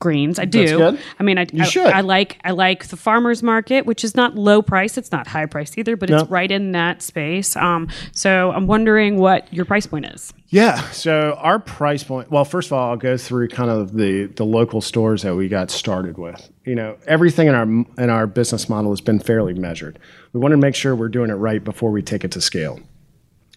greens. 0.00 0.38
I 0.38 0.46
do. 0.46 0.60
That's 0.66 0.72
good. 0.96 1.00
I 1.18 1.22
mean, 1.22 1.38
I, 1.38 1.46
You 1.52 1.62
I, 1.62 1.66
should. 1.66 1.86
I 1.86 2.00
like 2.00 2.38
I 2.42 2.50
like 2.50 2.86
the 2.88 2.96
farmers 2.96 3.42
market, 3.42 3.86
which 3.86 4.02
is 4.02 4.16
not 4.16 4.34
low 4.34 4.62
price. 4.62 4.98
It's 4.98 5.12
not 5.12 5.26
high 5.28 5.46
price 5.46 5.78
either, 5.78 5.96
but 5.96 6.08
No. 6.08 6.18
it's 6.22 6.30
right 6.30 6.50
in 6.50 6.72
that 6.72 7.02
space. 7.02 7.54
Um, 7.54 7.88
so 8.12 8.50
I'm 8.50 8.66
wondering 8.66 9.18
what 9.18 9.52
your 9.52 9.64
price 9.64 9.86
point 9.86 10.06
is. 10.06 10.32
Yeah. 10.48 10.80
So 10.90 11.36
our 11.38 11.60
price 11.60 12.02
point. 12.02 12.30
Well, 12.30 12.44
first 12.44 12.68
of 12.68 12.72
all, 12.72 12.90
I'll 12.90 12.96
go 12.96 13.16
through 13.16 13.48
kind 13.48 13.70
of 13.70 13.92
the 13.92 14.26
the 14.26 14.44
local 14.44 14.80
stores 14.80 15.22
that 15.22 15.36
we 15.36 15.48
got 15.48 15.70
started 15.70 16.18
with. 16.18 16.50
You 16.64 16.74
know, 16.74 16.96
everything 17.06 17.46
in 17.46 17.54
our 17.54 17.64
in 17.64 18.10
our 18.10 18.26
business 18.26 18.68
model 18.68 18.90
has 18.90 19.00
been 19.00 19.20
fairly 19.20 19.54
measured. 19.54 19.98
We 20.32 20.40
want 20.40 20.52
to 20.52 20.56
make 20.58 20.74
sure 20.74 20.96
we're 20.96 21.08
doing 21.08 21.30
it 21.30 21.34
right 21.34 21.62
before 21.62 21.90
we 21.90 22.02
take 22.02 22.24
it 22.24 22.32
to 22.32 22.40
scale. 22.40 22.80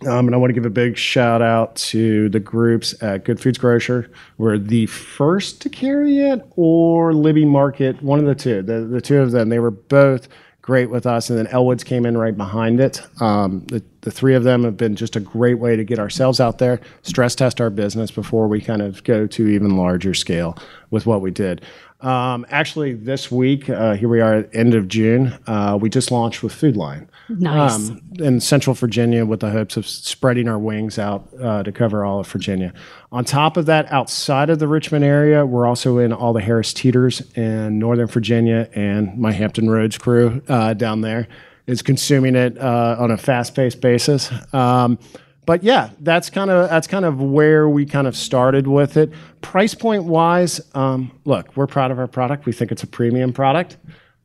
Um, 0.08 0.28
and 0.28 0.36
I 0.36 0.38
want 0.38 0.50
to 0.50 0.54
give 0.54 0.66
a 0.66 0.70
big 0.70 0.98
shout 0.98 1.42
out 1.42 1.76
to 1.78 2.28
the 2.30 2.40
groups 2.40 2.94
at 3.02 3.24
Good 3.24 3.40
Foods 3.40 3.58
Grocer. 3.58 4.12
We're 4.38 4.58
the 4.58 4.86
first 4.88 5.62
to 5.62 5.70
carry 5.70 6.20
it, 6.20 6.46
or 6.56 7.14
Libbie 7.14 7.48
Market, 7.48 8.02
one 8.02 8.20
of 8.20 8.26
the 8.26 8.36
two. 8.36 8.62
The, 8.62 8.82
the 8.82 9.02
two 9.02 9.20
of 9.20 9.32
them, 9.32 9.50
they 9.50 9.60
were 9.60 9.72
both 9.72 10.28
great 10.62 10.90
with 10.90 11.06
us. 11.06 11.30
And 11.30 11.40
then 11.40 11.48
Ellwood's 11.48 11.84
came 11.84 12.06
in 12.06 12.18
right 12.18 12.36
behind 12.36 12.80
it. 12.80 13.02
Um, 13.22 13.66
the, 13.68 13.84
the 14.04 14.12
three 14.12 14.36
of 14.36 14.44
them 14.44 14.64
have 14.64 14.78
been 14.78 14.96
just 14.96 15.16
a 15.16 15.20
great 15.20 15.60
way 15.60 15.76
to 15.76 15.84
get 15.84 15.98
ourselves 15.98 16.40
out 16.40 16.58
there, 16.58 16.80
stress 17.02 17.36
test 17.36 17.60
our 17.60 17.70
business 17.70 18.12
before 18.12 18.48
we 18.48 18.62
kind 18.62 18.82
of 18.82 19.04
go 19.04 19.26
to 19.28 19.48
even 19.48 19.78
larger 19.78 20.14
scale 20.14 20.58
with 20.92 21.06
what 21.06 21.22
we 21.22 21.32
did. 21.32 21.62
Um, 22.02 22.46
actually, 22.50 22.96
this 22.96 23.32
week, 23.32 23.70
uh, 23.70 23.94
here 23.96 24.10
we 24.10 24.20
are 24.20 24.40
at 24.40 24.54
end 24.54 24.74
of 24.74 24.90
June, 24.90 25.40
uh, 25.48 25.78
we 25.80 25.90
just 25.90 26.12
launched 26.12 26.44
with 26.44 26.52
Food 26.54 26.76
Lion 26.76 27.10
Nice. 27.30 27.90
um, 27.90 28.02
in 28.20 28.42
Central 28.42 28.74
Virginia 28.74 29.26
with 29.26 29.40
the 29.40 29.50
hopes 29.50 29.78
of 29.78 29.88
spreading 29.88 30.50
our 30.50 30.60
wings 30.60 31.00
out 31.00 31.26
uh, 31.42 31.64
to 31.64 31.72
cover 31.72 32.04
all 32.04 32.20
of 32.20 32.28
Virginia. 32.28 32.74
On 33.14 33.24
top 33.24 33.56
of 33.56 33.68
that, 33.68 33.90
outside 33.90 34.50
of 34.50 34.60
the 34.60 34.68
Richmond 34.68 35.06
area, 35.06 35.46
we're 35.46 35.66
also 35.66 35.98
in 35.98 36.12
all 36.12 36.34
the 36.34 36.42
Harris 36.42 36.74
Teeters 36.74 37.22
in 37.38 37.80
Northern 37.80 38.08
Virginia 38.08 38.70
and 38.74 39.18
my 39.18 39.32
Hampton 39.32 39.70
Roads 39.70 39.98
crew 39.98 40.42
uh, 40.50 40.74
down 40.74 41.00
there. 41.00 41.30
Is 41.68 41.82
consuming 41.82 42.36
it 42.36 42.58
uh, 42.58 42.98
on 43.00 43.12
a 43.12 43.18
fast-paced 43.18 43.82
basis. 43.82 44.32
Um, 44.54 45.00
but 45.46 45.64
yeah, 45.64 45.90
that's 46.00 46.30
kind 46.30 46.50
of 46.50 46.70
that's 46.70 46.88
kind 46.88 47.06
of 47.06 47.22
where 47.22 47.68
we 47.68 47.86
kind 47.86 48.08
of 48.08 48.16
started 48.16 48.68
with 48.68 48.96
it. 48.96 49.12
Price 49.42 49.76
point 49.76 50.06
wise, 50.06 50.62
um, 50.74 51.12
look, 51.26 51.56
we're 51.58 51.68
proud 51.68 51.92
of 51.92 52.00
our 52.00 52.08
product. 52.08 52.46
We 52.46 52.54
think 52.54 52.72
it's 52.72 52.84
a 52.84 52.88
premium 52.88 53.34
product. 53.34 53.78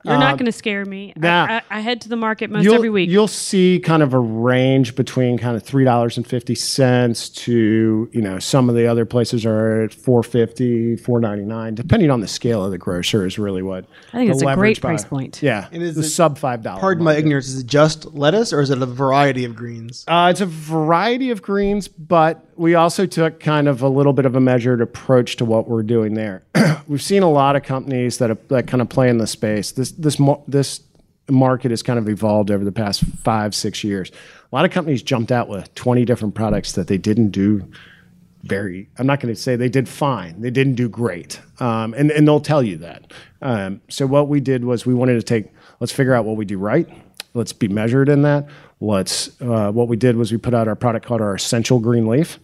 You're 0.05 0.17
not 0.19 0.39
going 0.39 0.47
to 0.47 0.53
scare 0.53 0.85
me. 0.85 1.13
I- 1.17 1.21
nah. 1.21 1.45
I, 1.71 1.79
I 1.79 1.81
head 1.81 2.01
to 2.03 2.09
the 2.09 2.17
market 2.17 2.51
most 2.51 2.67
every 2.67 2.89
week. 2.89 3.11
you'll 3.11 3.27
see 3.29 3.81
kind 3.81 4.03
of 4.03 4.15
a 4.15 4.19
range 4.19 4.95
between 4.95 5.39
kind 5.39 5.57
of 5.57 5.63
three 5.63 5.85
dollars 5.85 6.17
and 6.17 6.27
fifty 6.27 6.55
cents 6.55 7.29
to 7.31 8.09
you 8.13 8.23
know 8.23 8.39
some 8.39 8.69
of 8.69 8.75
the 8.77 8.87
other 8.87 9.05
places 9.05 9.45
are 9.45 9.83
at 9.83 9.93
450 9.93 10.97
499 10.97 11.75
depending 11.75 12.11
on 12.11 12.21
the 12.21 12.29
scale 12.29 12.65
of 12.65 12.71
the 12.71 12.79
grocer 12.79 13.27
is 13.27 13.39
really 13.39 13.63
what 13.63 13.85
I 14.13 14.19
think 14.19 14.29
the 14.29 14.33
it's 14.35 14.43
a 14.43 14.45
great 14.45 14.51
leverage 14.57 14.81
price 14.81 15.05
point. 15.05 15.43
yeah 15.43 15.69
And 15.73 15.83
is 15.83 15.95
the 15.97 16.03
it- 16.03 16.05
sub 16.05 16.39
five 16.39 16.63
dollar 16.63 16.81
Pardon 16.81 17.05
my 17.05 17.17
ignorance. 17.17 17.49
Is 17.49 17.61
it 17.61 17.67
just 17.67 18.15
lettuce 18.15 18.53
or 18.53 18.61
is 18.61 18.71
it 18.71 18.81
a 18.81 18.87
variety 18.87 19.45
of 19.45 19.55
greens? 19.57 20.05
Uh, 20.07 20.29
it's 20.31 20.41
a 20.41 20.47
variety 20.47 21.31
of 21.31 21.43
greens, 21.43 21.89
but 21.89 22.45
we 22.57 22.75
also 22.75 23.07
took 23.07 23.41
kind 23.41 23.69
of 23.69 23.83
a 23.83 23.89
little 23.89 24.13
bit 24.13 24.27
of 24.27 24.35
a 24.37 24.41
measured 24.41 24.81
approach 24.81 25.37
to 25.37 25.45
what 25.45 25.69
we're 25.69 25.83
doing 25.83 26.15
there. 26.15 26.43
We've 26.89 27.03
seen 27.03 27.23
a 27.23 27.31
lot 27.31 27.55
of 27.57 27.63
companies 27.63 28.19
that, 28.19 28.31
are, 28.31 28.39
that 28.49 28.67
kind 28.67 28.81
of 28.81 28.89
play 28.89 29.09
in 29.09 29.19
the 29.19 29.27
space. 29.27 29.73
This 29.73 29.88
this 29.93 30.19
mo- 30.19 30.45
this 30.49 30.81
market 31.29 31.71
has 31.71 31.83
kind 31.83 31.99
of 31.99 32.09
evolved 32.09 32.51
over 32.51 32.65
the 32.65 32.73
past 32.73 33.05
five 33.05 33.55
six 33.55 33.85
years. 33.85 34.11
A 34.51 34.55
lot 34.55 34.65
of 34.65 34.71
companies 34.71 35.03
jumped 35.03 35.33
out 35.33 35.49
with 35.49 35.75
twenty 35.75 36.05
different 36.05 36.35
products 36.35 36.73
that 36.73 36.87
they 36.87 36.99
didn't 36.99 37.31
do 37.31 37.71
very 38.45 38.89
i'm 38.99 39.07
not 39.07 39.19
going 39.19 39.35
to 39.35 39.39
say 39.39 39.57
they 39.57 39.69
did 39.69 39.89
fine 39.89 40.41
they 40.41 40.49
didn't 40.49 40.77
do 40.77 40.89
great 40.89 41.41
um, 41.61 41.95
and, 41.95 42.11
and 42.11 42.27
they'll 42.27 42.41
tell 42.41 42.63
you 42.63 42.77
that. 42.79 43.13
Um, 43.43 43.81
so 43.89 44.07
what 44.07 44.29
we 44.29 44.41
did 44.41 44.65
was 44.65 44.87
we 44.87 44.95
wanted 44.95 45.15
to 45.15 45.23
take 45.23 45.53
let's 45.81 45.93
figure 45.93 46.15
out 46.15 46.25
what 46.25 46.37
we 46.37 46.45
do 46.45 46.59
right. 46.59 46.89
Let's 47.35 47.53
be 47.53 47.69
measured 47.69 48.09
in 48.09 48.23
that. 48.23 48.49
Let's 48.81 49.41
uh, 49.41 49.71
what 49.73 49.89
we 49.89 49.97
did 49.97 50.17
was 50.17 50.33
we 50.33 50.39
put 50.39 50.55
out 50.55 50.69
our 50.69 50.77
product 50.77 51.07
called 51.07 51.21
our 51.21 51.35
essential 51.35 51.79
green 51.79 52.07
leaf 52.07 52.39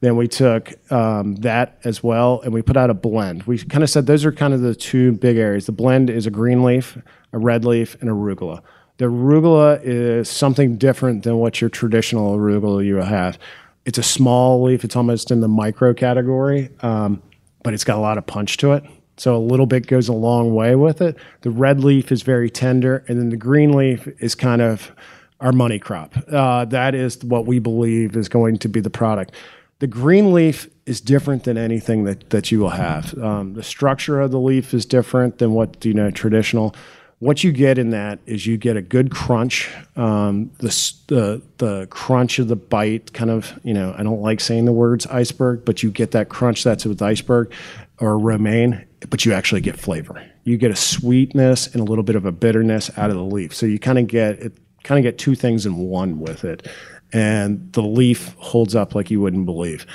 then 0.00 0.16
we 0.16 0.26
took 0.26 0.72
um, 0.90 1.36
that 1.36 1.78
as 1.84 2.02
well 2.02 2.40
and 2.42 2.52
we 2.54 2.62
put 2.62 2.76
out 2.76 2.90
a 2.90 2.94
blend 2.94 3.42
we 3.44 3.58
kind 3.58 3.84
of 3.84 3.90
said 3.90 4.06
those 4.06 4.24
are 4.24 4.32
kind 4.32 4.54
of 4.54 4.60
the 4.60 4.74
two 4.74 5.12
big 5.12 5.36
areas 5.36 5.66
the 5.66 5.72
blend 5.72 6.10
is 6.10 6.26
a 6.26 6.30
green 6.30 6.62
leaf 6.64 6.98
a 7.32 7.38
red 7.38 7.64
leaf 7.64 7.96
and 8.00 8.10
arugula 8.10 8.60
the 8.98 9.06
arugula 9.06 9.80
is 9.82 10.28
something 10.28 10.76
different 10.76 11.22
than 11.22 11.36
what 11.36 11.60
your 11.60 11.70
traditional 11.70 12.36
arugula 12.36 12.84
you 12.84 12.96
have 12.96 13.38
it's 13.84 13.98
a 13.98 14.02
small 14.02 14.62
leaf. 14.62 14.84
It's 14.84 14.96
almost 14.96 15.30
in 15.30 15.40
the 15.40 15.48
micro 15.48 15.94
category, 15.94 16.70
um, 16.80 17.22
but 17.62 17.74
it's 17.74 17.84
got 17.84 17.96
a 17.96 18.00
lot 18.00 18.18
of 18.18 18.26
punch 18.26 18.56
to 18.58 18.72
it. 18.72 18.84
So 19.16 19.36
a 19.36 19.38
little 19.38 19.66
bit 19.66 19.86
goes 19.86 20.08
a 20.08 20.12
long 20.12 20.54
way 20.54 20.74
with 20.76 21.02
it. 21.02 21.16
The 21.42 21.50
red 21.50 21.82
leaf 21.84 22.10
is 22.10 22.22
very 22.22 22.50
tender, 22.50 23.04
and 23.08 23.18
then 23.18 23.30
the 23.30 23.36
green 23.36 23.72
leaf 23.72 24.08
is 24.18 24.34
kind 24.34 24.62
of 24.62 24.92
our 25.40 25.52
money 25.52 25.78
crop. 25.78 26.14
Uh, 26.30 26.64
that 26.66 26.94
is 26.94 27.22
what 27.24 27.46
we 27.46 27.58
believe 27.58 28.16
is 28.16 28.28
going 28.28 28.58
to 28.58 28.68
be 28.68 28.80
the 28.80 28.90
product. 28.90 29.32
The 29.80 29.86
green 29.86 30.32
leaf 30.32 30.68
is 30.86 31.00
different 31.00 31.44
than 31.44 31.58
anything 31.58 32.04
that, 32.04 32.30
that 32.30 32.50
you 32.50 32.60
will 32.60 32.70
have. 32.70 33.16
Um, 33.18 33.54
the 33.54 33.62
structure 33.62 34.20
of 34.20 34.30
the 34.30 34.38
leaf 34.38 34.72
is 34.72 34.86
different 34.86 35.38
than 35.38 35.52
what 35.52 35.84
you 35.84 35.94
know 35.94 36.10
traditional 36.10 36.74
what 37.20 37.44
you 37.44 37.52
get 37.52 37.76
in 37.76 37.90
that 37.90 38.18
is 38.24 38.46
you 38.46 38.56
get 38.56 38.78
a 38.78 38.82
good 38.82 39.10
crunch. 39.10 39.70
Um, 39.94 40.50
the, 40.58 40.92
the 41.08 41.42
the 41.58 41.86
crunch 41.90 42.38
of 42.38 42.48
the 42.48 42.56
bite, 42.56 43.12
kind 43.12 43.30
of 43.30 43.58
you 43.62 43.74
know, 43.74 43.94
I 43.96 44.02
don't 44.02 44.22
like 44.22 44.40
saying 44.40 44.64
the 44.64 44.72
words 44.72 45.06
iceberg, 45.06 45.64
but 45.64 45.82
you 45.82 45.90
get 45.90 46.10
that 46.12 46.30
crunch 46.30 46.64
that's 46.64 46.86
with 46.86 47.00
iceberg 47.00 47.52
or 47.98 48.18
romaine, 48.18 48.86
but 49.10 49.26
you 49.26 49.34
actually 49.34 49.60
get 49.60 49.78
flavor. 49.78 50.26
You 50.44 50.56
get 50.56 50.70
a 50.70 50.76
sweetness 50.76 51.66
and 51.68 51.82
a 51.82 51.84
little 51.84 52.04
bit 52.04 52.16
of 52.16 52.24
a 52.24 52.32
bitterness 52.32 52.90
out 52.96 53.10
of 53.10 53.16
the 53.16 53.22
leaf. 53.22 53.54
So 53.54 53.66
you 53.66 53.78
kind 53.78 53.98
of 53.98 54.06
get 54.06 54.40
it, 54.40 54.54
kind 54.82 54.98
of 54.98 55.02
get 55.02 55.18
two 55.18 55.34
things 55.34 55.66
in 55.66 55.76
one 55.76 56.20
with 56.20 56.44
it, 56.44 56.66
and 57.12 57.72
the 57.72 57.82
leaf 57.82 58.34
holds 58.38 58.74
up 58.74 58.94
like 58.94 59.10
you 59.10 59.20
wouldn't 59.20 59.46
believe. 59.46 59.86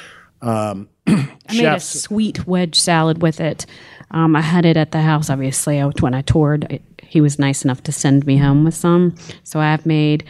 Um, 0.41 0.89
I 1.07 1.13
made 1.49 1.65
a 1.65 1.79
sweet 1.79 2.47
wedge 2.47 2.79
salad 2.79 3.21
with 3.21 3.39
it. 3.39 3.65
Um, 4.11 4.35
I 4.35 4.41
had 4.41 4.65
it 4.65 4.77
at 4.77 4.91
the 4.91 5.01
house, 5.01 5.29
obviously, 5.29 5.81
I- 5.81 5.87
when 5.99 6.13
I 6.13 6.21
toured. 6.21 6.65
It, 6.71 6.81
he 7.03 7.21
was 7.21 7.39
nice 7.39 7.63
enough 7.63 7.83
to 7.83 7.91
send 7.91 8.25
me 8.25 8.37
home 8.37 8.63
with 8.65 8.75
some. 8.75 9.15
So 9.43 9.59
I've 9.59 9.85
made 9.85 10.23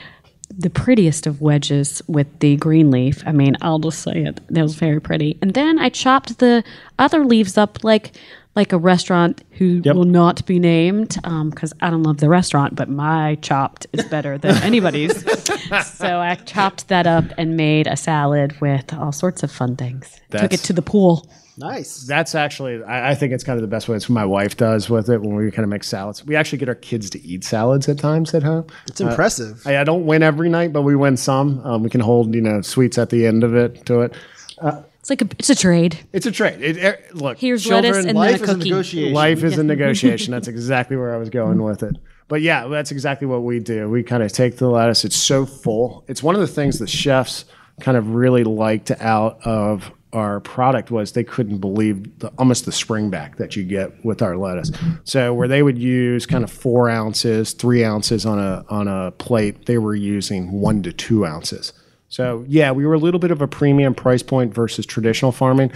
the 0.56 0.70
prettiest 0.70 1.26
of 1.26 1.42
wedges 1.42 2.02
with 2.08 2.28
the 2.40 2.56
green 2.58 2.92
leaf. 2.92 3.24
I 3.26 3.32
mean, 3.32 3.56
I'll 3.62 3.80
just 3.80 4.04
say 4.04 4.24
it. 4.24 4.40
That 4.50 4.62
was 4.62 4.76
very 4.76 5.02
pretty. 5.02 5.38
And 5.42 5.54
then 5.54 5.80
I 5.80 5.90
chopped 5.90 6.38
the 6.38 6.64
other 7.00 7.26
leaves 7.26 7.58
up 7.58 7.84
like 7.84 8.12
like 8.56 8.72
a 8.72 8.78
restaurant 8.78 9.44
who 9.52 9.82
will 9.84 10.06
not 10.06 10.46
be 10.46 10.60
named 10.60 11.18
um, 11.26 11.50
because 11.50 11.74
I 11.82 11.90
don't 11.90 12.04
love 12.04 12.18
the 12.18 12.30
restaurant, 12.30 12.76
but 12.76 12.90
my 12.90 13.36
chopped 13.42 13.86
is 13.92 14.06
better 14.06 14.38
than 14.38 14.56
anybody's. 14.64 15.24
so 15.86 16.20
I 16.20 16.36
chopped 16.36 16.88
that 16.88 17.06
up 17.06 17.26
and 17.38 17.58
made 17.58 17.88
a 17.88 17.98
salad 17.98 18.60
with 18.62 18.94
all 18.94 19.12
sorts 19.12 19.44
of 19.44 19.52
fun 19.52 19.76
things. 19.76 20.20
Took 20.32 20.54
it 20.54 20.62
to 20.62 20.74
the 20.74 20.82
pool. 20.82 21.30
Nice. 21.58 22.06
That's 22.06 22.36
actually, 22.36 22.84
I, 22.84 23.12
I 23.12 23.16
think 23.16 23.34
it's 23.34 23.44
kind 23.44 23.58
of 23.58 23.62
the 23.62 23.68
best 23.68 23.88
way. 23.88 23.96
It's 23.96 24.10
what 24.10 24.14
my 24.14 24.26
wife 24.26 24.58
does 24.58 24.90
with 24.90 25.10
it 25.10 25.22
when 25.22 25.36
we 25.36 25.50
kind 25.52 25.64
of 25.64 25.70
make 25.70 25.84
salads. 25.84 26.26
We 26.26 26.36
actually 26.36 26.58
get 26.58 26.70
our 26.70 26.76
kids 26.76 27.10
to 27.12 27.26
eat 27.26 27.44
salads 27.44 27.88
at 27.88 27.98
times 27.98 28.34
at 28.34 28.44
home. 28.44 28.68
It's 28.88 29.00
impressive. 29.00 29.66
Uh, 29.66 29.72
I, 29.72 29.82
I 29.82 29.84
don't 29.84 30.06
win 30.06 30.22
every 30.22 30.50
night, 30.50 30.74
but 30.74 30.82
we 30.82 30.96
win 30.96 31.16
some. 31.18 31.62
Um, 31.66 31.84
we 31.84 31.90
can 31.90 32.02
hold, 32.02 32.36
you 32.36 32.42
know, 32.42 32.62
sweets 32.62 32.98
at 32.98 33.10
the 33.10 33.26
end 33.26 33.44
of 33.44 33.56
it 33.56 33.86
to 33.86 34.02
it. 34.02 34.14
Uh, 34.60 34.82
It's 35.06 35.10
like 35.12 35.22
a 35.22 35.28
it's 35.38 35.52
a 35.52 35.56
trade. 35.56 36.00
It's 36.14 36.26
a 36.26 36.32
trade. 36.32 36.64
It, 36.64 36.78
it- 36.78 37.14
look, 37.16 37.38
Here's 37.38 37.64
children, 37.64 37.94
lettuce 37.94 38.06
and 38.08 38.18
Life 38.18 38.40
then 38.40 38.40
a 38.40 38.44
is 38.44 38.50
a 38.50 38.54
cookie. 38.56 38.70
negotiation. 38.72 39.14
life 39.14 39.44
is 39.44 39.58
a 39.60 39.64
negotiation. 39.76 40.32
That's 40.32 40.48
exactly 40.48 40.98
where 40.98 41.14
I 41.14 41.18
was 41.18 41.30
going 41.30 41.62
with 41.62 41.84
it. 41.84 41.96
But 42.28 42.42
yeah, 42.42 42.68
that's 42.68 42.90
exactly 42.90 43.28
what 43.28 43.44
we 43.44 43.60
do. 43.60 43.88
We 43.88 44.02
kind 44.02 44.24
of 44.24 44.34
take 44.34 44.58
the 44.58 44.68
lettuce. 44.68 45.06
It's 45.06 45.16
so 45.16 45.46
full. 45.46 46.06
It's 46.08 46.24
one 46.24 46.34
of 46.34 46.42
the 46.42 46.48
things 46.48 46.80
the 46.80 46.88
chefs 46.88 47.46
kind 47.82 47.98
of 47.98 48.16
really 48.16 48.44
liked 48.44 48.90
out 49.00 49.46
of 49.46 49.92
our 50.12 50.40
product 50.40 50.90
was 50.90 51.12
they 51.12 51.24
couldn't 51.24 51.60
believe 51.60 52.18
the, 52.18 52.30
almost 52.40 52.66
the 52.66 52.72
spring 52.72 53.12
back 53.12 53.36
that 53.36 53.56
you 53.56 53.62
get 53.64 54.04
with 54.04 54.24
our 54.24 54.36
lettuce. 54.38 54.72
So 55.04 55.36
where 55.36 55.48
they 55.48 55.62
would 55.62 55.78
use 55.78 56.26
kind 56.26 56.44
of 56.44 56.50
four 56.50 56.90
ounces, 56.90 57.54
three 57.54 57.84
ounces 57.86 58.26
on 58.26 58.40
a 58.40 58.66
on 58.70 58.88
a 58.88 59.12
plate, 59.12 59.68
they 59.68 59.78
were 59.78 59.94
using 59.94 60.52
one 60.52 60.82
to 60.82 60.92
two 60.92 61.28
ounces. 61.28 61.74
So 62.16 62.46
yeah, 62.48 62.72
we 62.72 62.86
were 62.86 62.94
a 62.94 62.98
little 62.98 63.20
bit 63.20 63.32
of 63.32 63.42
a 63.42 63.48
premium 63.48 63.94
price 63.94 64.24
point 64.24 64.54
versus 64.54 64.86
traditional 64.86 65.34
farming. 65.34 65.74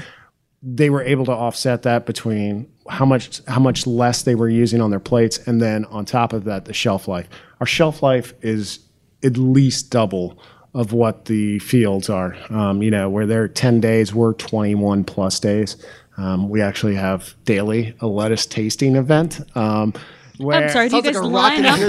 They 0.63 0.89
were 0.89 1.03
able 1.03 1.25
to 1.25 1.33
offset 1.33 1.83
that 1.83 2.05
between 2.05 2.71
how 2.87 3.03
much 3.03 3.45
how 3.45 3.59
much 3.59 3.85
less 3.85 4.21
they 4.21 4.35
were 4.35 4.47
using 4.47 4.79
on 4.79 4.89
their 4.89 5.01
plates 5.01 5.37
and 5.47 5.61
then 5.61 5.83
on 5.85 6.05
top 6.05 6.31
of 6.31 6.45
that 6.45 6.63
the 6.63 6.73
shelf 6.73 7.09
life. 7.09 7.27
Our 7.59 7.65
shelf 7.65 8.01
life 8.01 8.33
is 8.41 8.79
at 9.21 9.35
least 9.35 9.91
double 9.91 10.41
of 10.73 10.93
what 10.93 11.25
the 11.25 11.59
fields 11.59 12.09
are. 12.09 12.37
Um, 12.49 12.81
you 12.81 12.89
know 12.89 13.09
where 13.09 13.25
they're 13.25 13.49
10 13.49 13.81
days 13.81 14.15
we're 14.15 14.33
21 14.33 15.03
plus 15.03 15.41
days. 15.41 15.75
Um, 16.15 16.47
we 16.47 16.61
actually 16.61 16.95
have 16.95 17.35
daily 17.43 17.95
a 17.99 18.07
lettuce 18.07 18.45
tasting 18.45 18.95
event. 18.95 19.41
Um, 19.57 19.93
where, 20.39 20.63
I'm 20.63 20.69
sorry. 20.69 20.89
Do 20.89 20.95
you 20.97 21.01
guys 21.03 21.15
like 21.15 21.31
line 21.31 21.65
up 21.65 21.79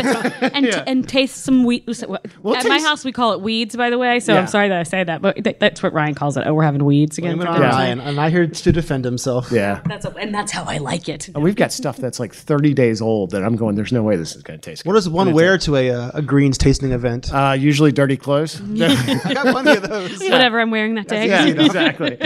and, 0.42 0.54
and, 0.66 0.66
and 0.88 1.08
taste 1.08 1.38
some 1.44 1.64
wheat? 1.64 1.88
At 1.88 2.66
my 2.66 2.80
house, 2.80 3.04
we 3.04 3.12
call 3.12 3.32
it 3.32 3.40
weeds, 3.40 3.76
by 3.76 3.90
the 3.90 3.98
way. 3.98 4.20
So 4.20 4.32
Yeah. 4.34 4.40
I'm 4.40 4.46
sorry 4.46 4.68
that 4.68 4.78
I 4.78 4.82
say 4.82 5.02
that, 5.04 5.22
but 5.22 5.42
th- 5.42 5.56
that's 5.58 5.82
what 5.82 5.92
Ryan 5.92 6.14
calls 6.14 6.36
it. 6.36 6.44
Oh, 6.46 6.54
we're 6.54 6.62
having 6.64 6.84
weeds 6.84 7.16
again. 7.18 7.36
Blame 7.36 7.48
it 7.48 7.56
for 7.56 7.62
on. 7.64 7.70
Ryan, 7.70 8.00
and 8.00 8.20
I 8.20 8.30
here 8.30 8.46
to 8.46 8.72
defend 8.72 9.04
himself. 9.04 9.50
yeah 9.52 9.80
That's 9.86 10.04
a, 10.04 10.10
and 10.16 10.34
that's 10.34 10.52
how 10.52 10.64
I 10.64 10.78
like 10.78 11.08
it. 11.08 11.28
and 11.28 11.42
we've 11.42 11.56
got 11.56 11.72
stuff 11.72 11.96
that's 11.96 12.18
like 12.20 12.34
30 12.34 12.74
days 12.74 13.00
old 13.00 13.30
that 13.30 13.42
i'm 13.44 13.56
going 13.56 13.74
there's 13.76 13.92
no 13.92 14.02
way 14.02 14.16
this 14.16 14.34
is 14.34 14.42
going 14.42 14.58
to 14.58 14.70
taste 14.70 14.84
What 14.84 14.94
does 14.94 15.08
one 15.08 15.32
wear 15.32 15.56
to 15.58 15.76
a, 15.76 15.90
uh, 15.90 16.10
a 16.14 16.22
greens 16.22 16.58
tasting 16.58 16.92
event? 16.92 17.32
uh, 17.32 17.52
usually 17.58 17.92
dirty 17.92 18.16
clothes 18.16 18.60
I 18.80 19.32
got 19.34 19.46
plenty 19.46 19.76
of 19.76 19.88
those. 19.88 20.18
Whatever 20.20 20.60
I'm 20.60 20.70
wearing 20.70 20.94
that 20.96 21.08
day. 21.08 21.28
yeah, 21.28 21.44
exactly. 21.46 22.18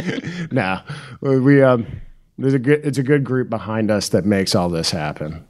no, 0.51 0.81
we 1.21 1.63
um, 1.63 1.87
there's 2.39 2.55
a 2.55 2.59
good 2.59 2.81
it's 2.85 2.99
a 2.99 3.03
good 3.03 3.25
group 3.25 3.49
behind 3.51 3.91
us 3.91 4.09
that 4.11 4.25
makes 4.25 4.55
all 4.55 4.69
this 4.69 4.91
happen. 4.91 5.47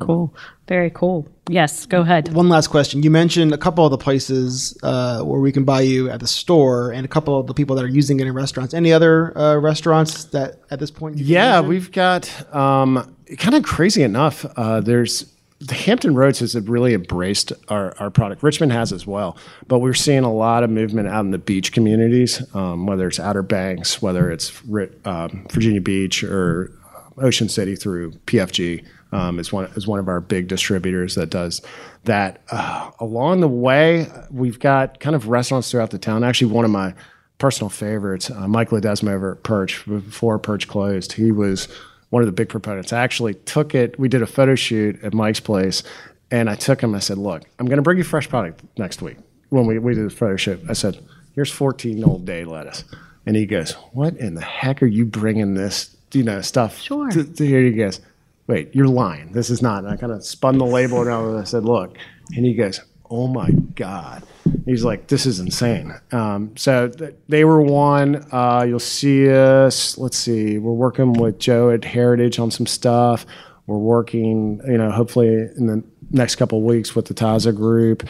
Cool. 0.00 0.34
Very 0.68 0.90
cool. 0.90 1.28
Yes. 1.48 1.86
Go 1.86 2.00
ahead. 2.00 2.32
One 2.32 2.48
last 2.48 2.68
question. 2.68 3.02
You 3.02 3.10
mentioned 3.10 3.52
a 3.52 3.58
couple 3.58 3.84
of 3.84 3.90
the 3.90 3.98
places 3.98 4.76
uh, 4.82 5.22
where 5.22 5.40
we 5.40 5.52
can 5.52 5.64
buy 5.64 5.82
you 5.82 6.08
at 6.08 6.20
the 6.20 6.26
store, 6.26 6.92
and 6.92 7.04
a 7.04 7.08
couple 7.08 7.38
of 7.38 7.46
the 7.46 7.54
people 7.54 7.76
that 7.76 7.84
are 7.84 7.88
using 7.88 8.20
it 8.20 8.26
in 8.26 8.32
restaurants. 8.32 8.72
Any 8.74 8.92
other 8.92 9.36
uh, 9.36 9.56
restaurants 9.56 10.24
that 10.26 10.60
at 10.70 10.78
this 10.78 10.90
point? 10.90 11.18
you 11.18 11.24
Yeah, 11.24 11.56
mention? 11.56 11.68
we've 11.68 11.92
got 11.92 12.54
um, 12.54 13.14
kind 13.38 13.54
of 13.54 13.62
crazy 13.64 14.02
enough. 14.02 14.46
Uh, 14.56 14.80
there's 14.80 15.26
the 15.60 15.74
Hampton 15.74 16.14
Roads 16.14 16.40
has 16.40 16.56
really 16.56 16.92
embraced 16.92 17.52
our, 17.68 17.94
our 17.98 18.10
product. 18.10 18.42
Richmond 18.42 18.72
has 18.72 18.92
as 18.92 19.06
well, 19.06 19.36
but 19.68 19.78
we're 19.78 19.94
seeing 19.94 20.24
a 20.24 20.32
lot 20.32 20.64
of 20.64 20.70
movement 20.70 21.06
out 21.08 21.24
in 21.24 21.30
the 21.30 21.38
beach 21.38 21.72
communities, 21.72 22.42
um, 22.54 22.86
whether 22.86 23.06
it's 23.06 23.20
Outer 23.20 23.42
Banks, 23.42 24.02
whether 24.02 24.30
it's 24.30 24.52
um, 25.04 25.46
Virginia 25.50 25.80
Beach 25.80 26.24
or 26.24 26.72
Ocean 27.18 27.48
City 27.48 27.76
through 27.76 28.12
PFG. 28.26 28.84
Um, 29.12 29.38
is 29.38 29.52
one 29.52 29.66
is 29.76 29.86
one 29.86 29.98
of 29.98 30.08
our 30.08 30.20
big 30.20 30.48
distributors 30.48 31.14
that 31.16 31.28
does 31.30 31.60
that. 32.04 32.40
Uh, 32.50 32.90
along 32.98 33.40
the 33.40 33.48
way, 33.48 34.06
we've 34.30 34.58
got 34.58 35.00
kind 35.00 35.14
of 35.14 35.28
restaurants 35.28 35.70
throughout 35.70 35.90
the 35.90 35.98
town. 35.98 36.24
Actually, 36.24 36.50
one 36.52 36.64
of 36.64 36.70
my 36.70 36.94
personal 37.38 37.68
favorites, 37.68 38.30
uh, 38.30 38.48
Mike 38.48 38.70
Ledesma 38.70 39.10
over 39.12 39.32
at 39.32 39.42
Perch, 39.42 39.84
before 39.86 40.38
Perch 40.38 40.66
closed, 40.68 41.12
he 41.12 41.30
was 41.32 41.66
one 42.10 42.22
of 42.22 42.26
the 42.26 42.32
big 42.32 42.48
proponents. 42.48 42.92
I 42.92 43.00
actually 43.02 43.34
took 43.34 43.74
it, 43.74 43.98
we 43.98 44.08
did 44.08 44.22
a 44.22 44.26
photo 44.26 44.54
shoot 44.54 45.02
at 45.02 45.12
Mike's 45.14 45.40
place, 45.40 45.82
And 46.30 46.48
I 46.48 46.54
took 46.54 46.80
him. 46.82 46.94
I 46.94 46.98
said, 47.00 47.18
"Look, 47.18 47.42
I'm 47.58 47.66
going 47.66 47.76
to 47.76 47.82
bring 47.82 47.98
you 47.98 48.04
fresh 48.04 48.28
product 48.28 48.62
next 48.78 49.02
week 49.02 49.18
when 49.50 49.66
we 49.66 49.78
we 49.78 49.94
do 49.94 50.04
this 50.08 50.14
photo 50.18 50.36
shoot." 50.36 50.60
I 50.68 50.72
said, 50.72 50.98
"Here's 51.34 51.50
14 51.52 52.02
old 52.04 52.24
day 52.24 52.44
lettuce," 52.46 52.84
and 53.26 53.36
he 53.36 53.44
goes, 53.44 53.72
"What 53.92 54.16
in 54.16 54.34
the 54.34 54.40
heck 54.40 54.82
are 54.82 54.86
you 54.86 55.04
bringing 55.04 55.52
this, 55.54 55.94
you 56.12 56.22
know, 56.22 56.40
stuff 56.40 56.80
Sure. 56.80 57.10
to, 57.10 57.24
to 57.24 57.46
here?" 57.46 57.60
He 57.62 57.72
goes, 57.72 58.00
"Wait, 58.46 58.74
you're 58.74 58.88
lying. 58.88 59.32
This 59.32 59.50
is 59.50 59.62
not." 59.62 59.84
And 59.84 59.92
I 59.92 59.96
kind 59.96 60.12
of 60.12 60.24
spun 60.24 60.58
the 60.58 60.66
label 60.66 60.98
around 60.98 61.30
and 61.30 61.38
I 61.38 61.44
said, 61.44 61.64
"Look," 61.64 61.96
and 62.36 62.44
he 62.44 62.54
goes, 62.54 62.80
"Oh 63.10 63.28
my 63.28 63.50
god." 63.74 64.24
He's 64.66 64.84
like, 64.84 65.08
"This 65.08 65.26
is 65.26 65.40
insane." 65.40 65.94
Um, 66.12 66.52
so 66.56 66.88
th- 66.88 67.14
they 67.28 67.44
were 67.44 67.60
one. 67.60 68.26
Uh, 68.32 68.64
you'll 68.68 68.78
see 68.78 69.30
us. 69.30 69.98
Let's 69.98 70.16
see. 70.16 70.58
We're 70.58 70.72
working 70.72 71.12
with 71.12 71.38
Joe 71.38 71.70
at 71.70 71.84
Heritage 71.84 72.38
on 72.38 72.50
some 72.50 72.66
stuff. 72.66 73.26
We're 73.66 73.78
working, 73.78 74.60
you 74.66 74.78
know, 74.78 74.90
hopefully 74.90 75.28
in 75.28 75.66
the 75.66 75.82
next 76.10 76.36
couple 76.36 76.62
weeks 76.62 76.94
with 76.94 77.06
the 77.06 77.14
Tazza 77.14 77.54
group. 77.54 78.02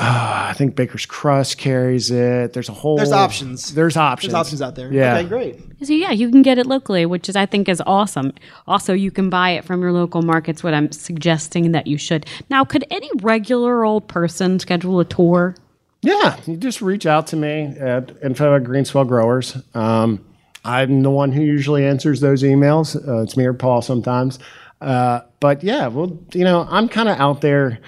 Uh, 0.00 0.46
I 0.48 0.54
think 0.54 0.76
Baker's 0.76 1.04
Crust 1.04 1.58
carries 1.58 2.10
it. 2.10 2.54
There's 2.54 2.70
a 2.70 2.72
whole. 2.72 2.96
There's 2.96 3.12
options. 3.12 3.74
There's 3.74 3.98
options. 3.98 4.32
There's 4.32 4.40
options 4.40 4.62
out 4.62 4.74
there. 4.74 4.90
Yeah. 4.90 5.18
Okay, 5.18 5.28
great. 5.28 5.60
So 5.82 5.92
yeah, 5.92 6.10
you 6.10 6.30
can 6.30 6.40
get 6.40 6.56
it 6.56 6.66
locally, 6.66 7.04
which 7.04 7.28
is 7.28 7.36
I 7.36 7.44
think 7.44 7.68
is 7.68 7.82
awesome. 7.86 8.32
Also, 8.66 8.94
you 8.94 9.10
can 9.10 9.28
buy 9.28 9.50
it 9.50 9.64
from 9.64 9.82
your 9.82 9.92
local 9.92 10.22
markets. 10.22 10.64
What 10.64 10.72
I'm 10.72 10.90
suggesting 10.90 11.72
that 11.72 11.86
you 11.86 11.98
should. 11.98 12.24
Now, 12.48 12.64
could 12.64 12.86
any 12.90 13.10
regular 13.20 13.84
old 13.84 14.08
person 14.08 14.58
schedule 14.58 15.00
a 15.00 15.04
tour? 15.04 15.54
Yeah, 16.00 16.40
you 16.46 16.56
just 16.56 16.80
reach 16.80 17.04
out 17.04 17.26
to 17.28 17.36
me 17.36 17.74
at 17.78 18.10
info 18.24 18.56
at 18.56 18.62
Greenswell 18.62 19.06
Growers. 19.06 19.54
Um, 19.74 20.24
I'm 20.64 21.02
the 21.02 21.10
one 21.10 21.30
who 21.30 21.42
usually 21.42 21.84
answers 21.84 22.20
those 22.20 22.42
emails. 22.42 22.96
Uh, 22.96 23.22
it's 23.22 23.36
me 23.36 23.44
or 23.44 23.52
Paul 23.52 23.82
sometimes. 23.82 24.38
Uh, 24.80 25.20
but 25.40 25.62
yeah, 25.62 25.88
well, 25.88 26.18
you 26.32 26.44
know, 26.44 26.66
I'm 26.70 26.88
kind 26.88 27.10
of 27.10 27.18
out 27.20 27.42
there. 27.42 27.80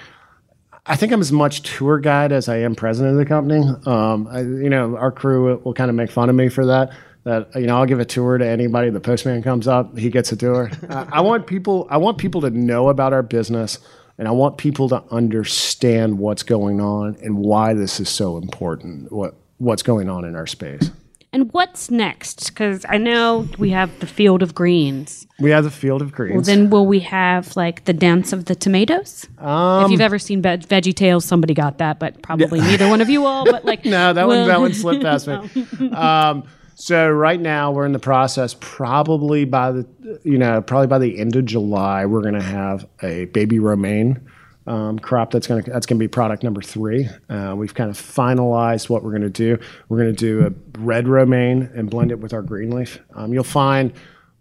I 0.85 0.95
think 0.97 1.13
I'm 1.13 1.21
as 1.21 1.31
much 1.31 1.61
tour 1.61 1.99
guide 1.99 2.31
as 2.31 2.49
I 2.49 2.57
am 2.57 2.75
president 2.75 3.13
of 3.13 3.17
the 3.17 3.25
company. 3.25 3.63
Um, 3.85 4.27
I, 4.27 4.41
you 4.41 4.69
know, 4.69 4.97
our 4.97 5.11
crew 5.11 5.45
will, 5.45 5.57
will 5.57 5.73
kind 5.73 5.89
of 5.89 5.95
make 5.95 6.11
fun 6.11 6.29
of 6.29 6.35
me 6.35 6.49
for 6.49 6.65
that. 6.65 6.91
That 7.23 7.55
you 7.55 7.67
know, 7.67 7.77
I'll 7.77 7.85
give 7.85 8.01
a 8.01 8.05
tour 8.05 8.37
to 8.37 8.45
anybody. 8.45 8.89
The 8.89 8.99
postman 8.99 9.41
comes 9.43 9.65
up, 9.65 9.97
he 9.97 10.09
gets 10.09 10.33
a 10.33 10.35
tour. 10.35 10.69
uh, 10.89 11.05
I 11.09 11.21
want 11.21 11.47
people. 11.47 11.87
I 11.89 11.97
want 11.97 12.17
people 12.17 12.41
to 12.41 12.49
know 12.49 12.89
about 12.89 13.13
our 13.13 13.23
business, 13.23 13.79
and 14.17 14.27
I 14.27 14.31
want 14.31 14.57
people 14.57 14.89
to 14.89 15.01
understand 15.09 16.19
what's 16.19 16.43
going 16.43 16.81
on 16.81 17.15
and 17.23 17.37
why 17.37 17.73
this 17.73 18.01
is 18.01 18.09
so 18.09 18.35
important. 18.35 19.09
What 19.09 19.35
what's 19.59 19.83
going 19.83 20.09
on 20.09 20.25
in 20.25 20.35
our 20.35 20.47
space. 20.47 20.91
And 21.33 21.51
what's 21.51 21.89
next? 21.89 22.49
Because 22.49 22.85
I 22.87 22.99
know 22.99 23.47
we 23.57 23.71
have 23.71 23.99
the 23.99 24.05
field 24.05 24.43
of 24.43 24.53
greens. 24.53 25.25
We 25.39 25.49
have 25.49 25.63
the 25.63 25.71
field 25.71 26.03
of 26.03 26.11
greens. 26.11 26.35
Well, 26.35 26.43
then 26.43 26.69
will 26.69 26.85
we 26.85 26.99
have 26.99 27.57
like 27.57 27.85
the 27.85 27.93
dance 27.93 28.31
of 28.33 28.45
the 28.45 28.53
tomatoes? 28.53 29.27
if 29.41 29.91
you've 29.91 29.99
ever 29.99 30.19
seen 30.19 30.43
Veg- 30.43 30.67
Veggie 30.67 30.93
Tales, 30.93 31.25
somebody 31.25 31.55
got 31.55 31.79
that, 31.79 31.97
but 31.99 32.21
probably 32.21 32.61
neither 32.61 32.87
one 32.87 33.01
of 33.01 33.09
you 33.09 33.25
all. 33.25 33.45
But 33.45 33.65
like, 33.73 33.83
no, 33.83 34.13
that 34.13 34.27
one 34.27 34.47
that 34.47 34.59
one 34.59 34.73
slipped 34.73 35.03
past 35.03 35.27
me. 35.27 35.49
Um, 35.93 36.43
so 36.75 37.09
right 37.09 37.39
now 37.39 37.71
we're 37.71 37.85
in 37.85 37.91
the 37.93 37.99
process. 37.99 38.55
Probably 38.59 39.45
by 39.45 39.71
the 39.71 39.87
you 40.23 40.37
know 40.37 40.61
probably 40.61 40.87
by 40.87 40.99
the 40.99 41.17
end 41.19 41.35
of 41.35 41.45
July 41.45 42.05
we're 42.05 42.21
going 42.21 42.33
to 42.35 42.41
have 42.41 42.87
a 43.01 43.25
baby 43.25 43.57
romaine 43.59 44.17
um, 44.17 44.27
crop. 44.65 45.31
That's 45.31 45.47
going 45.47 45.63
to 45.63 45.95
be 45.95 46.07
product 46.07 46.43
number 46.43 46.61
three. 46.61 47.09
Uh, 47.29 47.53
we've 47.57 47.73
kind 47.73 47.89
of 47.89 47.97
finalized 47.97 48.89
what 48.89 49.03
we're 49.03 49.11
going 49.11 49.21
to 49.23 49.29
do. 49.29 49.57
We're 49.89 49.97
going 49.97 50.15
to 50.15 50.19
do 50.19 50.45
a 50.45 50.79
red 50.79 51.07
romaine 51.07 51.69
and 51.75 51.89
blend 51.89 52.11
it 52.11 52.19
with 52.19 52.33
our 52.33 52.41
green 52.41 52.71
leaf. 52.71 52.99
Um, 53.15 53.33
you'll 53.33 53.43
find 53.43 53.93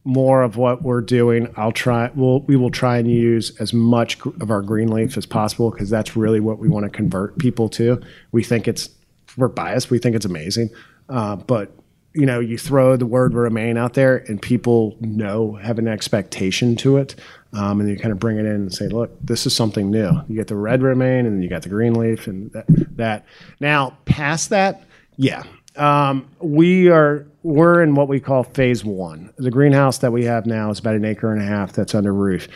more 0.05 0.43
of 0.43 0.57
what 0.57 0.83
we're 0.83 1.01
doing. 1.01 1.53
I'll 1.57 1.73
try. 1.73 2.11
We'll 2.15 2.41
we 2.43 2.57
will 2.57 2.71
try 2.71 2.99
and 2.99 3.11
use 3.11 3.57
as 3.61 3.73
much 3.73 4.19
of 4.41 4.51
our 4.51 4.63
green 4.63 4.89
leaf 4.89 5.17
as 5.17 5.27
possible 5.27 5.71
because 5.71 5.91
that's 5.91 6.17
really 6.17 6.41
what 6.41 6.59
we 6.59 6.69
want 6.69 6.85
to 6.85 6.91
convert 6.91 7.39
people 7.39 7.69
to. 7.71 8.01
We 8.33 8.43
think 8.43 8.67
it's 8.67 8.91
we're 9.37 9.49
biased. 9.49 9.91
We 9.91 9.99
think 9.99 10.17
it's 10.17 10.27
amazing, 10.27 10.71
uh, 11.09 11.37
but 11.37 11.73
you 12.15 12.27
know, 12.27 12.41
you 12.41 12.59
throw 12.59 12.97
the 12.97 13.07
word 13.07 13.35
romaine 13.35 13.77
out 13.77 13.95
there, 13.95 14.19
and 14.29 14.41
people 14.41 14.97
know 15.01 15.55
have 15.55 15.79
an 15.79 15.89
expectation 15.89 16.77
to 16.77 16.99
it, 16.99 17.15
um, 17.53 17.81
and 17.81 17.89
you 17.89 17.97
kind 17.97 18.13
of 18.13 18.19
bring 18.19 18.37
it 18.37 18.45
in 18.45 18.53
and 18.53 18.73
say, 18.73 18.89
"Look, 18.89 19.11
this 19.25 19.47
is 19.47 19.55
something 19.55 19.91
new." 19.91 20.11
You 20.29 20.37
get 20.37 20.49
the 20.49 20.57
red 20.57 20.83
romaine 20.83 21.27
and 21.27 21.43
you 21.43 21.49
got 21.49 21.63
the 21.63 21.69
green 21.69 21.95
leaf, 21.95 22.27
and 22.27 22.53
that. 22.53 22.67
that. 22.97 23.25
Now, 23.61 23.97
past 24.05 24.51
that, 24.51 24.85
yeah, 25.17 25.45
um, 25.77 26.29
we 26.41 26.89
are 26.89 27.27
we're 27.43 27.83
in 27.83 27.95
what 27.95 28.09
we 28.09 28.21
call 28.21 28.45
phase 28.45 28.85
one. 28.85 29.33
The 29.37 29.51
greenhouse 29.51 29.99
that 29.99 30.13
we 30.13 30.25
have 30.25 30.47
now 30.47 30.71
is 30.71 30.79
about 30.79 30.95
an 30.95 31.05
acre 31.05 31.33
and 31.33 31.43
a 31.43 31.47
half 31.47 31.73
that's 31.73 31.95
under 31.95 32.13
roof. 32.13 32.49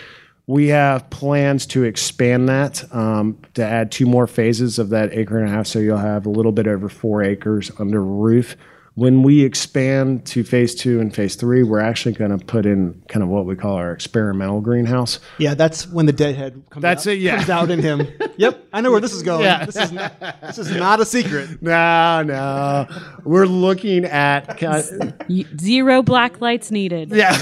We 0.47 0.69
have 0.69 1.11
plans 1.11 1.67
to 1.69 1.83
expand 1.83 2.49
that 2.49 2.85
um, 2.95 3.39
to 3.55 3.65
add 3.65 3.91
two 3.91 4.07
more 4.07 4.29
phases 4.29 4.79
of 4.79 4.91
that 4.91 5.13
acre 5.13 5.39
and 5.39 5.49
a 5.49 5.51
half, 5.51 5.67
so 5.67 5.81
you'll 5.81 5.97
have 5.97 6.25
a 6.25 6.31
little 6.31 6.53
bit 6.53 6.69
over 6.69 6.89
four 6.89 7.23
acres 7.23 7.73
under 7.79 8.03
roof. 8.03 8.57
When 8.97 9.23
we 9.23 9.45
expand 9.45 10.25
to 10.29 10.43
phase 10.43 10.75
two 10.75 11.01
and 11.01 11.15
phase 11.15 11.35
three, 11.37 11.63
we're 11.63 11.81
actually 11.81 12.13
going 12.13 12.31
to 12.37 12.43
put 12.43 12.65
in 12.65 13.03
kind 13.09 13.23
of 13.23 13.29
what 13.29 13.45
we 13.45 13.55
call 13.55 13.75
our 13.75 13.93
experimental 13.93 14.63
greenhouse. 14.63 15.21
Yeah, 15.37 15.53
that's 15.53 15.87
when 15.87 16.07
the 16.07 16.15
deadhead 16.15 16.63
comes 16.71 16.81
That's 16.83 17.07
out, 17.07 17.11
it, 17.13 17.19
yeah. 17.19 17.37
comes 17.37 17.51
out 17.51 17.71
in 17.71 17.81
him. 17.83 18.09
yep, 18.39 18.67
I 18.73 18.81
know 18.81 18.91
where 18.91 19.03
this 19.03 19.13
is 19.13 19.23
going. 19.23 19.43
Yeah. 19.43 19.67
This 19.67 19.77
is 19.77 19.93
not, 19.93 20.19
this 20.41 20.57
is 20.57 20.71
not 20.75 21.01
a 21.01 21.05
secret. 21.05 21.61
No, 21.63 22.23
no, 22.23 22.87
we're 23.23 23.45
looking 23.45 24.07
at 24.07 24.57
kind 24.59 24.83
of- 25.29 25.61
Zero 25.61 26.03
black 26.03 26.41
lights 26.41 26.71
needed. 26.71 27.11
Yeah. 27.11 27.33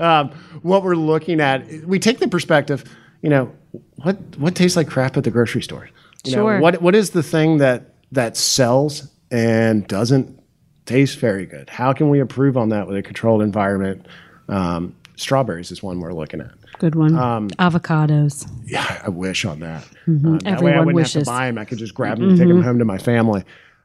um, 0.00 0.30
what 0.62 0.82
we're 0.82 0.94
looking 0.94 1.40
at, 1.42 1.66
we 1.84 1.98
take 1.98 2.20
the 2.20 2.28
perspective, 2.28 2.84
you 3.20 3.28
know, 3.28 3.52
what 3.96 4.16
what 4.38 4.54
tastes 4.54 4.76
like 4.78 4.88
crap 4.88 5.16
at 5.18 5.24
the 5.24 5.30
grocery 5.30 5.60
store? 5.60 5.90
You 6.24 6.32
know, 6.36 6.42
Sure. 6.44 6.60
what 6.60 6.80
what 6.80 6.94
is 6.94 7.10
the 7.10 7.22
thing 7.22 7.58
that 7.58 7.92
that 8.12 8.36
sells 8.36 9.10
and 9.30 9.86
doesn't 9.86 10.40
taste 10.86 11.18
very 11.18 11.46
good? 11.46 11.68
How 11.70 11.92
can 11.92 12.08
we 12.10 12.20
improve 12.20 12.56
on 12.56 12.70
that 12.70 12.86
with 12.86 12.96
a 12.96 13.02
controlled 13.02 13.42
environment? 13.42 14.06
Um, 14.48 14.94
strawberries 15.16 15.70
is 15.70 15.82
one 15.82 16.00
we're 16.00 16.12
looking 16.12 16.40
at. 16.40 16.50
Good 16.78 16.94
one. 16.94 17.16
Um, 17.16 17.48
Avocados. 17.50 18.48
Yeah, 18.64 19.02
I 19.04 19.08
wish 19.08 19.44
on 19.44 19.60
that. 19.60 19.82
Uh, 19.82 19.86
that 19.86 20.04
way 20.04 20.12
I 20.12 20.12
Mm-hmm. 20.12 20.46
Everyone 20.46 20.62
wouldn't 20.86 20.86
have 20.88 20.94
wishes. 20.94 21.24
to 21.24 21.30
buy 21.30 21.46
them. 21.46 21.58
I 21.58 21.64
could 21.64 21.78
just 21.78 21.94
grab 21.94 22.18
them 22.18 22.30
and 22.30 22.38
take 22.38 22.48
them 22.48 22.62
home 22.62 22.78
to 22.78 22.84
my 22.84 22.98
family. 22.98 23.44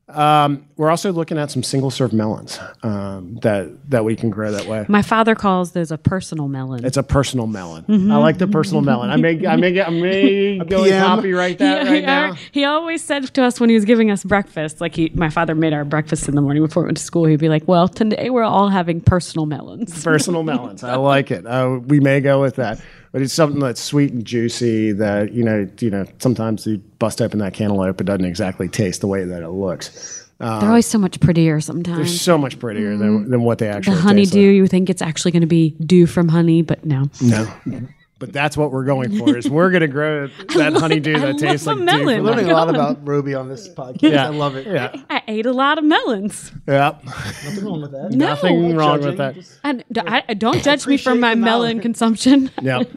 Um, 0.09 0.65
we're 0.75 0.89
also 0.89 1.13
looking 1.13 1.37
at 1.37 1.49
some 1.49 1.63
single 1.63 1.89
serve 1.89 2.11
melons 2.11 2.59
um, 2.83 3.35
that 3.41 3.89
that 3.89 4.03
we 4.03 4.17
can 4.17 4.29
grow 4.29 4.51
that 4.51 4.65
way. 4.65 4.85
My 4.89 5.01
father 5.01 5.33
calls 5.33 5.71
those 5.71 5.91
a 5.91 5.97
personal 5.97 6.49
melon. 6.49 6.83
It's 6.83 6.97
a 6.97 7.03
personal 7.03 7.47
melon. 7.47 7.85
Mm-hmm. 7.85 8.11
I 8.11 8.17
like 8.17 8.37
the 8.37 8.47
personal 8.47 8.81
melon. 8.81 9.09
I 9.09 9.15
may, 9.15 9.47
I 9.47 9.55
may, 9.55 9.81
I 9.81 9.89
may 9.89 10.57
go 10.67 10.83
and 10.83 11.05
copyright 11.05 11.57
that 11.59 11.83
he, 11.83 11.89
right 11.89 12.01
he, 12.01 12.05
now. 12.05 12.33
he 12.51 12.65
always 12.65 13.01
said 13.01 13.33
to 13.33 13.43
us 13.43 13.61
when 13.61 13.69
he 13.69 13.75
was 13.75 13.85
giving 13.85 14.11
us 14.11 14.25
breakfast, 14.25 14.81
like 14.81 14.93
he, 14.93 15.09
my 15.15 15.29
father 15.29 15.55
made 15.55 15.71
our 15.71 15.85
breakfast 15.85 16.27
in 16.27 16.35
the 16.35 16.41
morning 16.41 16.63
before 16.63 16.83
we 16.83 16.87
went 16.87 16.97
to 16.97 17.03
school. 17.03 17.23
He'd 17.23 17.39
be 17.39 17.49
like, 17.49 17.65
"Well, 17.65 17.87
today 17.87 18.29
we're 18.29 18.43
all 18.43 18.67
having 18.67 18.99
personal 18.99 19.45
melons." 19.45 20.03
Personal 20.03 20.43
melons. 20.43 20.83
I 20.83 20.95
like 20.95 21.31
it. 21.31 21.45
Uh, 21.45 21.79
we 21.81 22.01
may 22.01 22.19
go 22.19 22.41
with 22.41 22.57
that, 22.57 22.81
but 23.13 23.21
it's 23.21 23.33
something 23.33 23.61
that's 23.61 23.81
sweet 23.81 24.11
and 24.11 24.25
juicy. 24.25 24.91
That 24.91 25.31
you 25.31 25.43
know, 25.45 25.69
you 25.79 25.89
know, 25.89 26.05
sometimes 26.19 26.67
you 26.67 26.79
bust 26.99 27.21
open 27.21 27.39
that 27.39 27.53
cantaloupe, 27.53 28.01
it 28.01 28.03
doesn't 28.03 28.25
exactly 28.25 28.67
taste 28.67 28.99
the 28.99 29.07
way 29.07 29.23
that 29.23 29.41
it 29.41 29.49
looks. 29.49 30.19
Um, 30.39 30.59
they're 30.59 30.69
always 30.69 30.87
so 30.87 30.97
much 30.97 31.21
prettier 31.21 31.61
sometimes. 31.61 31.97
they're 31.97 32.05
So 32.07 32.37
much 32.37 32.59
prettier 32.59 32.97
than, 32.97 33.19
mm-hmm. 33.19 33.31
than 33.31 33.43
what 33.43 33.59
they 33.59 33.67
The 33.67 33.75
actually 33.75 33.97
honeydew, 33.99 34.25
taste 34.25 34.35
like. 34.35 34.55
you 34.55 34.67
think 34.67 34.89
it's 34.89 35.01
actually 35.01 35.31
going 35.31 35.41
to 35.41 35.47
be 35.47 35.69
dew 35.79 36.05
from 36.05 36.27
honey, 36.27 36.63
but 36.63 36.83
no. 36.83 37.05
No. 37.21 37.47
But 38.19 38.31
that's 38.31 38.55
what 38.55 38.71
we're 38.71 38.85
going 38.85 39.17
for. 39.17 39.35
Is 39.35 39.49
we're 39.49 39.69
going 39.69 39.81
to 39.81 39.87
grow 39.87 40.27
that 40.55 40.73
honeydew 40.73 41.19
that 41.19 41.27
love 41.33 41.37
tastes 41.37 41.67
like 41.67 41.77
melon. 41.77 42.05
dew 42.05 42.05
We're 42.05 42.21
learning 42.21 42.49
a 42.49 42.53
lot 42.53 42.69
about 42.69 43.05
Ruby 43.05 43.35
on 43.35 43.49
this 43.49 43.67
podcast. 43.67 44.01
Yeah. 44.01 44.25
I 44.25 44.29
love 44.29 44.55
it. 44.55 44.65
Yeah. 44.65 44.95
I 45.09 45.21
ate 45.27 45.45
a 45.45 45.51
lot 45.51 45.77
of 45.77 45.83
melons. 45.83 46.51
Yeah. 46.67 46.97
Nothing 47.05 47.65
wrong 47.65 47.81
with 47.81 47.91
that. 47.91 48.11
Nothing 48.11 48.75
wrong 48.75 49.01
with 49.01 49.17
that. 49.17 49.35
just- 49.35 49.59
And 49.63 49.83
d- 49.91 50.01
I, 50.05 50.23
I- 50.29 50.33
don't 50.35 50.63
judge 50.63 50.87
me 50.87 50.97
for 50.97 51.15
my 51.15 51.35
melon 51.35 51.61
melon. 51.67 51.79
consumption. 51.81 52.49
Yeah. 52.61 52.83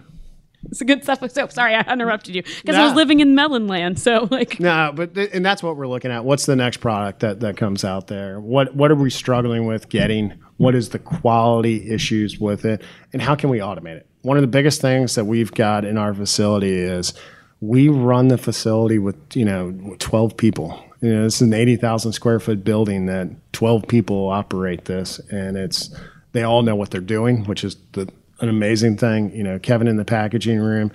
it's 0.70 0.80
a 0.80 0.84
good 0.84 1.02
stuff. 1.02 1.22
So 1.30 1.48
sorry, 1.48 1.74
I 1.74 1.80
interrupted 1.92 2.34
you 2.34 2.42
because 2.42 2.76
I 2.76 2.84
was 2.84 2.94
living 2.94 3.20
in 3.20 3.34
melon 3.34 3.66
land. 3.66 3.98
So 3.98 4.28
like, 4.30 4.60
No, 4.60 4.92
but 4.94 5.14
th- 5.14 5.30
and 5.32 5.44
that's 5.44 5.62
what 5.62 5.76
we're 5.76 5.86
looking 5.88 6.10
at. 6.10 6.24
What's 6.24 6.46
the 6.46 6.56
next 6.56 6.78
product 6.78 7.20
that, 7.20 7.40
that 7.40 7.56
comes 7.56 7.84
out 7.84 8.06
there? 8.08 8.40
What 8.40 8.74
what 8.74 8.90
are 8.90 8.96
we 8.96 9.10
struggling 9.10 9.66
with 9.66 9.88
getting? 9.88 10.34
What 10.58 10.74
is 10.74 10.90
the 10.90 10.98
quality 10.98 11.90
issues 11.90 12.38
with 12.38 12.64
it, 12.64 12.82
and 13.12 13.20
how 13.20 13.34
can 13.34 13.50
we 13.50 13.58
automate 13.58 13.96
it? 13.96 14.06
One 14.22 14.36
of 14.36 14.40
the 14.40 14.48
biggest 14.48 14.80
things 14.80 15.14
that 15.14 15.24
we've 15.26 15.52
got 15.52 15.84
in 15.84 15.98
our 15.98 16.14
facility 16.14 16.74
is 16.74 17.12
we 17.60 17.88
run 17.88 18.28
the 18.28 18.38
facility 18.38 18.98
with 18.98 19.16
you 19.34 19.44
know 19.44 19.96
twelve 19.98 20.36
people. 20.36 20.82
You 21.02 21.14
know, 21.14 21.22
this 21.24 21.36
is 21.36 21.42
an 21.42 21.54
eighty 21.54 21.76
thousand 21.76 22.12
square 22.12 22.40
foot 22.40 22.64
building 22.64 23.06
that 23.06 23.28
twelve 23.52 23.86
people 23.86 24.28
operate 24.30 24.86
this, 24.86 25.18
and 25.30 25.56
it's 25.56 25.94
they 26.32 26.42
all 26.42 26.62
know 26.62 26.74
what 26.76 26.90
they're 26.90 27.00
doing, 27.00 27.44
which 27.44 27.64
is 27.64 27.76
the 27.92 28.08
an 28.40 28.48
amazing 28.48 28.96
thing. 28.96 29.34
You 29.34 29.42
know, 29.42 29.58
Kevin 29.58 29.88
in 29.88 29.96
the 29.96 30.04
packaging 30.04 30.58
room 30.58 30.92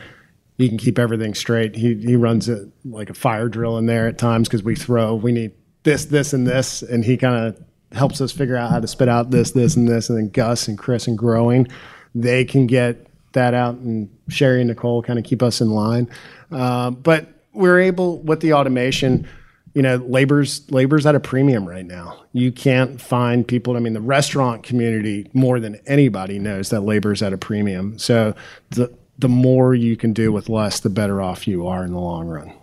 he 0.62 0.70
can 0.70 0.78
keep 0.78 1.00
everything 1.00 1.34
straight. 1.34 1.76
He 1.76 1.96
he 1.96 2.16
runs 2.16 2.48
it 2.48 2.68
like 2.86 3.10
a 3.10 3.16
fire 3.16 3.50
drill 3.50 3.78
in 3.80 3.88
there 3.88 4.08
at 4.08 4.20
times 4.20 4.48
because 4.48 4.64
we 4.64 4.76
throw 4.76 5.16
we 5.16 5.32
need 5.32 5.52
this 5.84 6.06
this 6.06 6.34
and 6.34 6.46
this, 6.46 6.84
and 6.84 7.04
he 7.04 7.18
kind 7.18 7.36
of 7.36 7.62
helps 7.98 8.22
us 8.22 8.32
figure 8.32 8.56
out 8.56 8.70
how 8.70 8.80
to 8.80 8.88
spit 8.88 9.10
out 9.10 9.32
this 9.32 9.52
this 9.52 9.76
and 9.76 9.88
this. 9.88 10.10
And 10.10 10.18
then 10.18 10.30
Gus 10.30 10.68
and 10.68 10.78
Chris 10.78 11.08
and 11.08 11.18
growing, 11.18 11.68
they 12.14 12.46
can 12.46 12.68
get 12.68 13.08
that 13.34 13.56
out, 13.56 13.76
and 13.76 14.10
Sherry 14.30 14.62
and 14.62 14.68
Nicole 14.68 15.02
kind 15.02 15.18
of 15.18 15.26
keep 15.26 15.42
us 15.42 15.62
in 15.62 15.72
line. 15.72 16.08
Um, 16.52 16.96
but 16.96 17.28
we're 17.54 17.80
able 17.80 18.20
with 18.20 18.42
the 18.42 18.54
automation. 18.54 19.28
You 19.74 19.82
know, 19.82 19.96
labor's 19.98 20.70
labor's 20.70 21.06
at 21.06 21.16
a 21.16 21.20
premium 21.20 21.68
right 21.68 21.86
now. 21.86 22.24
You 22.34 22.52
can't 22.52 23.00
find 23.00 23.48
people. 23.48 23.78
I 23.78 23.80
mean, 23.80 23.94
the 23.94 24.02
restaurant 24.02 24.64
community 24.64 25.30
more 25.34 25.60
than 25.60 25.80
anybody 25.86 26.40
knows 26.40 26.70
that 26.72 26.82
labor's 26.82 27.22
at 27.22 27.32
a 27.34 27.38
premium. 27.38 27.98
So 27.98 28.36
the 28.72 28.94
the 29.18 29.30
more 29.30 29.74
you 29.76 29.96
can 29.96 30.14
do 30.14 30.32
with 30.32 30.50
less, 30.50 30.80
the 30.80 30.90
better 30.90 31.22
off 31.22 31.48
you 31.48 31.68
are 31.68 31.86
in 31.86 31.92
the 31.94 32.00
long 32.00 32.28
run. 32.28 32.54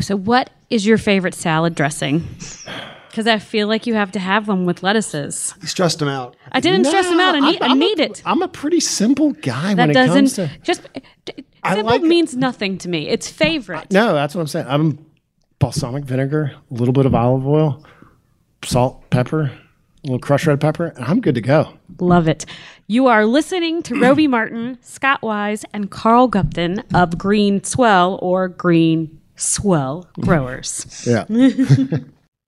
So, 0.00 0.16
what 0.16 0.50
is 0.70 0.86
your 0.86 0.98
favorite 0.98 1.34
salad 1.34 1.74
dressing? 1.74 2.26
Because 3.10 3.26
I 3.26 3.38
feel 3.38 3.66
like 3.68 3.86
you 3.86 3.94
have 3.94 4.12
to 4.12 4.18
have 4.20 4.46
them 4.46 4.64
with 4.64 4.82
lettuces. 4.82 5.54
You 5.60 5.66
stressed 5.66 5.98
them 5.98 6.08
out. 6.08 6.36
I 6.52 6.60
didn't 6.60 6.84
stress 6.84 7.08
them 7.08 7.18
out. 7.18 7.34
I 7.34 7.40
need, 7.40 7.62
I 7.62 7.68
I'm 7.68 7.78
need 7.78 7.98
a, 8.00 8.04
it. 8.04 8.22
I'm 8.24 8.42
a 8.42 8.48
pretty 8.48 8.80
simple 8.80 9.32
guy 9.32 9.74
That 9.74 9.88
when 9.88 9.90
it 9.90 9.94
comes 10.06 10.36
doesn't 10.36 10.48
to. 10.48 10.58
just 10.62 10.82
d- 11.24 11.44
I 11.64 11.74
simple 11.76 11.90
like- 11.92 12.02
means 12.02 12.36
nothing 12.36 12.78
to 12.78 12.88
me. 12.88 13.08
It's 13.08 13.28
favorite. 13.28 13.90
No, 13.92 14.14
that's 14.14 14.34
what 14.34 14.42
I'm 14.42 14.46
saying. 14.46 14.66
I'm 14.68 15.04
balsamic 15.58 16.04
vinegar, 16.04 16.52
a 16.70 16.74
little 16.74 16.92
bit 16.92 17.06
of 17.06 17.14
olive 17.14 17.46
oil, 17.46 17.84
salt, 18.64 19.08
pepper, 19.10 19.42
a 19.44 19.50
little 20.04 20.18
crushed 20.18 20.46
red 20.46 20.60
pepper, 20.60 20.86
and 20.96 21.04
I'm 21.04 21.20
good 21.20 21.34
to 21.34 21.40
go. 21.40 21.72
Love 22.00 22.28
it. 22.28 22.46
You 22.86 23.06
are 23.08 23.26
listening 23.26 23.82
to 23.84 23.94
Robey 24.00 24.26
Martin, 24.28 24.78
Scott 24.82 25.22
Wise, 25.22 25.64
and 25.72 25.90
Carl 25.90 26.28
Gupton 26.30 26.78
of 26.94 27.10
Greenswell 27.10 28.18
or 28.22 28.48
Green 28.48 29.20
Swell 29.36 30.08
Growers. 30.20 31.04
Yeah. 31.06 31.24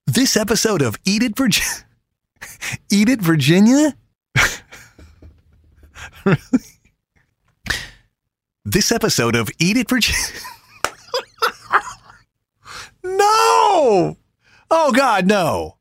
This 0.07 0.35
episode 0.35 0.81
of 0.81 0.97
Eat 1.05 1.23
It 1.23 1.37
Virginia. 1.37 1.85
Eat 2.91 3.07
It 3.07 3.21
Virginia? 3.21 3.95
Really? 6.25 6.37
This 8.65 8.91
episode 8.91 9.35
of 9.35 9.49
Eat 9.57 9.77
It 9.77 9.89
Virginia. 9.89 10.19
No! 13.17 14.17
Oh, 14.69 14.91
God, 14.91 15.27
no. 15.27 15.77